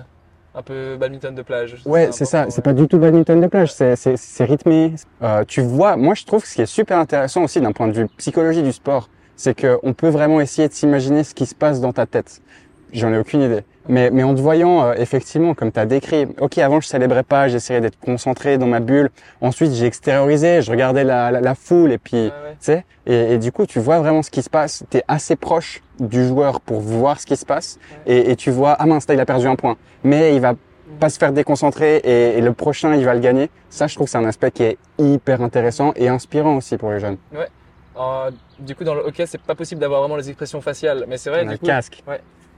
un 0.55 0.61
peu 0.61 0.95
badminton 0.97 1.35
de 1.35 1.41
plage. 1.41 1.75
Ouais, 1.85 2.09
c'est 2.11 2.25
ça. 2.25 2.45
C'est 2.49 2.63
pas 2.63 2.73
du 2.73 2.87
tout 2.87 2.97
badminton 2.97 3.39
de 3.41 3.47
plage. 3.47 3.71
C'est 3.73 3.95
c'est 3.95 4.17
c'est 4.17 4.45
rythmé. 4.45 4.93
Euh, 5.21 5.43
tu 5.47 5.61
vois, 5.61 5.97
moi 5.97 6.13
je 6.15 6.23
trouve 6.25 6.41
que 6.41 6.47
ce 6.47 6.55
qui 6.55 6.61
est 6.61 6.65
super 6.65 6.97
intéressant 6.97 7.43
aussi 7.43 7.59
d'un 7.61 7.71
point 7.73 7.87
de 7.87 7.93
vue 7.93 8.07
psychologie 8.17 8.63
du 8.63 8.71
sport, 8.71 9.09
c'est 9.35 9.53
que 9.53 9.77
on 9.83 9.93
peut 9.93 10.09
vraiment 10.09 10.39
essayer 10.41 10.67
de 10.67 10.73
s'imaginer 10.73 11.23
ce 11.23 11.35
qui 11.35 11.45
se 11.45 11.53
passe 11.55 11.79
dans 11.81 11.93
ta 11.93 12.05
tête. 12.05 12.41
J'en 12.93 13.11
ai 13.13 13.17
aucune 13.17 13.41
idée. 13.41 13.63
Mais 13.89 14.09
mais 14.11 14.23
en 14.23 14.35
te 14.35 14.41
voyant 14.41 14.83
euh, 14.83 14.93
effectivement 14.97 15.53
comme 15.53 15.71
tu 15.71 15.79
as 15.79 15.85
décrit. 15.85 16.27
OK, 16.39 16.57
avant 16.57 16.79
je 16.81 16.87
célébrais 16.87 17.23
pas, 17.23 17.47
j'essayais 17.47 17.81
d'être 17.81 17.99
concentré 17.99 18.57
dans 18.57 18.67
ma 18.67 18.79
bulle. 18.79 19.09
Ensuite, 19.41 19.71
j'ai 19.73 19.85
extériorisé, 19.85 20.61
je 20.61 20.71
regardais 20.71 21.03
la, 21.03 21.31
la, 21.31 21.41
la 21.41 21.55
foule 21.55 21.91
et 21.91 21.97
puis 21.97 22.17
Ouais, 22.17 22.23
ouais. 22.27 22.51
tu 22.59 22.65
sais, 22.65 22.85
et, 23.05 23.33
et 23.33 23.37
du 23.37 23.51
coup, 23.51 23.65
tu 23.65 23.79
vois 23.79 23.99
vraiment 23.99 24.23
ce 24.23 24.29
qui 24.31 24.41
se 24.41 24.49
passe. 24.49 24.83
Tu 24.89 24.97
es 24.97 25.03
assez 25.07 25.35
proche 25.35 25.81
du 25.99 26.25
joueur 26.27 26.59
pour 26.61 26.79
voir 26.81 27.19
ce 27.19 27.25
qui 27.25 27.35
se 27.37 27.45
passe. 27.45 27.79
Et, 28.05 28.31
et 28.31 28.35
tu 28.35 28.51
vois, 28.51 28.73
ah 28.79 28.85
mince, 28.85 29.07
là, 29.07 29.13
il 29.13 29.19
a 29.19 29.25
perdu 29.25 29.47
un 29.47 29.55
point. 29.55 29.77
Mais 30.03 30.35
il 30.35 30.41
va 30.41 30.53
pas 30.99 31.09
se 31.09 31.17
faire 31.19 31.31
déconcentrer 31.31 31.97
et, 31.97 32.37
et 32.37 32.41
le 32.41 32.53
prochain, 32.53 32.95
il 32.95 33.05
va 33.05 33.13
le 33.13 33.19
gagner. 33.19 33.49
Ça, 33.69 33.87
je 33.87 33.95
trouve 33.95 34.05
que 34.07 34.11
c'est 34.11 34.17
un 34.17 34.25
aspect 34.25 34.51
qui 34.51 34.63
est 34.63 34.77
hyper 34.97 35.41
intéressant 35.41 35.93
et 35.95 36.07
inspirant 36.07 36.55
aussi 36.57 36.77
pour 36.77 36.91
les 36.91 36.99
jeunes. 36.99 37.17
Euh, 37.99 38.31
du 38.59 38.75
coup, 38.75 38.83
dans 38.83 38.93
le 38.93 39.01
hockey, 39.01 39.25
c'est 39.25 39.41
pas 39.41 39.55
possible 39.55 39.81
d'avoir 39.81 40.01
vraiment 40.01 40.15
les 40.17 40.29
expressions 40.29 40.61
faciales. 40.61 41.05
Mais 41.07 41.17
c'est 41.17 41.29
vrai, 41.29 41.39
On 41.41 41.47
a 41.47 41.49
du 41.49 41.51
le 41.53 41.57
coup, 41.57 41.65
casque. 41.65 42.03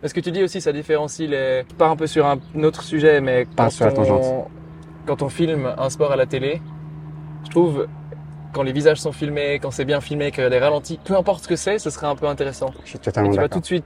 Mais 0.01 0.07
ce 0.09 0.13
que 0.13 0.19
tu 0.19 0.31
dis 0.31 0.43
aussi, 0.43 0.61
ça 0.61 0.71
différencie 0.71 1.29
les. 1.29 1.63
Je 1.69 1.75
pars 1.75 1.91
un 1.91 1.95
peu 1.95 2.07
sur 2.07 2.25
un 2.25 2.39
autre 2.63 2.83
sujet, 2.83 3.19
mais 3.21 3.47
quand 3.55 3.69
sur 3.69 3.85
la 3.85 3.91
on... 3.91 3.95
tangente. 3.95 4.47
quand 5.05 5.21
on 5.21 5.29
filme 5.29 5.73
un 5.77 5.89
sport 5.89 6.11
à 6.11 6.15
la 6.15 6.25
télé, 6.25 6.61
je 7.45 7.49
trouve 7.49 7.87
quand 8.53 8.63
les 8.63 8.71
visages 8.71 8.99
sont 8.99 9.11
filmés, 9.11 9.59
quand 9.61 9.71
c'est 9.71 9.85
bien 9.85 10.01
filmé, 10.01 10.31
qu'il 10.31 10.43
y 10.43 10.45
a 10.47 10.49
des 10.49 10.57
ralentis, 10.57 10.99
peu 11.03 11.15
importe 11.15 11.43
ce 11.43 11.47
que 11.47 11.55
c'est, 11.55 11.77
ce 11.79 11.89
serait 11.89 12.07
un 12.07 12.15
peu 12.15 12.27
intéressant. 12.27 12.71
Je 12.83 12.89
suis 12.89 12.97
Et 12.97 13.01
totalement 13.01 13.31
tu 13.31 13.37
vas 13.37 13.49
tout 13.49 13.59
de 13.59 13.65
suite, 13.65 13.85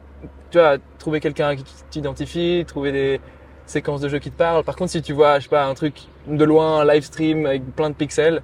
tu 0.52 0.58
vois, 0.60 0.78
trouver 1.00 1.20
quelqu'un 1.20 1.56
qui 1.56 1.66
t'identifie, 1.90 2.64
trouver 2.66 2.92
des 2.92 3.22
séquences 3.66 4.00
de 4.02 4.08
jeux 4.08 4.20
qui 4.20 4.32
te 4.32 4.38
parlent. 4.38 4.64
Par 4.64 4.76
contre, 4.76 4.92
si 4.92 5.02
tu 5.02 5.14
vois, 5.14 5.40
je 5.40 5.44
sais 5.44 5.50
pas, 5.50 5.66
un 5.66 5.74
truc 5.74 5.96
de 6.28 6.44
loin, 6.46 6.80
un 6.82 6.86
live 6.86 7.04
stream 7.04 7.46
avec 7.46 7.66
plein 7.76 7.90
de 7.90 7.96
pixels, 7.96 8.42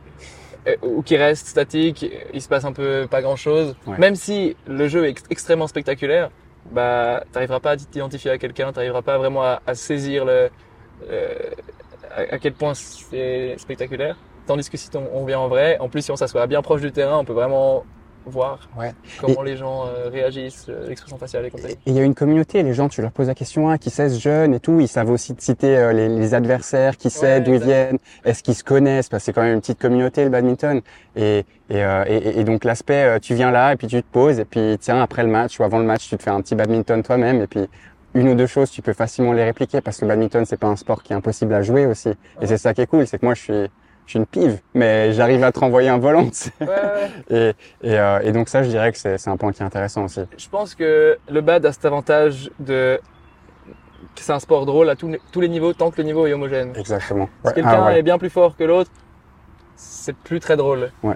euh, 0.67 0.75
ou 0.81 1.03
qui 1.03 1.15
reste 1.15 1.47
statique, 1.47 2.05
il 2.33 2.41
se 2.41 2.49
passe 2.49 2.65
un 2.65 2.73
peu 2.73 3.07
pas 3.09 3.21
grand 3.21 3.37
chose. 3.37 3.75
Ouais. 3.87 3.97
Même 3.97 4.15
si 4.15 4.57
le 4.67 4.87
jeu 4.89 5.05
est 5.05 5.11
ex- 5.11 5.23
extrêmement 5.29 5.67
spectaculaire, 5.67 6.31
bah, 6.71 7.23
t'arriveras 7.31 7.59
pas 7.59 7.71
à 7.71 7.77
t'identifier 7.77 8.31
à 8.31 8.37
quelqu'un, 8.37 8.71
t'arriveras 8.71 9.01
pas 9.01 9.17
vraiment 9.17 9.43
à, 9.43 9.75
saisir 9.75 10.25
le, 10.25 10.49
euh, 11.09 11.51
à, 12.15 12.37
quel 12.39 12.53
point 12.53 12.73
c'est 12.73 13.55
spectaculaire. 13.57 14.17
Tandis 14.45 14.69
que 14.69 14.77
si 14.77 14.89
on 14.95 15.25
vient 15.25 15.39
en 15.39 15.47
vrai, 15.47 15.77
en 15.79 15.89
plus 15.89 16.01
si 16.03 16.11
on 16.11 16.15
s'assoit 16.15 16.47
bien 16.47 16.61
proche 16.61 16.81
du 16.81 16.91
terrain, 16.91 17.17
on 17.19 17.25
peut 17.25 17.33
vraiment 17.33 17.85
voir 18.25 18.69
Ouais. 18.77 18.91
comment 19.19 19.41
les 19.41 19.57
gens 19.57 19.85
euh, 19.87 20.09
réagissent, 20.09 20.67
euh, 20.69 20.87
l'expression 20.87 21.17
faciale 21.17 21.45
et 21.45 21.49
compagnie. 21.49 21.73
Et 21.73 21.77
il 21.87 21.93
y 21.95 21.99
a 21.99 22.03
une 22.03 22.13
communauté, 22.13 22.61
les 22.63 22.73
gens, 22.73 22.89
tu 22.89 23.01
leur 23.01 23.11
poses 23.11 23.27
la 23.27 23.35
question, 23.35 23.69
ah, 23.69 23.77
qui 23.77 23.89
c'est 23.89 24.09
ce 24.09 24.19
jeune 24.19 24.53
et 24.53 24.59
tout, 24.59 24.79
ils 24.79 24.87
savent 24.87 25.09
aussi 25.09 25.33
te 25.35 25.41
citer 25.43 25.77
euh, 25.77 25.93
les, 25.93 26.09
les 26.09 26.33
adversaires, 26.33 26.97
qui 26.97 27.09
c'est, 27.09 27.37
Ouais, 27.37 27.41
d'où 27.41 27.53
ils 27.53 27.63
viennent, 27.63 27.97
est-ce 28.25 28.43
qu'ils 28.43 28.55
se 28.55 28.63
connaissent, 28.63 29.09
parce 29.09 29.21
que 29.23 29.25
c'est 29.25 29.33
quand 29.33 29.41
même 29.43 29.55
une 29.55 29.61
petite 29.61 29.79
communauté 29.79 30.23
le 30.23 30.29
badminton. 30.29 30.81
Et, 31.15 31.39
et, 31.39 31.83
euh, 31.83 32.03
et, 32.07 32.39
et 32.39 32.43
donc 32.43 32.63
l'aspect, 32.65 33.03
euh, 33.03 33.19
tu 33.19 33.33
viens 33.35 33.51
là 33.51 33.73
et 33.73 33.75
puis 33.75 33.87
tu 33.87 34.01
te 34.01 34.07
poses 34.11 34.39
et 34.39 34.45
puis 34.45 34.77
tiens, 34.79 35.01
après 35.01 35.23
le 35.23 35.29
match 35.29 35.59
ou 35.59 35.63
avant 35.63 35.79
le 35.79 35.85
match, 35.85 36.07
tu 36.07 36.17
te 36.17 36.23
fais 36.23 36.29
un 36.29 36.41
petit 36.41 36.55
badminton 36.55 37.01
toi-même 37.03 37.41
et 37.41 37.47
puis 37.47 37.67
une 38.15 38.27
ou 38.29 38.35
deux 38.35 38.47
choses, 38.47 38.71
tu 38.71 38.81
peux 38.81 38.93
facilement 38.93 39.33
les 39.33 39.43
répliquer 39.43 39.81
parce 39.81 39.97
que 39.97 40.05
le 40.05 40.09
badminton, 40.09 40.43
c'est 40.45 40.57
pas 40.57 40.67
un 40.67 40.75
sport 40.75 41.03
qui 41.03 41.13
est 41.13 41.15
impossible 41.15 41.53
à 41.53 41.61
jouer 41.61 41.85
aussi. 41.85 42.09
Et 42.41 42.47
c'est 42.47 42.57
ça 42.57 42.73
qui 42.73 42.81
est 42.81 42.87
cool, 42.87 43.05
c'est 43.05 43.19
que 43.19 43.25
moi, 43.25 43.35
je 43.35 43.41
suis, 43.41 43.67
je 44.09 44.13
suis 44.13 44.19
une 44.19 44.25
pive, 44.25 44.59
mais 44.73 45.13
j'arrive 45.13 45.43
à 45.43 45.51
te 45.51 45.59
renvoyer 45.59 45.87
un 45.87 45.99
volant. 45.99 46.25
tu 46.29 46.33
sais. 46.33 46.51
Ouais, 46.61 46.67
ouais. 46.67 47.53
Et, 47.83 47.89
et, 47.89 47.99
euh, 47.99 48.19
et 48.23 48.31
donc 48.31 48.49
ça, 48.49 48.63
je 48.63 48.69
dirais 48.69 48.91
que 48.91 48.97
c'est 48.97 49.27
un 49.27 49.37
point 49.37 49.51
qui 49.51 49.61
est 49.61 49.65
intéressant 49.65 50.05
aussi. 50.05 50.21
Je 50.35 50.49
pense 50.49 50.73
que 50.73 51.19
le 51.29 51.41
bad 51.41 51.63
a 51.67 51.71
cet 51.71 51.85
avantage 51.85 52.49
de 52.59 52.99
que 54.15 54.21
c'est 54.23 54.31
un 54.33 54.39
sport 54.39 54.65
drôle 54.65 54.89
à 54.89 54.95
tous 54.95 55.09
les- 55.09 55.21
tous 55.31 55.41
les 55.41 55.47
niveaux 55.47 55.73
tant 55.73 55.91
que 55.91 55.97
le 55.97 56.05
niveau 56.05 56.25
est 56.25 56.33
homogène. 56.33 56.73
Exactement. 56.75 57.29
Si 57.43 57.47
Ouais. 57.49 57.53
quelqu'un 57.53 57.83
Ah 57.85 57.95
est 57.97 58.01
bien 58.01 58.17
plus 58.17 58.31
fort 58.31 58.57
que 58.57 58.63
l'autre, 58.63 58.89
c'est 59.75 60.15
plus 60.15 60.39
très 60.39 60.57
drôle. 60.57 60.91
Ouais. 61.03 61.15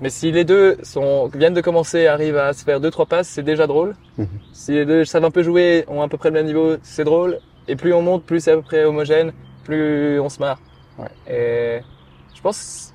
Mais 0.00 0.08
si 0.08 0.32
les 0.32 0.44
deux 0.44 0.78
sont, 0.82 1.28
viennent 1.34 1.52
de 1.52 1.60
commencer, 1.60 2.06
arrivent 2.06 2.38
à 2.38 2.54
se 2.54 2.64
faire 2.64 2.80
deux 2.80 2.90
trois 2.90 3.04
passes, 3.04 3.28
c'est 3.28 3.42
déjà 3.42 3.66
drôle. 3.66 3.94
Mhm. 4.16 4.26
Si 4.54 4.72
les 4.72 4.86
deux 4.86 5.04
savent 5.04 5.26
un 5.26 5.30
peu 5.30 5.42
jouer, 5.42 5.84
ont 5.88 6.00
à 6.00 6.08
peu 6.08 6.16
près 6.16 6.30
le 6.30 6.34
même 6.34 6.46
niveau, 6.46 6.76
c'est 6.82 7.04
drôle. 7.04 7.38
Et 7.68 7.76
plus 7.76 7.92
on 7.92 8.00
monte, 8.00 8.24
plus 8.24 8.40
c'est 8.40 8.52
à 8.52 8.56
peu 8.56 8.62
près 8.62 8.84
homogène, 8.84 9.32
plus 9.64 10.18
on 10.20 10.30
se 10.30 10.38
marre. 10.40 10.58
Ouais. 10.98 11.08
Et 11.28 11.80
je 12.40 12.42
pense 12.42 12.94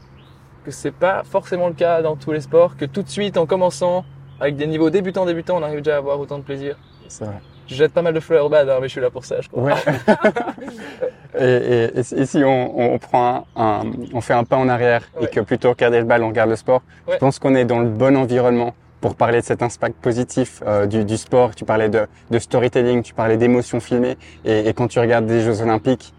que 0.63 0.71
c'est 0.71 0.89
pas 0.91 1.21
forcément 1.23 1.67
le 1.67 1.75
cas 1.75 2.01
dans 2.01 2.15
tous 2.15 2.31
les 2.31 2.41
sports, 2.41 2.75
que 2.75 2.85
tout 2.85 3.03
de 3.03 3.09
suite 3.09 3.37
en 3.37 3.45
commençant 3.45 4.03
avec 4.39 4.55
des 4.55 4.65
niveaux 4.65 4.89
débutants 4.89 5.23
débutants, 5.25 5.57
on 5.57 5.61
arrive 5.61 5.81
déjà 5.81 5.93
à 5.95 5.97
avoir 5.99 6.19
autant 6.19 6.39
de 6.39 6.43
plaisir. 6.43 6.75
C'est 7.07 7.25
vrai. 7.25 7.35
Je 7.67 7.75
jette 7.75 7.93
pas 7.93 8.01
mal 8.01 8.13
de 8.15 8.19
fleurs 8.19 8.45
au 8.45 8.49
bad, 8.49 8.67
hein, 8.67 8.77
mais 8.81 8.87
je 8.87 8.93
suis 8.93 9.01
là 9.01 9.11
pour 9.11 9.23
ça, 9.23 9.41
je 9.41 9.47
crois. 9.49 9.61
Ouais. 9.63 9.73
et, 11.39 11.43
et, 11.95 11.99
et 11.99 12.25
si- 12.25 12.43
on, 12.43 12.93
on 12.93 12.97
prend 12.97 13.45
un, 13.55 13.61
un- 13.63 13.91
on 14.13 14.21
fait 14.21 14.33
un 14.33 14.43
pas 14.43 14.57
en 14.57 14.67
arrière 14.67 15.03
et 15.21 15.27
que 15.27 15.39
plutôt 15.41 15.69
regarder 15.69 15.99
le 15.99 16.05
bal, 16.05 16.23
on 16.23 16.29
regarde 16.29 16.49
le 16.49 16.55
sport, 16.55 16.81
Ouais. 17.07 17.13
je 17.15 17.19
pense 17.19 17.37
qu'on 17.37 17.53
est 17.55 17.65
dans 17.65 17.79
le 17.79 17.89
bon 17.89 18.17
environnement 18.17 18.73
pour 19.01 19.15
parler 19.15 19.41
de 19.41 19.45
cet 19.45 19.61
impact 19.61 19.97
positif 20.01 20.63
euh, 20.65 20.87
du, 20.87 21.05
du 21.05 21.17
sport. 21.17 21.53
Tu 21.53 21.63
parlais 21.65 21.89
de, 21.89 22.07
de 22.31 22.39
storytelling, 22.39 23.03
tu 23.03 23.13
parlais 23.13 23.37
d'émotions 23.37 23.79
filmées. 23.79 24.17
Et, 24.45 24.67
et 24.67 24.73
quand 24.73 24.87
tu 24.87 24.99
regardes 24.99 25.27
des 25.27 25.41
Jeux 25.41 25.61
Olympiques. 25.61 26.11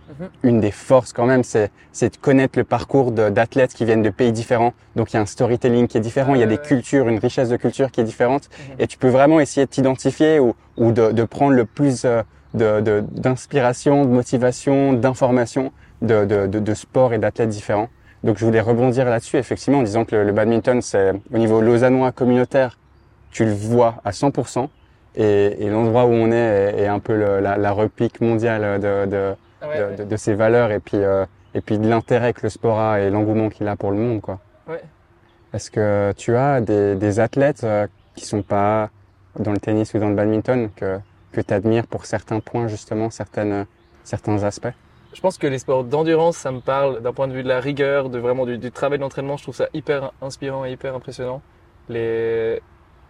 Une 0.42 0.61
des 0.61 0.71
forces 0.71 1.12
quand 1.12 1.27
même, 1.27 1.42
c'est 1.45 1.71
de 2.03 2.16
connaître 2.21 2.59
le 2.59 2.64
parcours 2.64 3.11
d'athlètes 3.12 3.75
qui 3.75 3.85
viennent 3.85 4.03
de 4.03 4.11
pays 4.11 4.33
différents. 4.33 4.73
Donc 4.95 5.12
il 5.12 5.16
y 5.16 5.19
a 5.19 5.23
un 5.23 5.27
storytelling 5.27 5.87
qui 5.88 5.99
est 5.99 6.01
différent, 6.01 6.35
il 6.35 6.40
y 6.40 6.45
a 6.45 6.47
des 6.47 6.59
cultures, 6.59 7.09
une 7.09 7.19
richesse 7.19 7.49
de 7.49 7.57
culture 7.57 7.90
qui 7.90 8.01
est 8.01 8.05
différente. 8.05 8.49
Mhm. 8.71 8.75
Et 8.79 8.87
tu 8.87 8.99
peux 8.99 9.09
vraiment 9.09 9.40
essayer 9.40 9.66
de 9.66 9.71
t'identifier 9.71 10.38
ou, 10.38 10.55
ou 10.77 10.92
de, 10.92 11.12
de 11.12 11.25
prendre 11.25 11.53
le 11.55 11.64
plus 11.64 12.05
euh, 12.05 12.23
de- 12.55 12.81
de- 12.81 13.05
d'inspiration, 13.12 14.05
de, 14.05 14.11
motivation, 14.11 14.92
d'information 14.92 15.73
de, 16.03 16.25
de, 16.25 16.47
de, 16.47 16.75
sport 16.75 17.12
et 17.12 17.19
d'athlètes 17.19 17.49
différents. 17.49 17.88
Donc 18.25 18.38
je 18.38 18.45
voulais 18.45 18.61
rebondir 18.61 19.05
là-dessus, 19.07 19.37
effectivement, 19.37 19.81
en 19.81 19.83
disant 19.83 20.05
que 20.05 20.16
le, 20.16 20.25
le 20.25 20.33
badminton, 20.33 20.81
c'est 20.83 21.12
au 21.33 21.38
niveau 21.38 21.61
lausannois 21.61 22.12
communautaire, 22.12 22.79
tu 23.31 23.45
le 23.45 23.53
vois 23.53 23.97
à 24.05 24.11
100%. 24.12 24.69
Et, 25.19 25.64
et 25.64 25.71
l'endroit 25.71 26.05
où 26.05 26.11
on 26.12 26.31
est 26.31 26.35
est, 26.37 26.81
est 26.83 26.87
un 26.87 26.99
peu 26.99 27.14
le- 27.16 27.40
la, 27.40 27.57
la 27.57 27.73
repique 27.73 28.21
mondiale 28.21 28.81
de, 28.81 29.07
de, 29.07 29.35
ouais, 29.62 29.79
de, 29.79 29.85
ouais. 29.85 29.97
de, 29.97 30.05
de 30.05 30.16
ses 30.16 30.35
valeurs 30.35 30.71
et 30.71 30.81
puis, 30.81 30.99
euh, 30.99 31.25
et 31.55 31.61
puis 31.61 31.79
de 31.79 31.88
l'intérêt 31.88 32.33
que 32.33 32.40
le 32.42 32.49
sport 32.51 32.79
a 32.79 33.01
et 33.01 33.11
l'engouement 33.11 33.49
qu'il 33.49 33.69
a 33.69 33.77
pour 33.77 33.90
le 33.90 33.99
monde. 33.99 34.21
quoi. 34.21 34.40
Ouais. 34.69 34.83
Est-ce 35.53 35.71
que 35.71 36.12
tu 36.16 36.37
as 36.37 36.61
des, 36.61 36.97
des 36.97 37.21
athlètes 37.21 37.64
euh, 37.64 37.87
qui 38.14 38.27
sont 38.27 38.42
pas 38.42 38.90
dans 39.38 39.53
le 39.53 39.59
tennis 39.59 39.95
ou 39.95 39.99
dans 39.99 40.09
le 40.09 40.14
badminton 40.14 40.71
que, 40.75 40.99
que 41.33 41.40
tu 41.40 41.55
admires 41.55 41.87
pour 41.87 42.05
certains 42.05 42.40
points, 42.40 42.69
justement, 42.69 43.11
certaines, 43.11 43.66
certains 44.05 44.42
aspects? 44.42 44.75
Je 45.14 45.21
pense 45.23 45.38
que 45.38 45.47
les 45.47 45.59
sports 45.59 45.85
d'endurance, 45.85 46.37
ça 46.37 46.53
me 46.53 46.61
parle 46.61 47.01
d'un 47.01 47.12
point 47.14 47.27
de 47.27 47.33
vue 47.33 47.42
de 47.42 47.49
la 47.49 47.61
rigueur, 47.61 48.11
de 48.11 48.19
vraiment 48.19 48.45
du, 48.45 48.59
du 48.59 48.71
travail 48.71 48.99
d'entraînement. 48.99 49.38
Je 49.38 49.45
trouve 49.45 49.57
ça 49.57 49.69
hyper 49.73 50.12
inspirant 50.21 50.66
et 50.66 50.73
hyper 50.73 50.95
impressionnant. 50.95 51.40
Les 51.88 52.61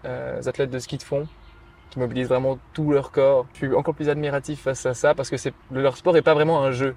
euh, 0.04 0.40
athlètes 0.46 0.70
de 0.70 0.78
ski 0.78 0.98
de 0.98 1.02
fond 1.02 1.26
qui 1.90 1.98
mobilisent 1.98 2.28
vraiment 2.28 2.58
tout 2.72 2.90
leur 2.90 3.10
corps. 3.10 3.46
Je 3.52 3.58
suis 3.66 3.74
encore 3.74 3.94
plus 3.94 4.08
admiratif 4.08 4.62
face 4.62 4.84
à 4.86 4.94
ça 4.94 5.14
parce 5.14 5.30
que 5.30 5.36
c'est 5.36 5.54
leur 5.70 5.96
sport 5.96 6.16
est 6.16 6.22
pas 6.22 6.34
vraiment 6.34 6.62
un 6.62 6.72
jeu. 6.72 6.94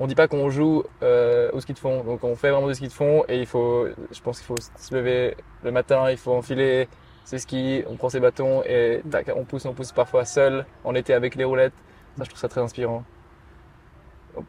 On 0.00 0.06
dit 0.06 0.14
pas 0.14 0.26
qu'on 0.26 0.50
joue 0.50 0.82
euh, 1.02 1.50
au 1.52 1.60
ski 1.60 1.74
de 1.74 1.78
fond, 1.78 2.02
donc 2.02 2.24
on 2.24 2.34
fait 2.34 2.50
vraiment 2.50 2.66
du 2.66 2.74
ski 2.74 2.88
de 2.88 2.92
fond 2.92 3.24
et 3.28 3.38
il 3.38 3.46
faut, 3.46 3.86
je 4.10 4.20
pense 4.20 4.38
qu'il 4.38 4.46
faut 4.46 4.58
se 4.58 4.94
lever 4.94 5.36
le 5.62 5.70
matin, 5.70 6.10
il 6.10 6.16
faut 6.16 6.32
enfiler 6.32 6.88
ses 7.24 7.38
skis, 7.38 7.84
on 7.86 7.96
prend 7.96 8.08
ses 8.08 8.18
bâtons 8.18 8.62
et 8.64 9.02
tac, 9.10 9.30
on 9.36 9.44
pousse, 9.44 9.64
on 9.66 9.74
pousse 9.74 9.92
parfois 9.92 10.24
seul, 10.24 10.66
en 10.84 10.94
été 10.94 11.14
avec 11.14 11.34
les 11.34 11.44
roulettes. 11.44 11.74
Ça, 12.16 12.24
je 12.24 12.28
trouve 12.30 12.40
ça 12.40 12.48
très 12.48 12.60
inspirant 12.60 13.04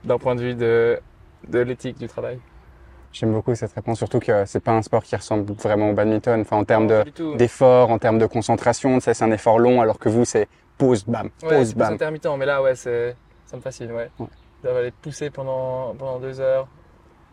d'un 0.03 0.17
point 0.17 0.35
de 0.35 0.41
vue 0.41 0.55
de, 0.55 0.99
de 1.47 1.59
l'éthique 1.59 1.97
du 1.97 2.07
travail. 2.07 2.39
J'aime 3.13 3.31
beaucoup 3.31 3.53
cette 3.53 3.71
réponse, 3.73 3.99
surtout 3.99 4.19
que 4.19 4.43
c'est 4.45 4.59
pas 4.59 4.71
un 4.71 4.81
sport 4.81 5.03
qui 5.03 5.15
ressemble 5.15 5.53
vraiment 5.53 5.91
au 5.91 5.93
badminton. 5.93 6.41
Enfin, 6.41 6.57
en 6.57 6.63
termes 6.65 6.87
de 6.87 7.03
d'effort, 7.37 7.91
en 7.91 7.99
termes 7.99 8.17
de 8.17 8.25
concentration, 8.25 8.99
c'est 8.99 9.21
un 9.21 9.31
effort 9.31 9.59
long, 9.59 9.81
alors 9.81 9.99
que 9.99 10.09
vous, 10.09 10.25
c'est 10.25 10.47
pause, 10.79 11.05
bam, 11.05 11.29
Ouais, 11.43 11.49
pause, 11.57 11.67
c'est 11.67 11.73
plus 11.73 11.79
bam. 11.79 11.93
intermittent, 11.93 12.27
mais 12.39 12.45
là, 12.47 12.61
ouais, 12.63 12.73
c'est, 12.75 13.15
ça 13.45 13.55
me 13.55 13.61
fascine, 13.61 13.91
ouais. 13.91 14.09
Ouais. 14.19 14.27
D'avoir 14.63 14.81
les 14.81 14.91
pousser 14.91 15.29
pendant, 15.29 15.93
pendant 15.95 16.19
deux 16.19 16.39
heures. 16.41 16.67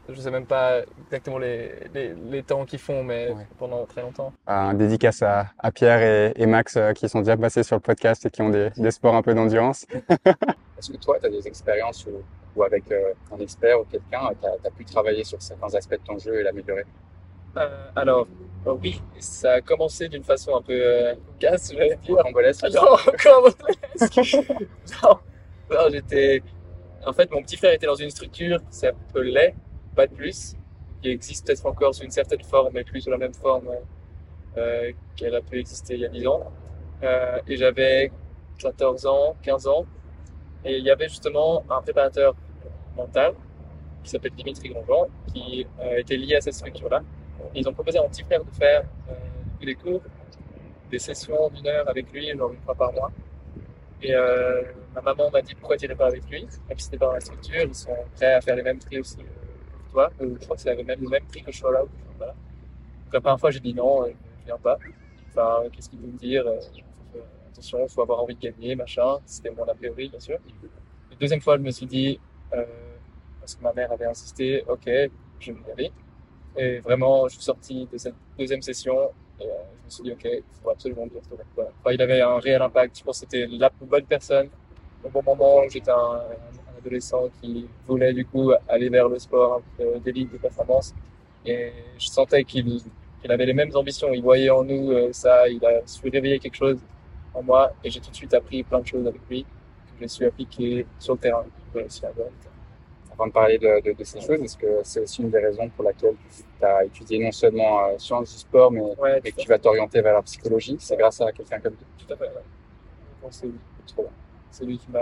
Je 0.09 0.21
sais 0.21 0.31
même 0.31 0.45
pas 0.47 0.81
exactement 1.07 1.39
les, 1.39 1.71
les, 1.95 2.15
les 2.31 2.43
temps 2.43 2.65
qu'ils 2.65 2.81
font, 2.81 3.03
mais 3.05 3.29
Ouais. 3.31 3.47
pendant 3.59 3.87
très 3.87 4.03
longtemps. 4.03 4.33
Un 4.49 4.75
dédicace 4.75 5.23
à, 5.23 5.47
à 5.59 5.71
Pierre 5.71 6.03
et, 6.03 6.33
et 6.37 6.47
Max 6.47 6.77
euh, 6.77 6.93
qui 6.93 7.09
sont 7.09 7.21
déjà 7.21 7.37
passés 7.37 7.63
sur 7.63 7.77
le 7.77 7.81
podcast 7.81 8.27
et 8.27 8.31
qui 8.31 8.43
ont 8.43 8.49
des, 8.51 8.71
des 8.77 8.91
sports 8.91 9.15
un 9.15 9.23
peu 9.23 9.33
d'endurance. 9.35 9.87
Est-ce 10.79 10.91
que 10.91 10.97
toi, 10.97 11.17
tu 11.21 11.27
as 11.27 11.31
des 11.31 11.47
expériences 11.47 12.05
où, 12.07 12.11
où 12.57 12.63
avec 12.63 12.91
euh, 12.91 13.13
un 13.33 13.39
expert 13.39 13.81
ou 13.81 13.85
quelqu'un, 13.85 14.31
tu 14.41 14.47
as, 14.47 14.71
pu 14.71 14.85
travailler 14.85 15.25
sur 15.25 15.41
certains 15.41 15.75
aspects 15.75 15.93
de 15.93 16.05
ton 16.05 16.19
jeu 16.19 16.41
et 16.41 16.43
l'améliorer? 16.43 16.85
Euh, 17.57 17.91
alors, 17.97 18.27
euh, 18.67 18.75
oui, 18.83 19.01
ça 19.19 19.53
a 19.55 19.61
commencé 19.61 20.09
d'une 20.09 20.23
façon 20.23 20.55
un 20.57 20.63
peu 20.63 20.73
euh, 20.75 21.15
casse, 21.39 21.73
j'allais 21.73 21.97
dire. 21.97 22.17
Non, 22.25 22.97
Non, 25.03 25.19
non 25.71 25.89
j'étais. 25.91 26.43
En 27.07 27.13
fait, 27.13 27.31
mon 27.31 27.43
petit 27.43 27.57
frère 27.57 27.73
était 27.73 27.87
dans 27.87 27.95
une 27.95 28.11
structure 28.11 28.59
qui 28.71 28.77
s'appelait, 28.77 29.55
pas 29.97 30.07
de 30.07 30.15
plus, 30.15 30.55
qui 31.03 31.09
existe 31.09 31.47
peut-être 31.47 31.65
encore 31.67 31.95
sous 31.95 32.05
une 32.05 32.11
certaine 32.11 32.43
forme, 32.43 32.71
mais 32.75 32.85
plus 32.85 33.01
sous 33.01 33.11
la 33.11 33.17
même 33.17 33.35
forme 33.35 33.71
euh, 34.59 34.93
qu'elle 35.17 35.35
a 35.35 35.41
pu 35.41 35.59
exister 35.59 35.95
il 35.95 36.01
y 36.01 36.05
a 36.05 36.09
10 36.09 36.27
ans. 36.27 36.53
Euh, 37.03 37.39
et 37.49 37.57
j'avais 37.57 38.13
14 38.59 39.07
ans, 39.07 39.37
15 39.43 39.67
ans, 39.67 39.87
et 40.65 40.79
il 40.79 40.85
y 40.85 40.91
avait 40.91 41.09
justement 41.09 41.63
un 41.71 41.81
préparateur 41.81 42.35
mental 42.97 43.35
qui 44.03 44.11
s'appelle 44.11 44.33
Dimitri 44.33 44.71
Grandjean, 44.71 45.09
qui 45.33 45.67
euh, 45.81 45.99
était 45.99 46.17
lié 46.17 46.37
à 46.37 46.41
cette 46.41 46.55
structure-là. 46.55 47.03
Ils 47.55 47.69
ont 47.69 47.73
proposé 47.73 47.99
à 47.99 48.03
mon 48.03 48.09
petit 48.09 48.23
frère 48.23 48.45
de 48.45 48.51
faire 48.51 48.85
euh, 49.11 49.65
des 49.65 49.75
cours, 49.75 50.03
des 50.91 50.99
sessions 50.99 51.49
d'une 51.51 51.67
heure 51.67 51.89
avec 51.89 52.11
lui, 52.13 52.31
genre 52.37 52.53
une 52.53 52.61
fois 52.61 52.75
par 52.75 52.93
mois. 52.93 53.11
Et 54.03 54.15
euh, 54.15 54.63
ma 54.95 55.03
maman 55.03 55.31
m'a 55.31 55.43
dit 55.43 55.55
pourquoi 55.55 55.77
tu 55.77 55.85
n'irais 55.85 55.97
pas 55.97 56.07
avec 56.07 56.29
lui, 56.31 56.43
même 56.43 56.79
si 56.79 56.85
c'était 56.85 56.97
pas 56.97 57.07
dans 57.07 57.13
la 57.13 57.21
structure, 57.21 57.63
ils 57.63 57.75
sont 57.75 57.97
prêts 58.17 58.35
à 58.35 58.41
faire 58.41 58.57
les 58.57 58.63
mêmes 58.63 58.79
prix 58.79 58.99
aussi 58.99 59.19
euh, 59.21 59.87
que 59.87 59.93
toi. 59.93 60.11
Euh, 60.21 60.37
je 60.41 60.45
crois 60.45 60.57
que 60.57 60.63
c'est 60.63 60.83
même, 60.83 61.01
le 61.01 61.09
même 61.09 61.25
prix 61.27 61.43
que 61.43 61.53
je 61.53 61.63
là. 61.65 61.83
Voilà. 62.17 62.33
Donc 62.33 63.15
la 63.15 63.21
première 63.21 63.41
fois 63.41 63.51
j'ai 63.51 63.61
dit 63.61 63.75
non, 63.75 64.05
euh, 64.05 64.13
je 64.41 64.47
viens 64.47 64.59
pas. 64.59 64.79
Enfin, 65.29 65.69
qu'est-ce 65.73 65.91
qu'il 65.91 65.99
peut 65.99 66.07
me 66.07 66.19
dire 66.19 66.45
Attention, 67.61 67.87
faut 67.89 68.01
avoir 68.01 68.23
envie 68.23 68.35
de 68.35 68.41
gagner, 68.41 68.75
machin. 68.75 69.19
C'était 69.27 69.51
mon 69.51 69.65
a 69.65 69.75
priori, 69.75 70.09
bien 70.09 70.19
sûr. 70.19 70.39
La 71.11 71.17
deuxième 71.17 71.43
fois, 71.43 71.59
je 71.59 71.63
me 71.63 71.71
suis 71.71 71.85
dit, 71.85 72.19
euh, 72.55 72.65
parce 73.39 73.55
que 73.55 73.63
ma 73.63 73.75
mère 73.75 73.93
avait 73.93 74.07
insisté, 74.07 74.65
ok, 74.67 74.89
je 75.39 75.53
vais 75.53 75.59
y 75.69 75.73
aller. 75.73 75.93
Et 76.57 76.79
vraiment, 76.79 77.29
je 77.29 77.35
suis 77.35 77.43
sorti 77.43 77.87
de 77.93 77.99
cette 77.99 78.15
deuxième 78.39 78.63
session 78.63 79.11
et 79.39 79.45
euh, 79.45 79.49
je 79.81 79.85
me 79.85 79.91
suis 79.91 80.03
dit, 80.05 80.13
ok, 80.13 80.25
il 80.25 80.43
faut 80.63 80.71
absolument 80.71 81.05
y 81.05 81.19
retourner. 81.19 81.45
Voilà. 81.55 81.71
Enfin, 81.81 81.93
il 81.93 82.01
avait 82.01 82.23
un 82.23 82.39
réel 82.39 82.63
impact. 82.63 82.99
Je 82.99 83.05
pense 83.05 83.21
que 83.21 83.27
c'était 83.31 83.47
la 83.47 83.71
bonne 83.79 84.07
personne 84.07 84.49
au 85.05 85.11
bon 85.11 85.23
moment. 85.23 85.61
J'étais 85.69 85.91
un, 85.91 86.23
adolescent 86.79 87.29
qui 87.43 87.67
voulait 87.87 88.15
du 88.15 88.25
coup 88.25 88.53
aller 88.67 88.89
vers 88.89 89.07
le 89.07 89.19
sport 89.19 89.61
d'élite, 90.03 90.33
de 90.33 90.39
performance. 90.39 90.95
Et 91.45 91.73
je 91.99 92.07
sentais 92.07 92.43
qu'il 92.45 92.81
qu'il 93.21 93.31
avait 93.31 93.45
les 93.45 93.53
mêmes 93.53 93.75
ambitions. 93.75 94.15
Il 94.15 94.23
voyait 94.23 94.49
en 94.49 94.65
nous 94.65 94.93
euh, 94.93 95.13
ça. 95.13 95.47
Il 95.47 95.63
a 95.67 95.87
su 95.87 96.09
réveiller 96.09 96.39
quelque 96.39 96.57
chose 96.57 96.79
en 97.35 97.43
moi. 97.43 97.73
Et 97.85 97.91
j'ai 97.91 98.01
tout 98.01 98.11
de 98.11 98.17
suite 98.17 98.35
appris 98.35 98.63
plein 98.63 98.81
de 98.81 98.87
choses 98.87 99.07
avec 99.07 99.21
lui 99.29 99.45
que 99.45 99.49
j'ai 100.01 100.09
su 100.09 100.25
appliquer 100.27 100.87
sur 100.99 101.15
le 101.15 101.19
terrain. 101.21 101.45
Avoir. 101.75 102.29
Avant 103.13 103.27
de 103.27 103.33
parler 103.33 103.59
de, 103.59 103.81
de, 103.85 103.93
de 103.93 104.05
ces 104.05 104.21
choses, 104.21 104.41
est-ce 104.41 104.57
que 104.57 104.81
c'est 104.83 105.01
aussi 105.01 105.23
une 105.23 105.31
des 105.31 105.39
raisons 105.41 105.69
pour 105.71 105.85
laquelle 105.85 106.15
tu 106.59 106.65
as 106.65 106.85
étudié 106.85 107.23
non 107.23 107.33
seulement 107.33 107.85
euh, 107.85 107.99
sciences 107.99 108.33
du 108.33 108.39
sport, 108.39 108.71
mais 108.73 108.81
Ouais, 108.99 109.21
et 109.25 109.33
que 109.33 109.37
tu 109.41 109.49
vas 109.49 109.59
t'orienter 109.59 110.01
vers 110.01 110.15
la 110.15 110.23
psychologie? 110.23 110.77
C'est 110.81 110.97
grâce 110.97 111.21
à 111.21 111.31
quelqu'un 111.33 111.61
comme 111.61 111.75
toi 111.75 111.87
Tout 111.99 112.13
à 112.13 112.17
fait, 112.17 112.31
c'est 113.31 113.47
lui, 113.47 113.61
trop 113.87 114.03
bien. 114.03 114.13
C'est 114.51 114.65
lui 114.65 114.79
qui 114.79 114.91
m'a 114.91 115.01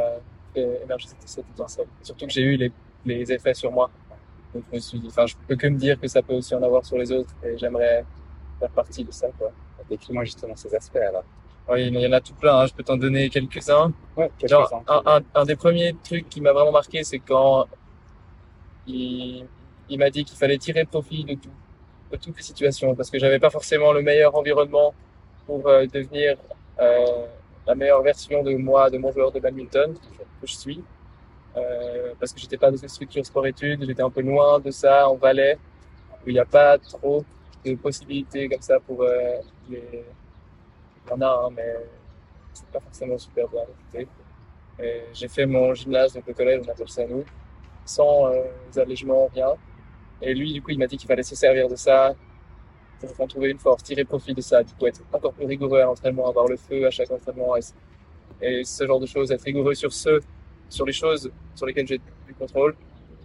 fait 0.55 0.83
émerger 0.83 1.09
cette, 1.09 1.29
cette 1.29 1.51
étincelle. 1.51 1.87
Surtout 2.03 2.27
que 2.27 2.33
j'ai 2.33 2.43
eu 2.43 2.57
les, 2.57 2.73
les 3.05 3.33
effets 3.33 3.55
sur 3.55 3.71
moi. 3.73 3.91
Donc 4.55 4.65
je 4.71 4.77
me 4.77 4.81
suis 4.81 4.99
dit, 5.01 5.09
enfin, 5.09 5.27
je 5.27 5.37
peux 5.47 5.57
que 5.57 5.67
me 5.67 5.77
dire 5.79 6.01
que 6.01 6.09
ça 6.09 6.23
peut 6.23 6.35
aussi 6.35 6.55
en 6.55 6.63
avoir 6.63 6.85
sur 6.85 6.97
les 6.99 7.13
autres 7.13 7.35
et 7.45 7.57
j'aimerais 7.59 8.05
faire 8.59 8.71
partie 8.71 9.05
de 9.05 9.13
ça, 9.13 9.29
quoi. 9.39 9.53
Décris-moi 9.89 10.25
justement 10.25 10.57
ces 10.57 10.75
aspects 10.75 10.97
alors. 10.97 11.25
Oui, 11.69 11.87
il 11.87 12.01
y 12.01 12.07
en 12.07 12.13
a 12.13 12.21
tout 12.21 12.35
plein, 12.35 12.61
hein. 12.61 12.67
je 12.67 12.75
peux 12.75 12.83
t'en 12.83 12.97
donner 12.97 13.29
quelques-uns. 13.29 13.93
Ouais, 14.17 14.31
Genre, 14.45 14.69
quelques-uns. 14.69 14.85
un, 14.89 15.03
un, 15.19 15.21
un 15.35 15.45
des 15.45 15.57
premiers 15.57 15.95
trucs 16.03 16.29
qui 16.29 16.41
m'a 16.41 16.53
vraiment 16.53 16.73
marqué, 16.73 17.05
c'est 17.05 17.19
quand 17.19 17.67
il, 18.87 19.47
il 19.89 19.99
m'a 19.99 20.11
dit 20.11 20.25
qu'il 20.25 20.37
fallait 20.37 20.59
tirer 20.59 20.85
profit 20.85 21.25
de 21.25 21.35
tout, 21.35 21.51
de 22.13 22.17
toutes 22.17 22.37
les 22.37 22.43
situations, 22.43 22.95
parce 22.95 23.11
que 23.11 23.19
j'avais 23.19 23.39
pas 23.39 23.51
forcément 23.51 23.93
le 23.93 24.03
meilleur 24.03 24.35
environnement 24.37 24.95
pour 25.47 25.67
euh, 25.69 25.87
devenir 25.87 26.37
euh, 26.81 27.27
la 27.67 27.75
meilleure 27.75 28.03
version 28.03 28.43
de 28.43 28.55
moi, 28.57 28.91
de 28.91 28.99
mon 28.99 29.13
joueur 29.13 29.33
de 29.33 29.41
badminton 29.41 29.95
que 30.41 30.47
je 30.47 30.57
suis, 30.57 30.83
euh, 31.57 32.15
parce 32.19 32.33
que 32.33 32.41
j'étais 32.41 32.57
pas 32.59 32.71
dans 32.71 32.77
une 32.77 32.89
structure 32.89 33.25
sport-études, 33.27 33.85
j'étais 33.87 34.03
un 34.03 34.11
peu 34.11 34.23
loin 34.23 34.61
de 34.61 34.71
ça, 34.71 35.09
en 35.09 35.17
Valais, 35.17 35.59
où 36.25 36.31
il 36.31 36.35
n'y 36.35 36.39
a 36.39 36.45
pas 36.45 36.79
trop 36.79 37.25
de 37.65 37.75
possibilités 37.75 38.49
comme 38.49 38.63
ça 38.63 38.81
pour 38.81 39.03
euh, 39.03 39.39
les. 39.69 40.05
Il 41.09 41.13
y 41.13 41.15
en 41.15 41.21
a, 41.23 41.47
hein, 41.47 41.49
mais 41.57 41.75
c'est 42.53 42.67
pas 42.67 42.81
forcément 42.81 43.17
super 43.17 43.47
bien 43.49 44.05
J'ai 45.13 45.29
fait 45.29 45.47
mon 45.47 45.73
gymnase, 45.75 46.13
donc 46.13 46.27
le 46.27 46.35
collège, 46.35 46.61
on 46.67 46.71
appelle 46.71 46.89
ça 46.89 47.07
nous, 47.07 47.25
sans 47.85 48.27
euh, 48.27 48.45
rien. 49.35 49.55
Et 50.21 50.35
lui, 50.35 50.53
du 50.53 50.61
coup, 50.61 50.71
il 50.71 50.79
m'a 50.79 50.87
dit 50.87 50.97
qu'il 50.97 51.07
fallait 51.07 51.23
se 51.23 51.35
servir 51.35 51.69
de 51.69 51.77
ça 51.77 52.15
pour 53.01 53.21
en 53.21 53.27
trouver 53.27 53.51
une 53.51 53.59
force, 53.59 53.83
tirer 53.85 54.05
profit 54.05 54.35
de 54.35 54.41
ça, 54.41 54.63
du 54.63 54.75
coup, 54.75 54.87
être 54.87 55.01
encore 55.13 55.33
plus 55.33 55.47
rigoureux 55.47 55.81
à 55.81 55.85
l'entraînement, 55.85 56.29
avoir 56.29 56.47
le 56.47 56.57
feu 56.57 56.87
à 56.87 56.91
chaque 56.91 57.11
entraînement. 57.11 57.55
Et, 58.43 58.65
ce 58.65 58.87
genre 58.87 59.01
de 59.01 59.07
choses, 59.07 59.33
être 59.33 59.43
rigoureux 59.43 59.75
sur 59.75 59.93
ce, 59.93 60.21
sur 60.69 60.85
les 60.85 60.93
choses 60.93 61.31
sur 61.55 61.67
lesquelles 61.67 61.87
j'ai 61.87 61.99
du 61.99 62.35
contrôle, 62.39 62.77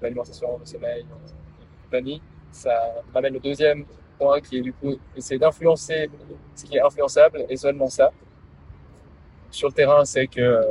l'alimentation, 0.01 0.57
le 0.57 0.65
sommeil, 0.65 1.05
la 1.09 1.83
compagnie. 1.83 2.21
Ça 2.51 3.03
m'amène 3.13 3.35
au 3.35 3.39
deuxième 3.39 3.85
point 4.17 4.39
qui 4.41 4.57
est 4.57 4.61
du 4.61 4.73
coup 4.73 4.95
essayer 5.15 5.39
d'influencer 5.39 6.09
ce 6.55 6.65
qui 6.65 6.77
est 6.77 6.81
influençable 6.81 7.45
et 7.49 7.55
seulement 7.55 7.87
ça. 7.87 8.11
Sur 9.51 9.69
le 9.69 9.73
terrain, 9.73 10.03
c'est 10.05 10.27
que 10.27 10.41
euh, 10.41 10.61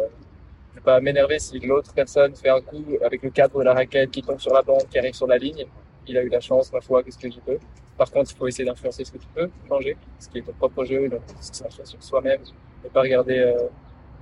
je 0.70 0.76
vais 0.76 0.82
pas 0.82 1.00
m'énerver 1.00 1.38
si 1.38 1.58
l'autre 1.60 1.92
personne 1.94 2.34
fait 2.34 2.48
un 2.48 2.60
coup 2.60 2.84
avec 3.04 3.22
le 3.22 3.30
cadre 3.30 3.58
de 3.58 3.64
la 3.64 3.74
raquette 3.74 4.10
qui 4.10 4.22
tombe 4.22 4.40
sur 4.40 4.52
la 4.52 4.62
bande, 4.62 4.88
qui 4.90 4.98
arrive 4.98 5.14
sur 5.14 5.26
la 5.26 5.38
ligne. 5.38 5.66
Il 6.06 6.16
a 6.16 6.22
eu 6.22 6.28
la 6.28 6.40
chance, 6.40 6.72
ma 6.72 6.80
foi, 6.80 7.02
qu'est-ce 7.02 7.18
que 7.18 7.30
j'y 7.30 7.40
peux. 7.40 7.58
Par 7.96 8.10
contre, 8.10 8.32
il 8.32 8.36
faut 8.36 8.48
essayer 8.48 8.64
d'influencer 8.64 9.04
ce 9.04 9.12
que 9.12 9.18
tu 9.18 9.28
peux 9.34 9.50
changer, 9.68 9.96
ce 10.18 10.28
qui 10.28 10.38
est 10.38 10.42
ton 10.42 10.52
propre 10.52 10.84
jeu, 10.84 11.08
donc 11.08 11.20
concentration 11.26 11.84
sur 11.84 12.02
soi-même, 12.02 12.40
et 12.84 12.88
pas 12.88 13.02
regarder 13.02 13.38
euh, 13.38 13.68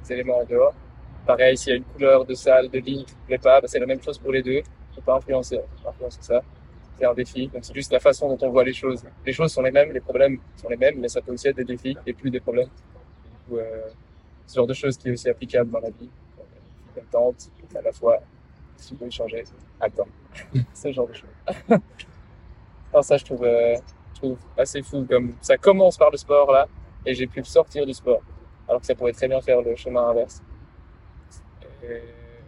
les 0.03 0.13
éléments 0.13 0.39
en 0.39 0.45
dehors. 0.45 0.75
Pareil, 1.27 1.57
s'il 1.57 1.71
y 1.71 1.73
a 1.75 1.77
une 1.77 1.85
couleur 1.85 2.25
de 2.25 2.35
salle, 2.35 2.69
de 2.69 2.79
ligne 2.79 3.05
qui 3.05 3.15
te 3.15 3.27
plaît 3.27 3.39
pas, 3.39 3.61
bah, 3.61 3.69
c'est 3.69 3.79
la 3.79 3.87
même 3.87 4.03
chose 4.03 4.19
pour 4.19 4.33
les 4.33 4.43
deux. 4.43 4.61
Faut 4.95 5.01
pas 5.01 5.17
influencer, 5.17 5.57
faut 5.77 5.85
pas 5.85 5.91
influencer 5.91 6.19
ça. 6.21 6.43
C'est 7.01 7.07
un 7.07 7.15
défi. 7.15 7.49
Donc 7.49 7.65
c'est 7.65 7.75
juste 7.75 7.93
la 7.93 7.99
façon 8.01 8.29
dont 8.29 8.47
on 8.47 8.51
voit 8.51 8.63
les 8.63 8.75
choses. 8.75 9.03
Les 9.25 9.33
choses 9.33 9.51
sont 9.51 9.63
les 9.63 9.71
mêmes, 9.71 9.91
les 9.91 10.01
problèmes 10.01 10.39
sont 10.57 10.69
les 10.69 10.77
mêmes, 10.77 10.99
mais 10.99 11.09
ça 11.09 11.23
peut 11.23 11.33
aussi 11.33 11.49
être 11.49 11.57
des 11.57 11.65
défis 11.65 11.97
et 12.07 12.13
plus 12.13 12.31
des 12.31 12.41
problèmes. 12.41 12.69
Coup, 13.49 13.57
euh, 13.57 13.89
ce 14.47 14.57
genre 14.57 14.67
de 14.67 14.75
choses 14.75 14.99
qui 14.99 15.09
est 15.09 15.13
aussi 15.13 15.31
applicable 15.31 15.71
dans 15.71 15.81
la 15.81 15.89
vie. 15.89 16.11
Comme 16.95 17.05
tente, 17.05 17.51
à 17.75 17.81
la 17.81 17.93
fois, 17.93 18.19
si 18.77 18.95
y 18.95 19.11
changer, 19.11 19.45
attends. 19.81 20.09
ce 20.75 20.93
genre 20.93 21.09
de 21.09 21.15
choses. 21.15 21.31
Alors 22.93 23.05
ça, 23.05 23.17
je 23.17 23.25
trouve, 23.25 23.45
euh, 23.45 23.77
trouve 24.15 24.37
assez 24.59 24.83
fou. 24.83 25.07
Comme 25.09 25.33
ça 25.41 25.57
commence 25.57 25.97
par 25.97 26.11
le 26.11 26.19
sport 26.19 26.53
là, 26.53 26.69
et 27.07 27.15
j'ai 27.15 27.27
pu 27.27 27.43
sortir 27.45 27.87
du 27.87 27.95
sport, 27.95 28.21
alors 28.69 28.81
que 28.83 28.87
ça 28.87 28.95
pourrait 28.95 29.13
très 29.13 29.29
bien 29.29 29.41
faire 29.41 29.63
le 29.63 29.75
chemin 29.75 30.11
inverse. 30.11 30.43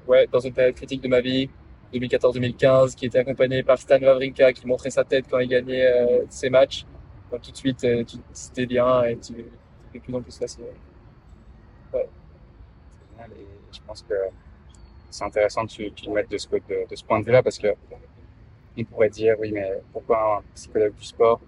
Ouais, 0.07 0.27
dans 0.31 0.41
une 0.41 0.53
période 0.53 0.75
critique 0.75 1.01
de 1.01 1.09
ma 1.09 1.23
vie, 1.23 1.49
2014-2015, 1.93 2.95
qui 2.95 3.07
était 3.07 3.19
accompagné 3.19 3.63
par 3.63 3.79
Stan 3.79 4.01
Wawrinka, 4.01 4.53
qui 4.53 4.67
montrait 4.67 4.91
sa 4.91 5.05
tête 5.05 5.27
quand 5.31 5.39
il 5.39 5.49
gagnait 5.49 5.87
euh, 5.87 6.25
ses 6.29 6.51
matchs. 6.51 6.85
Tout 7.31 7.51
de 7.51 7.57
suite, 7.57 7.83
euh, 7.85 8.05
c'était 8.33 8.67
bien 8.67 9.05
et 9.05 9.17
tu 9.17 9.33
de 9.33 9.99
plus 9.99 10.15
en 10.15 10.23
plus 10.23 10.37
facile. 10.37 10.65
C'est 11.93 11.99
génial. 11.99 13.31
Et 13.38 13.47
je 13.73 13.81
pense 13.87 14.03
que 14.03 14.15
c'est 15.11 15.25
intéressant 15.25 15.67
que 15.67 15.73
tu, 15.73 16.07
le 16.07 16.13
mettes 16.13 16.31
de 16.31 16.38
ce, 16.38 16.49
de, 16.49 16.59
de 16.59 17.07
point 17.07 17.21
de 17.21 17.25
vue-là 17.25 17.43
parce 17.43 17.59
que 17.59 17.69
on 18.79 18.85
pourrait 18.85 19.11
dire, 19.11 19.37
oui, 19.38 19.53
mais 19.53 19.71
pourquoi 19.93 20.38
un 20.38 20.43
psychologue 20.55 20.95
du 20.95 21.05
sport 21.05 21.40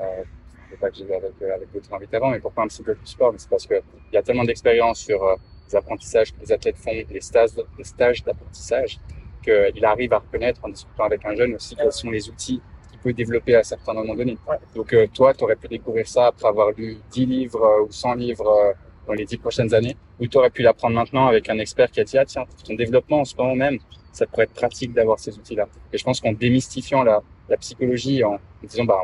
euh, 0.00 0.24
Je 0.66 0.70
sais 0.72 0.80
pas 0.80 0.90
que 0.90 0.96
j'ai 0.96 1.14
avec, 1.14 1.32
euh, 1.42 1.54
avec 1.54 1.72
d'autres 1.72 1.92
invités 1.92 2.16
avant, 2.16 2.30
mais 2.30 2.40
pourquoi 2.40 2.64
un 2.64 2.68
psychologue 2.68 3.00
du 3.00 3.10
sport? 3.10 3.32
C'est 3.36 3.48
parce 3.48 3.66
que 3.66 3.74
il 4.10 4.14
y 4.14 4.16
a 4.16 4.22
tellement 4.22 4.44
d'expérience 4.44 4.98
sur 5.00 5.22
euh, 5.22 5.36
les 5.68 5.76
apprentissages 5.76 6.32
que 6.32 6.40
les 6.40 6.52
athlètes 6.52 6.76
font, 6.76 6.90
les 6.90 7.06
les 7.10 7.20
stages 7.20 8.24
d'apprentissage, 8.24 8.98
qu'il 9.44 9.84
arrive 9.84 10.12
à 10.12 10.18
reconnaître 10.18 10.60
en 10.64 10.68
discutant 10.68 11.04
avec 11.04 11.24
un 11.24 11.34
jeune 11.34 11.54
aussi 11.54 11.76
quels 11.76 11.92
sont 11.92 12.10
les 12.10 12.28
outils 12.28 12.60
qu'il 12.90 12.98
peut 13.00 13.12
développer 13.12 13.54
à 13.54 13.62
certains 13.62 13.92
moments 13.92 14.14
donnés. 14.14 14.38
Ouais. 14.48 14.56
Donc 14.74 14.92
euh, 14.92 15.06
toi, 15.12 15.34
tu 15.34 15.44
aurais 15.44 15.56
pu 15.56 15.68
découvrir 15.68 16.06
ça 16.06 16.26
après 16.28 16.48
avoir 16.48 16.70
lu 16.72 16.98
10 17.10 17.26
livres 17.26 17.62
euh, 17.62 17.86
ou 17.86 17.92
100 17.92 18.14
livres 18.14 18.48
euh, 18.48 18.72
dans 19.06 19.12
les 19.12 19.24
10 19.24 19.36
prochaines 19.38 19.74
années, 19.74 19.96
ou 20.18 20.26
tu 20.26 20.38
aurais 20.38 20.50
pu 20.50 20.62
l'apprendre 20.62 20.94
maintenant 20.94 21.26
avec 21.26 21.48
un 21.50 21.58
expert 21.58 21.90
qui 21.90 22.00
a 22.00 22.04
dit, 22.04 22.16
ah 22.16 22.24
tiens, 22.24 22.44
ton 22.64 22.74
développement 22.74 23.20
en 23.20 23.24
ce 23.24 23.36
moment 23.36 23.54
même, 23.54 23.78
ça 24.12 24.26
pourrait 24.26 24.44
être 24.44 24.54
pratique 24.54 24.94
d'avoir 24.94 25.18
ces 25.18 25.36
outils-là. 25.36 25.68
Et 25.92 25.98
je 25.98 26.04
pense 26.04 26.20
qu'en 26.20 26.32
démystifiant 26.32 27.02
la, 27.02 27.22
la 27.48 27.56
psychologie 27.58 28.24
en 28.24 28.38
disant, 28.62 28.84
bah, 28.84 29.02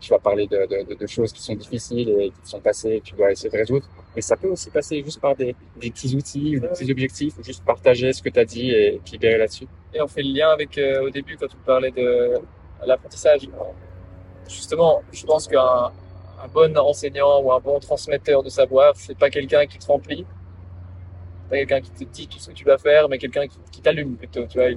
tu 0.00 0.10
vas 0.10 0.18
parler 0.18 0.46
de, 0.46 0.66
de, 0.66 0.94
de, 0.94 1.06
choses 1.06 1.32
qui 1.32 1.42
sont 1.42 1.54
difficiles 1.54 2.08
et 2.10 2.30
qui 2.30 2.50
sont 2.50 2.60
passées 2.60 2.90
et 2.90 3.00
que 3.00 3.06
tu 3.06 3.14
dois 3.14 3.30
essayer 3.32 3.50
de 3.50 3.56
résoudre. 3.56 3.86
Mais 4.14 4.22
ça 4.22 4.36
peut 4.36 4.48
aussi 4.48 4.70
passer 4.70 5.02
juste 5.02 5.20
par 5.20 5.36
des, 5.36 5.54
des 5.80 5.90
petits 5.90 6.14
outils 6.14 6.56
ou 6.56 6.60
des 6.60 6.68
petits 6.68 6.90
objectifs 6.90 7.38
ou 7.38 7.42
juste 7.42 7.64
partager 7.64 8.12
ce 8.12 8.22
que 8.22 8.28
tu 8.28 8.40
as 8.40 8.44
dit 8.44 8.70
et 8.70 9.00
te 9.04 9.12
libérer 9.12 9.38
là-dessus. 9.38 9.66
Et 9.94 10.00
on 10.00 10.08
fait 10.08 10.22
le 10.22 10.32
lien 10.32 10.48
avec, 10.50 10.76
euh, 10.78 11.06
au 11.06 11.10
début, 11.10 11.36
quand 11.36 11.48
tu 11.48 11.56
parlais 11.64 11.90
de 11.90 12.34
l'apprentissage. 12.84 13.48
Justement, 14.48 15.02
je 15.12 15.24
pense 15.24 15.48
qu'un 15.48 15.92
un 16.42 16.48
bon 16.48 16.76
enseignant 16.76 17.40
ou 17.42 17.52
un 17.52 17.60
bon 17.60 17.78
transmetteur 17.80 18.42
de 18.42 18.48
savoir, 18.48 18.94
c'est 18.96 19.16
pas 19.16 19.30
quelqu'un 19.30 19.66
qui 19.66 19.78
te 19.78 19.86
remplit, 19.86 20.26
pas 21.48 21.56
quelqu'un 21.56 21.80
qui 21.80 21.90
te 21.90 22.04
dit 22.04 22.28
tout 22.28 22.38
ce 22.38 22.50
que 22.50 22.54
tu 22.54 22.64
vas 22.64 22.78
faire, 22.78 23.08
mais 23.08 23.18
quelqu'un 23.18 23.46
qui, 23.46 23.58
qui 23.72 23.80
t'allume 23.80 24.16
plutôt. 24.16 24.46
Tu 24.46 24.58
vois, 24.58 24.68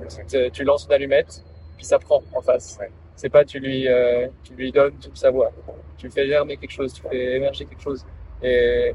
tu 0.51 0.63
lances 0.63 0.85
une 0.85 0.93
allumette, 0.93 1.43
puis 1.77 1.85
ça 1.85 1.99
prend 1.99 2.23
en 2.33 2.41
face. 2.41 2.77
Ouais. 2.79 2.91
C'est 3.19 3.27
pas 3.27 3.43
tu 3.43 3.59
lui 3.59 3.85
euh, 3.85 4.29
tu 4.45 4.53
lui 4.53 4.71
donnes 4.71 4.93
tout 4.93 5.09
le 5.09 5.15
savoir. 5.17 5.51
Tu 5.97 6.09
fais 6.09 6.25
germer 6.25 6.55
quelque 6.55 6.71
chose, 6.71 6.93
tu 6.93 7.01
fais 7.01 7.35
émerger 7.35 7.65
quelque 7.65 7.81
chose. 7.81 8.05
Et 8.41 8.93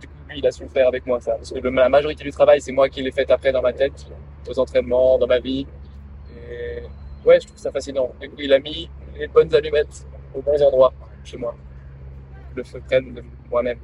du 0.00 0.06
coup, 0.06 0.14
lui, 0.30 0.38
il 0.38 0.46
a 0.46 0.50
su 0.50 0.62
le 0.62 0.70
faire 0.70 0.88
avec 0.88 1.04
moi 1.04 1.20
ça. 1.20 1.32
Parce 1.34 1.52
que 1.52 1.58
la 1.58 1.88
majorité 1.90 2.24
du 2.24 2.30
travail, 2.30 2.58
c'est 2.58 2.72
moi 2.72 2.88
qui 2.88 3.02
l'ai 3.02 3.10
fait 3.10 3.30
après 3.30 3.52
dans 3.52 3.60
ma 3.60 3.74
tête, 3.74 4.06
aux 4.48 4.58
entraînements, 4.58 5.18
dans 5.18 5.26
ma 5.26 5.40
vie. 5.40 5.66
Et 6.34 6.84
ouais, 7.26 7.38
je 7.38 7.48
trouve 7.48 7.58
ça 7.58 7.70
fascinant. 7.70 8.10
Du 8.18 8.30
coup, 8.30 8.36
il 8.38 8.50
a 8.54 8.58
mis 8.60 8.88
les 9.14 9.26
bonnes 9.26 9.54
allumettes 9.54 10.06
aux 10.34 10.40
bons 10.40 10.62
endroits 10.62 10.94
chez 11.22 11.36
moi. 11.36 11.54
Le 12.54 12.64
feu 12.64 12.80
prenne 12.86 13.12
de 13.12 13.22
moi-même. 13.50 13.78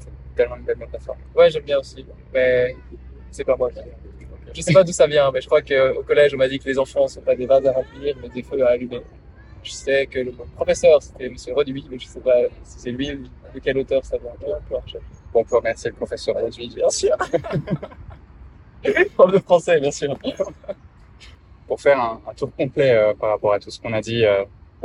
C'est 0.00 0.34
tellement 0.34 0.56
une 0.56 0.64
belle 0.64 0.78
métaphore. 0.78 1.16
Ouais, 1.36 1.48
j'aime 1.50 1.62
bien 1.62 1.78
aussi, 1.78 2.04
mais 2.34 2.74
c'est 3.30 3.44
pas 3.44 3.54
moi. 3.54 3.70
Je 4.52 4.60
sais 4.60 4.72
pas 4.72 4.82
d'où 4.82 4.90
ça 4.90 5.06
vient, 5.06 5.30
mais 5.30 5.40
je 5.40 5.46
crois 5.46 5.62
qu'au 5.62 6.02
collège, 6.02 6.34
on 6.34 6.38
m'a 6.38 6.48
dit 6.48 6.58
que 6.58 6.68
les 6.68 6.80
enfants 6.80 7.06
sont 7.06 7.20
pas 7.20 7.36
des 7.36 7.46
vases 7.46 7.64
à 7.64 7.70
remplir, 7.70 8.16
mais 8.20 8.28
des 8.28 8.42
feux 8.42 8.66
à 8.66 8.70
allumer. 8.70 9.02
Je 9.66 9.72
sais 9.72 10.06
que 10.06 10.20
le 10.20 10.30
professeur, 10.54 11.02
c'était 11.02 11.28
Monsieur 11.28 11.52
Roduit, 11.52 11.84
mais 11.90 11.98
je 11.98 12.06
sais 12.06 12.20
pas 12.20 12.36
si 12.62 12.78
c'est 12.78 12.90
lui, 12.92 13.08
de 13.52 13.58
quel 13.58 13.76
auteur 13.78 14.04
ça. 14.04 14.16
Peu 14.16 14.26
importe. 14.28 14.96
Bon, 15.32 15.40
on 15.40 15.44
peut 15.44 15.56
remercier 15.56 15.90
le 15.90 15.96
professeur 15.96 16.36
Roduit. 16.36 16.72
Bien 16.72 16.88
sûr. 16.88 17.16
Prof 19.16 19.32
de 19.32 19.38
français, 19.38 19.80
bien 19.80 19.90
sûr. 19.90 20.16
Pour 21.66 21.80
faire 21.80 22.00
un, 22.00 22.20
un 22.28 22.34
tour 22.34 22.54
complet 22.56 22.92
euh, 22.92 23.12
par 23.14 23.30
rapport 23.30 23.54
à 23.54 23.58
tout 23.58 23.70
ce 23.70 23.80
qu'on 23.80 23.92
a 23.92 24.00
dit, 24.00 24.24
euh, 24.24 24.44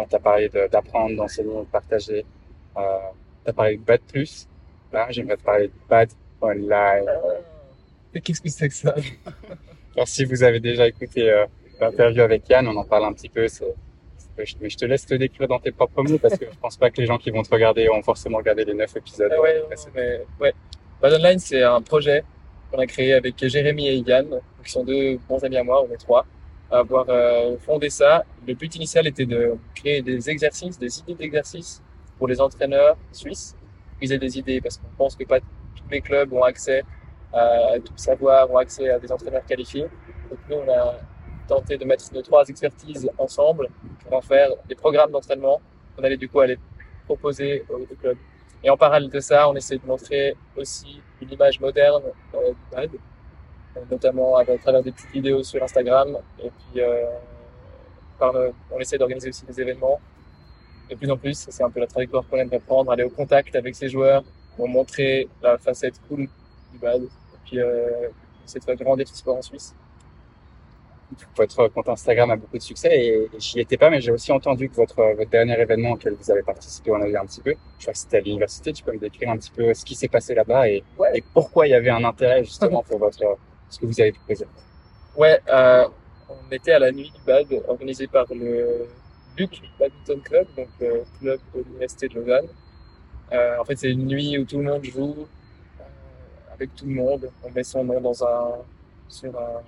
tu 0.10 0.16
as 0.16 0.20
parlé 0.20 0.50
de- 0.50 0.68
d'apprendre, 0.68 1.16
d'enseigner, 1.16 1.54
de 1.60 1.66
partager. 1.66 2.26
Euh, 2.76 2.82
tu 3.44 3.52
as 3.52 3.54
parlé 3.54 3.78
de 3.78 3.84
Bad 3.84 4.02
Plus. 4.12 4.48
Là, 4.92 5.06
j'aimerais 5.12 5.38
te 5.38 5.44
parler 5.44 5.68
de 5.68 5.74
Bad 5.88 6.10
Online. 6.42 7.06
Et 8.16 8.22
qu'est-ce 8.22 8.42
que 8.42 8.50
c'est 8.50 8.68
que 8.68 8.74
ça? 8.74 8.96
Alors, 9.96 10.08
si 10.08 10.26
vous 10.26 10.42
avez 10.42 10.60
déjà 10.60 10.88
écouté 10.88 11.30
euh, 11.30 11.46
l'interview 11.80 12.24
avec 12.24 12.50
Yann, 12.50 12.68
on 12.68 12.76
en 12.78 12.84
parle 12.84 13.06
un 13.06 13.14
petit 13.14 13.30
peu. 13.30 13.48
c'est- 13.48 13.76
Mais 14.38 14.46
je 14.46 14.78
te 14.78 14.86
laisse 14.86 15.06
te 15.06 15.14
décrire 15.14 15.48
dans 15.48 15.60
tes 15.60 15.72
propres 15.72 16.04
mots 16.04 16.18
parce 16.18 16.38
que 16.38 16.46
je 16.46 16.58
pense 16.60 16.78
pas 16.78 16.90
que 16.90 17.00
les 17.02 17.06
gens 17.08 17.18
qui 17.18 17.32
vont 17.32 17.44
te 17.44 17.50
regarder 17.50 17.90
ont 17.90 18.02
forcément 18.02 18.38
regardé 18.38 18.66
les 18.66 18.74
neuf 18.74 18.96
épisodes. 18.96 19.32
Ah 19.36 19.42
ouais, 19.42 19.62
ouais, 19.70 19.76
mais 19.94 20.22
ouais. 20.40 20.54
Bad 21.02 21.14
Online, 21.14 21.40
c'est 21.40 21.64
un 21.64 21.82
projet 21.82 22.24
qu'on 22.72 22.80
a 22.80 22.86
créé 22.86 23.14
avec 23.14 23.36
Jérémy 23.46 23.88
et 23.88 23.98
Yann, 23.98 24.40
qui 24.64 24.72
sont 24.72 24.84
deux 24.84 25.20
bons 25.28 25.44
amis 25.44 25.58
à 25.58 25.64
moi, 25.64 25.84
on 25.88 25.94
est 25.94 25.98
trois, 25.98 26.26
à 26.72 26.80
avoir 26.80 27.06
euh, 27.10 27.58
fondé 27.60 27.90
ça. 27.90 28.24
Le 28.48 28.54
but 28.54 28.74
initial 28.76 29.08
était 29.08 29.26
de 29.26 29.56
créer 29.76 30.02
des 30.02 30.30
exercices, 30.30 30.80
des 30.80 31.00
idées 31.00 31.16
d'exercices 31.16 31.82
pour 32.18 32.28
les 32.28 32.40
entraîneurs 32.40 32.98
suisses. 33.12 33.56
Ils 34.02 34.14
aient 34.14 34.20
des 34.20 34.38
idées 34.38 34.62
parce 34.62 34.78
qu'on 34.78 34.88
pense 34.98 35.16
que 35.16 35.24
pas 35.26 35.40
tous 35.40 35.90
les 35.92 36.02
clubs 36.02 36.32
ont 36.34 36.44
accès 36.44 36.84
à 37.34 37.80
tout 37.84 37.94
savoir, 37.96 38.50
ont 38.52 38.58
accès 38.58 38.90
à 38.90 39.00
des 39.00 39.12
entraîneurs 39.12 39.46
qualifiés. 39.46 39.88
Donc 40.30 40.40
nous, 40.50 40.58
on 40.58 40.72
a 40.72 40.98
tenté 41.48 41.78
de 41.78 41.86
mettre 41.86 42.06
nos 42.14 42.22
trois 42.22 42.48
expertises 42.48 43.10
ensemble 43.18 43.68
en 44.14 44.22
faire 44.22 44.50
des 44.68 44.76
programmes 44.76 45.12
d'entraînement 45.12 45.62
qu'on 45.96 46.04
allait 46.04 46.18
du 46.18 46.30
coup 46.30 46.40
aller 46.40 46.58
proposer 47.06 47.64
aux 47.70 47.82
aux 47.82 47.96
clubs. 48.00 48.18
Et 48.64 48.70
en 48.70 48.78
parallèle 48.78 49.10
de 49.10 49.20
ça, 49.20 49.50
on 49.50 49.56
essaie 49.56 49.78
de 49.78 49.86
montrer 49.86 50.36
aussi 50.56 51.02
une 51.22 51.32
image 51.32 51.60
moderne 51.60 52.04
euh, 52.36 52.50
du 52.50 52.56
pad, 52.70 52.90
euh, 53.76 53.80
notamment 53.90 54.38
à, 54.38 54.46
travers 54.46 54.84
des 54.84 54.92
petites 54.92 55.12
vidéos 55.12 55.44
sur 55.44 55.64
Instagram. 55.64 56.18
Et 56.40 56.52
puis, 56.52 56.82
euh, 56.82 57.06
on 58.72 58.80
essaie 58.80 58.98
d'organiser 58.98 59.30
aussi 59.30 59.46
des 59.46 59.60
événements. 59.60 60.00
De 60.90 60.96
plus 60.96 61.10
en 61.10 61.18
plus, 61.18 61.48
c'est 61.50 61.64
un 61.64 61.70
peu 61.70 61.80
la 61.80 61.88
trajectoire 61.88 62.24
qu'on 62.30 62.38
aimerait 62.38 62.60
prendre, 62.60 62.92
aller 62.92 63.04
au 63.04 63.10
contact 63.10 63.56
avec 63.56 63.76
ces 63.76 63.90
joueurs 63.90 64.24
pour 64.56 64.68
montrer 64.68 65.28
la 65.42 65.58
facette 65.58 65.96
cool 66.08 66.28
du 66.72 66.80
bad. 66.80 67.02
Et 67.02 67.08
puis, 67.46 67.60
euh, 67.60 68.10
essayer 68.46 68.60
de 68.60 68.66
faire 68.66 68.76
grandir 68.76 69.08
ce 69.08 69.16
sport 69.16 69.38
en 69.38 69.42
Suisse. 69.42 69.74
Votre 71.36 71.68
compte 71.70 71.90
Instagram 71.90 72.32
a 72.32 72.36
beaucoup 72.38 72.58
de 72.58 72.62
succès 72.64 72.90
et 73.06 73.30
j'y 73.38 73.60
étais 73.60 73.78
pas, 73.78 73.90
mais 73.90 74.00
j'ai 74.02 74.12
aussi 74.12 74.32
entendu 74.32 74.70
que 74.70 74.76
votre, 74.76 74.96
votre 75.16 75.30
dernier 75.30 75.60
événement 75.60 75.92
auquel 75.92 76.14
vous 76.14 76.32
avez 76.32 76.42
participé, 76.44 76.92
on 76.92 77.02
a 77.02 77.06
vu 77.06 77.18
un 77.18 77.26
petit 77.26 77.42
peu. 77.42 77.54
Je 77.78 77.84
crois 77.84 77.94
que 77.94 78.00
c'était 78.00 78.18
à 78.18 78.22
l'université. 78.22 78.72
Tu 78.74 78.84
peux 78.84 78.94
me 78.94 79.00
décrire 79.00 79.30
un 79.30 79.38
petit 79.38 79.52
peu 79.52 79.74
ce 79.74 79.84
qui 79.84 79.96
s'est 79.96 80.08
passé 80.08 80.34
là-bas 80.36 80.70
et, 80.70 80.84
Ouais. 80.98 81.10
et 81.18 81.24
pourquoi 81.34 81.68
il 81.68 81.72
y 81.72 81.74
avait 81.74 81.90
un 81.90 82.04
intérêt 82.04 82.44
justement 82.44 82.82
pour 82.84 82.98
votre 83.00 83.38
ce 83.70 83.80
que 83.80 83.86
vous 83.86 84.00
avez 84.02 84.12
proposé. 84.12 84.46
Ouais, 85.18 85.40
euh, 85.50 85.86
on 86.30 86.52
était 86.52 86.72
à 86.74 86.80
la 86.80 86.92
nuit 86.92 87.12
du 87.14 87.22
bad 87.26 87.48
organisée 87.68 88.08
par 88.08 88.26
le 88.34 88.88
Luc 89.38 89.62
Badminton 89.80 90.22
Club, 90.22 90.48
donc 90.58 90.68
le 90.80 91.04
club 91.20 91.40
de 91.56 91.64
l'université 91.64 92.08
de 92.10 92.16
Lausanne. 92.16 92.48
Euh, 93.34 93.58
en 93.60 93.66
fait, 93.66 93.78
c'est 93.78 93.92
une 93.92 94.06
nuit 94.08 94.38
où 94.38 94.46
tout 94.46 94.58
le 94.58 94.64
monde 94.66 94.84
joue 94.84 95.16
euh, 95.80 95.84
avec 96.54 96.76
tout 96.76 96.86
le 96.86 96.94
monde. 96.94 97.30
On 97.44 97.50
met 97.52 97.64
son 97.64 97.84
nom 97.84 98.00
dans 98.02 98.24
un 98.26 98.56
sur 99.08 99.38
un 99.38 99.62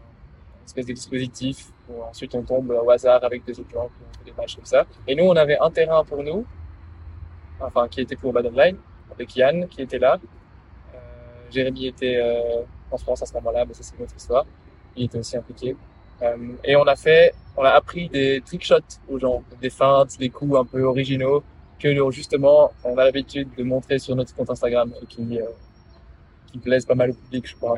espèce 0.66 0.86
de 0.86 0.94
dispositif 0.94 1.72
où 1.90 2.02
ensuite 2.04 2.34
on 2.36 2.42
tombe 2.42 2.70
au 2.72 2.90
hasard 2.90 3.24
avec 3.24 3.44
des 3.46 3.60
autres 3.60 3.70
qui 3.70 3.78
ont 3.78 3.90
des 4.26 4.32
matchs 4.32 4.56
comme 4.56 4.66
ça. 4.66 4.86
Et 5.08 5.16
nous, 5.16 5.26
on 5.26 5.36
avait 5.36 5.58
un 5.60 5.70
terrain 5.70 6.04
pour 6.04 6.24
nous, 6.24 6.46
enfin 7.60 7.88
qui 7.88 8.02
était 8.02 8.16
pour 8.16 8.34
Bad 8.34 8.46
Online, 8.48 8.78
avec 9.12 9.36
Yann 9.36 9.68
qui 9.68 9.82
était 9.82 10.00
là. 10.00 10.20
Euh, 10.94 10.98
Jérémy 11.52 11.88
était 11.88 12.18
euh, 12.18 12.64
en 12.92 12.98
France 12.98 13.22
à 13.22 13.26
ce 13.26 13.34
moment-là, 13.34 13.66
mais 13.66 13.74
ça 13.74 13.84
c'est 13.84 13.96
une 13.98 14.04
autre 14.04 14.16
histoire. 14.16 14.46
Il 14.96 15.06
était 15.06 15.20
aussi 15.20 15.38
impliqué. 15.38 15.76
Euh, 16.22 16.38
et 16.64 16.76
on 16.76 16.84
a 16.84 16.96
fait, 16.96 17.34
on 17.58 17.64
a 17.64 17.70
appris 17.70 18.08
des 18.10 18.42
trick 18.46 18.64
shots 18.64 19.00
aux 19.10 19.20
gens, 19.20 19.44
des 19.62 19.70
feintes, 19.70 20.18
des 20.18 20.30
coups 20.30 20.56
un 20.58 20.66
peu 20.66 20.84
originaux 20.84 21.44
que 21.80 22.12
justement 22.12 22.72
on 22.86 22.98
a 22.98 23.04
l'habitude 23.04 23.50
de 23.58 23.64
montrer 23.64 24.00
sur 24.00 24.16
notre 24.16 24.34
compte 24.34 24.50
Instagram 24.50 24.94
et 25.02 25.06
qui 25.06 25.40
euh, 25.40 25.46
qui 26.54 26.60
plaisent 26.60 26.86
pas 26.86 26.96
mal 26.96 27.10
au 27.10 27.14
public, 27.14 27.48
je 27.50 27.56
crois. 27.56 27.76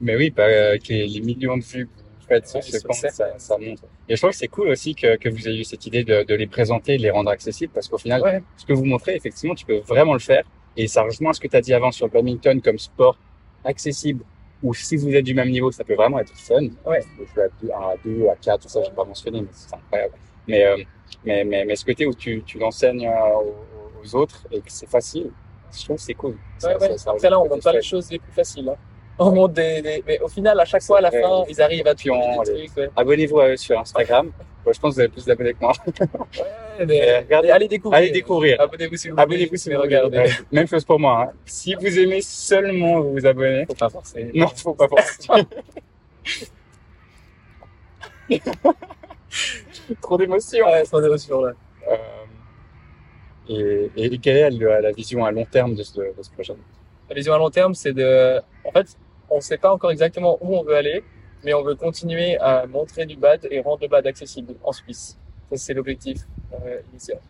Mais 0.00 0.16
oui, 0.16 0.30
bah, 0.30 0.44
avec 0.44 0.88
les, 0.88 1.06
les 1.06 1.20
millions 1.20 1.56
de 1.56 1.62
vues 1.62 1.88
faites 2.28 2.48
sur 2.48 2.62
ce 2.62 2.78
ça. 2.78 3.38
ça, 3.38 3.56
montre. 3.58 3.84
Et 4.08 4.16
je 4.16 4.20
trouve 4.20 4.30
que 4.30 4.36
c'est 4.36 4.48
cool 4.48 4.68
aussi 4.68 4.94
que, 4.96 5.16
que 5.16 5.28
vous 5.28 5.46
ayez 5.48 5.60
eu 5.60 5.64
cette 5.64 5.86
idée 5.86 6.02
de, 6.02 6.24
de 6.24 6.34
les 6.34 6.48
présenter, 6.48 6.96
de 6.96 7.02
les 7.02 7.10
rendre 7.10 7.30
accessibles, 7.30 7.72
parce 7.72 7.86
qu'au 7.88 7.98
final, 7.98 8.20
Ouais. 8.22 8.42
ce 8.56 8.64
que 8.66 8.72
vous 8.72 8.84
montrez, 8.84 9.14
effectivement, 9.14 9.54
tu 9.54 9.64
peux 9.64 9.78
vraiment 9.78 10.12
le 10.14 10.18
faire. 10.18 10.42
Et 10.76 10.88
ça 10.88 11.02
rejoint 11.02 11.32
ce 11.32 11.40
que 11.40 11.46
tu 11.48 11.56
as 11.56 11.60
dit 11.60 11.72
avant 11.72 11.92
sur 11.92 12.06
le 12.06 12.12
badminton 12.12 12.60
comme 12.60 12.78
sport 12.78 13.16
accessible, 13.64 14.24
ou 14.62 14.74
si 14.74 14.96
vous 14.96 15.14
êtes 15.14 15.24
du 15.24 15.34
même 15.34 15.50
niveau, 15.50 15.70
ça 15.70 15.84
peut 15.84 15.94
vraiment 15.94 16.18
être 16.18 16.32
fun. 16.34 16.66
Ouais. 16.84 17.00
Jouez 17.34 17.44
à 17.44 17.48
deux, 17.62 17.70
à 17.70 17.94
deux, 18.04 18.28
à 18.28 18.34
quatre, 18.36 18.62
tout 18.62 18.68
ça, 18.68 18.80
j'ai 18.82 18.90
pas 18.90 19.04
mentionné, 19.04 19.42
mais 19.42 19.48
c'est 19.52 19.74
incroyable. 19.74 20.14
Mais, 20.48 20.64
euh, 20.64 20.76
mais, 21.24 21.44
mais, 21.44 21.64
mais 21.64 21.76
ce 21.76 21.84
côté 21.84 22.06
où 22.06 22.14
tu, 22.14 22.42
tu 22.44 22.58
l'enseignes 22.58 23.06
euh, 23.06 23.34
aux, 23.36 23.54
aux 24.02 24.14
autres 24.16 24.46
et 24.50 24.60
que 24.60 24.70
c'est 24.70 24.88
facile, 24.88 25.30
je 25.72 25.84
trouve 25.84 25.96
que 25.96 26.02
c'est 26.02 26.14
cool. 26.14 26.36
Ouais, 26.62 26.70
Après 27.06 27.30
là, 27.30 27.40
on 27.40 27.48
des 27.48 27.60
pas 27.60 27.72
les 27.72 27.82
choses 27.82 28.10
les 28.10 28.18
plus 28.18 28.32
faciles. 28.32 28.68
Hein. 28.68 28.76
On 29.18 29.30
montre 29.32 29.54
des, 29.54 29.80
des- 29.80 30.04
mais 30.06 30.20
au 30.20 30.28
final, 30.28 30.60
à 30.60 30.64
chaque 30.66 30.82
fois, 30.82 30.98
à 30.98 31.00
la 31.00 31.10
fin, 31.10 31.44
ils 31.48 31.60
arrivent 31.62 31.86
à 31.86 31.94
des 31.94 32.10
trucs. 32.10 32.76
Ouais. 32.76 32.90
Abonnez-vous 32.94 33.40
à 33.40 33.48
eux 33.48 33.56
sur 33.56 33.78
Instagram. 33.78 34.30
Moi, 34.64 34.72
je 34.74 34.80
pense 34.80 34.90
que 34.90 34.94
vous 34.96 35.00
avez 35.00 35.08
plus 35.08 35.24
d'abonnés 35.24 35.54
que 35.54 35.60
moi. 35.60 35.72
Ouais, 35.86 36.84
mais, 36.86 37.00
Euh, 37.08 37.20
regardez- 37.20 37.50
allez 37.50 37.68
découvrir. 37.68 37.98
Allez 37.98 38.10
découvrir. 38.10 38.60
Abonnez-vous 38.60 38.96
si 38.96 39.08
vous. 39.08 39.18
Abonnez-vous 39.18 39.56
si 39.56 39.72
vous 39.72 39.80
regardez. 39.80 40.24
Même 40.52 40.66
chose 40.66 40.84
pour 40.84 40.98
moi. 41.00 41.22
hein. 41.28 41.32
Si 41.46 41.74
vous 41.74 41.98
aimez 41.98 42.20
seulement 42.20 43.00
vous 43.00 43.12
vous 43.12 43.26
abonner. 43.26 43.64
Faut 43.66 43.74
pas 43.74 43.88
forcer. 43.88 44.30
Non, 44.34 44.48
faut 44.48 44.74
pas 44.74 44.88
forcer. 44.88 45.28
Trop 50.02 50.18
d'émotions. 50.18 50.66
Ouais, 50.66 50.84
sans 50.84 51.02
émotion 51.02 51.40
là. 51.42 51.52
Euh, 51.90 51.96
et, 53.48 53.90
et 53.96 54.18
quelle 54.18 54.36
est 54.36 54.80
la, 54.80 54.92
vision 54.92 55.24
à 55.24 55.30
long 55.30 55.44
terme 55.44 55.74
de 55.74 55.82
ce, 55.82 56.00
de 56.00 56.34
projet 56.34 56.54
La 57.08 57.14
vision 57.14 57.32
à 57.32 57.38
long 57.38 57.50
terme, 57.50 57.74
c'est 57.74 57.92
de, 57.92 58.40
en 58.64 58.70
fait, 58.72 58.96
on 59.30 59.40
sait 59.40 59.58
pas 59.58 59.72
encore 59.72 59.90
exactement 59.90 60.38
où 60.40 60.56
on 60.56 60.62
veut 60.62 60.76
aller, 60.76 61.02
mais 61.44 61.54
on 61.54 61.62
veut 61.62 61.74
continuer 61.74 62.36
à 62.38 62.66
montrer 62.66 63.06
du 63.06 63.16
bad 63.16 63.46
et 63.50 63.60
rendre 63.60 63.82
le 63.82 63.88
bad 63.88 64.06
accessible 64.06 64.54
en 64.62 64.72
Suisse. 64.72 65.18
Ça, 65.50 65.56
c'est 65.56 65.74
l'objectif 65.74 66.22
euh, 66.52 66.80
initial. 66.90 67.20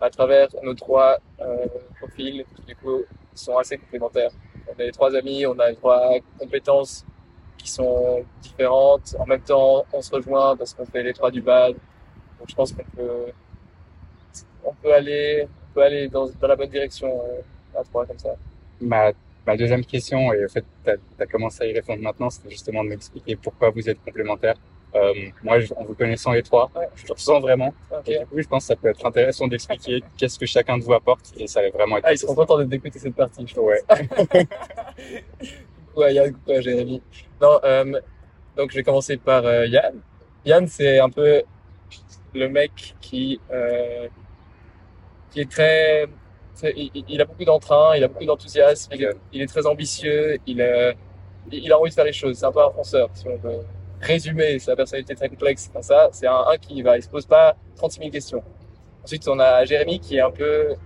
À 0.00 0.10
travers 0.10 0.48
nos 0.62 0.74
trois 0.74 1.18
euh, 1.40 1.66
profils, 2.00 2.44
qui 2.56 2.62
du 2.62 2.76
coup 2.76 3.02
sont 3.34 3.56
assez 3.56 3.78
complémentaires. 3.78 4.30
On 4.68 4.80
est 4.80 4.90
trois 4.90 5.14
amis, 5.14 5.46
on 5.46 5.58
a 5.58 5.72
trois 5.74 6.14
compétences 6.38 7.04
qui 7.56 7.70
sont 7.70 8.24
différentes. 8.40 9.14
En 9.18 9.26
même 9.26 9.42
temps, 9.42 9.84
on 9.92 10.02
se 10.02 10.10
rejoint 10.10 10.56
parce 10.56 10.74
qu'on 10.74 10.86
fait 10.86 11.02
les 11.02 11.12
trois 11.12 11.30
du 11.30 11.40
bad. 11.40 11.74
Donc, 12.38 12.48
je 12.48 12.54
pense 12.54 12.72
qu'on 12.72 12.82
peut, 12.96 13.32
on 14.64 14.72
peut 14.74 14.92
aller, 14.94 15.46
on 15.46 15.74
peut 15.74 15.82
aller 15.82 16.08
dans, 16.08 16.26
dans 16.40 16.48
la 16.48 16.56
bonne 16.56 16.68
direction 16.70 17.08
euh, 17.24 17.78
à 17.80 17.82
trois 17.84 18.06
comme 18.06 18.18
ça. 18.18 18.34
ma, 18.80 19.12
ma 19.46 19.56
deuxième 19.56 19.84
question, 19.84 20.32
et 20.32 20.44
en 20.44 20.48
fait, 20.48 20.64
tu 20.84 20.90
as, 21.22 21.26
commencé 21.26 21.62
à 21.64 21.66
y 21.66 21.72
répondre 21.72 22.02
maintenant, 22.02 22.30
c'était 22.30 22.50
justement 22.50 22.82
de 22.84 22.88
m'expliquer 22.90 23.36
pourquoi 23.36 23.70
vous 23.70 23.88
êtes 23.88 24.02
complémentaires. 24.04 24.56
Euh, 24.94 25.14
moi, 25.42 25.58
je- 25.58 25.72
en 25.72 25.84
vous 25.84 25.94
connaissant 25.94 26.32
les 26.32 26.42
trois, 26.42 26.70
Ouais. 26.76 26.86
je 26.96 27.06
le 27.06 27.14
ressens 27.14 27.40
vraiment. 27.40 27.72
Et 28.06 28.18
du 28.18 28.26
coup, 28.26 28.40
je 28.42 28.46
pense 28.46 28.64
que 28.64 28.66
ça 28.68 28.76
peut 28.76 28.88
être 28.88 29.06
intéressant 29.06 29.48
d'expliquer 29.48 30.02
qu'est-ce 30.18 30.38
que 30.38 30.44
chacun 30.44 30.76
de 30.76 30.84
vous 30.84 30.92
apporte 30.92 31.32
et 31.38 31.46
ça 31.46 31.62
va 31.62 31.70
vraiment 31.70 31.96
être. 31.96 32.04
Ah, 32.06 32.12
ils 32.12 32.18
seront 32.18 32.34
contents 32.34 32.58
de- 32.58 32.64
d'écouter 32.64 32.98
cette 32.98 33.14
partie, 33.14 33.46
je 33.46 33.54
pense. 33.54 33.64
Ouais. 33.64 33.80
Ouais, 35.96 36.14
Yann, 36.14 36.32
quoi, 36.46 36.60
Jérémy. 36.60 37.02
Non, 37.40 37.60
euh, 37.64 38.00
donc 38.56 38.70
je 38.70 38.76
vais 38.76 38.82
commencer 38.82 39.16
par 39.18 39.44
euh, 39.44 39.66
Yann. 39.66 39.94
Yann, 40.44 40.66
c'est 40.66 40.98
un 40.98 41.10
peu 41.10 41.42
le 42.34 42.48
mec 42.48 42.94
qui, 43.00 43.38
euh, 43.50 44.08
qui 45.32 45.40
est 45.40 45.50
très, 45.50 46.06
il, 46.62 47.20
a 47.20 47.24
beaucoup 47.24 47.44
d'entrain, 47.44 47.96
il 47.96 48.04
a 48.04 48.08
beaucoup 48.08 48.24
d'enthousiasme, 48.24 48.92
il, 49.32 49.40
est- 49.42 49.46
très 49.46 49.66
ambitieux, 49.66 50.38
il, 50.46 50.60
euh, 50.60 50.92
il 51.50 51.72
a 51.72 51.78
envie 51.78 51.90
de 51.90 51.94
faire 51.94 52.04
les 52.04 52.12
choses. 52.12 52.38
C'est 52.38 52.46
un 52.46 52.52
peu 52.52 52.62
un 52.62 52.70
fonceur, 52.70 53.08
si 53.14 53.26
on 53.28 53.36
veut 53.36 53.64
résumer 54.00 54.58
sa 54.58 54.76
personnalité 54.76 55.14
très 55.14 55.28
complexe 55.28 55.70
comme 55.72 55.82
ça. 55.82 56.08
C'est 56.12 56.26
un, 56.26 56.44
un 56.48 56.56
qui 56.58 56.82
va, 56.82 56.96
il 56.96 57.02
se 57.02 57.08
pose 57.08 57.26
pas 57.26 57.56
36 57.76 57.98
000 58.00 58.10
questions. 58.10 58.42
Ensuite, 59.04 59.26
on 59.28 59.38
a 59.38 59.64
Jérémy 59.64 59.98
qui 60.00 60.16
est 60.16 60.20
un 60.20 60.30
peu, 60.30 60.76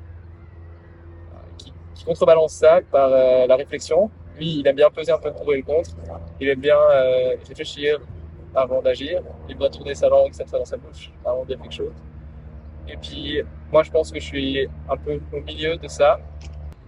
qui, 1.59 2.05
contrebalance 2.05 2.53
ça 2.53 2.81
par 2.91 3.11
euh, 3.13 3.47
la 3.47 3.57
réflexion. 3.57 4.11
Lui, 4.37 4.61
il 4.61 4.67
aime 4.67 4.77
bien 4.77 4.91
peser 4.91 5.13
un 5.13 5.19
peu 5.19 5.29
le 5.29 5.35
pour 5.35 5.53
et 5.53 5.57
le 5.57 5.63
contre. 5.63 5.91
Il 6.41 6.49
aime 6.49 6.61
bien 6.61 6.79
euh, 6.79 7.37
réfléchir 7.49 7.99
avant 8.55 8.81
d'agir. 8.83 9.23
Il 9.49 9.57
doit 9.57 9.71
tourner 9.71 9.95
sa 9.95 10.09
langue 10.09 10.33
fois 10.35 10.59
dans 10.59 10.65
sa 10.65 10.77
bouche 10.77 11.13
avant 11.25 11.43
de 11.43 11.49
dire 11.49 11.61
quelque 11.61 11.75
chose. 11.75 11.93
Et 12.89 12.97
puis, 12.97 13.43
moi, 13.73 13.83
je 13.83 13.91
pense 13.91 14.13
que 14.13 14.21
je 14.21 14.25
suis 14.25 14.69
un 14.89 14.97
peu 14.97 15.21
au 15.33 15.41
milieu 15.41 15.77
de 15.77 15.89
ça. 15.89 16.21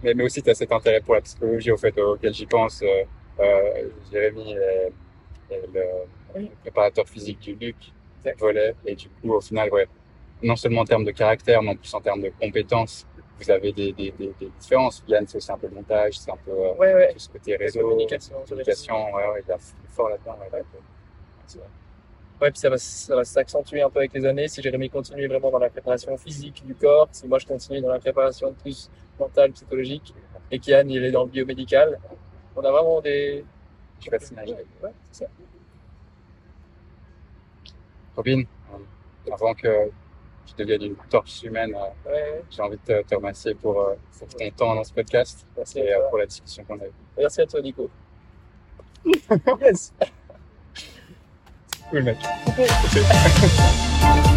Mais, 0.03 0.13
mais 0.13 0.23
aussi, 0.23 0.41
tu 0.41 0.49
as 0.49 0.55
cet 0.55 0.71
intérêt 0.71 1.01
pour 1.01 1.15
la 1.15 1.21
psychologie 1.21 1.71
au 1.71 1.77
fait 1.77 1.97
auquel 1.99 2.33
j'y 2.33 2.45
pense. 2.45 2.81
Euh, 2.81 3.03
euh, 3.39 3.89
Jérémy 4.11 4.53
est, 4.53 4.91
est 5.51 5.61
le, 5.73 5.83
le 6.39 6.47
préparateur 6.61 7.07
physique 7.07 7.39
du 7.39 7.55
Luc, 7.55 7.75
volet. 8.37 8.75
Et 8.85 8.95
du 8.95 9.09
coup, 9.09 9.33
au 9.33 9.41
final, 9.41 9.69
ouais, 9.71 9.87
non 10.41 10.55
seulement 10.55 10.81
en 10.81 10.85
termes 10.85 11.03
de 11.05 11.11
caractère, 11.11 11.61
mais 11.61 11.71
en 11.71 11.75
plus 11.75 11.93
en 11.93 12.01
termes 12.01 12.21
de 12.21 12.31
compétences, 12.39 13.05
vous 13.39 13.51
avez 13.51 13.71
des, 13.71 13.91
des, 13.93 14.11
des, 14.11 14.33
des 14.39 14.49
différences. 14.59 15.03
Yann, 15.07 15.25
c'est 15.27 15.37
aussi 15.37 15.51
un 15.51 15.57
peu 15.57 15.67
le 15.67 15.75
montage, 15.75 16.17
c'est 16.19 16.31
un 16.31 16.37
peu 16.37 16.51
euh, 16.51 16.73
Ouais, 16.75 16.93
ouais. 16.93 17.13
tout 17.13 17.19
ce 17.19 17.29
côté 17.29 17.55
réseau, 17.55 17.81
communication. 17.81 18.35
communication. 18.47 19.13
Ouais, 19.13 19.27
ouais, 19.33 19.43
il 19.47 19.51
est 19.51 19.57
fort 19.89 20.09
là-dedans. 20.09 20.37
Ouais, 20.51 20.59
ouais. 20.59 20.63
Ouais, 22.41 22.51
puis 22.51 22.59
ça 22.59 22.69
va, 22.69 22.77
ça 22.77 23.15
va 23.15 23.23
s'accentuer 23.25 23.81
un 23.81 23.89
peu 23.89 23.99
avec 23.99 24.13
les 24.13 24.25
années. 24.25 24.47
Si 24.47 24.61
Jérémy 24.61 24.89
continue 24.89 25.27
vraiment 25.27 25.51
dans 25.51 25.59
la 25.59 25.69
préparation 25.69 26.15
physique 26.17 26.63
du 26.65 26.73
corps, 26.73 27.09
si 27.11 27.27
moi 27.27 27.37
je 27.37 27.45
continue 27.45 27.81
dans 27.81 27.89
la 27.89 27.99
préparation 27.99 28.53
plus 28.53 28.89
mentale, 29.19 29.51
psychologique, 29.51 30.13
et 30.51 30.59
qu'Yann, 30.59 30.89
il 30.89 31.03
est 31.03 31.11
dans 31.11 31.25
le 31.25 31.29
biomédical, 31.29 31.99
on 32.55 32.61
a 32.61 32.71
vraiment 32.71 33.01
des... 33.01 33.43
Je 33.99 34.05
sais 34.05 34.11
pas 34.11 34.19
si 34.19 34.33
Ouais, 34.33 34.65
ouais, 34.83 34.91
c'est 35.11 35.25
ça. 35.25 35.29
Robin, 38.15 38.43
avant 39.31 39.53
que 39.53 39.89
tu 40.45 40.53
deviennes 40.57 40.83
une 40.83 40.95
torche 41.09 41.43
humaine, 41.43 41.75
euh, 41.75 42.09
Ouais, 42.09 42.43
j'ai 42.49 42.61
envie 42.61 42.77
de 42.77 43.01
te, 43.01 43.07
te 43.07 43.15
remercier 43.15 43.53
pour, 43.55 43.79
euh, 43.81 43.95
pour 44.17 44.27
ton 44.27 44.49
temps 44.51 44.75
dans 44.75 44.83
ce 44.83 44.93
podcast 44.93 45.45
merci 45.55 45.79
et 45.79 45.93
euh, 45.93 46.09
pour 46.09 46.17
la 46.17 46.25
discussion 46.25 46.63
qu'on 46.63 46.79
a 46.79 46.85
eue. 46.85 46.93
Merci 47.17 47.41
à 47.41 47.45
toi, 47.45 47.61
Nico. 47.61 47.89
yes! 49.61 49.93
Cool, 51.89 52.03
mec. 52.03 52.17
Coupé. 52.45 54.28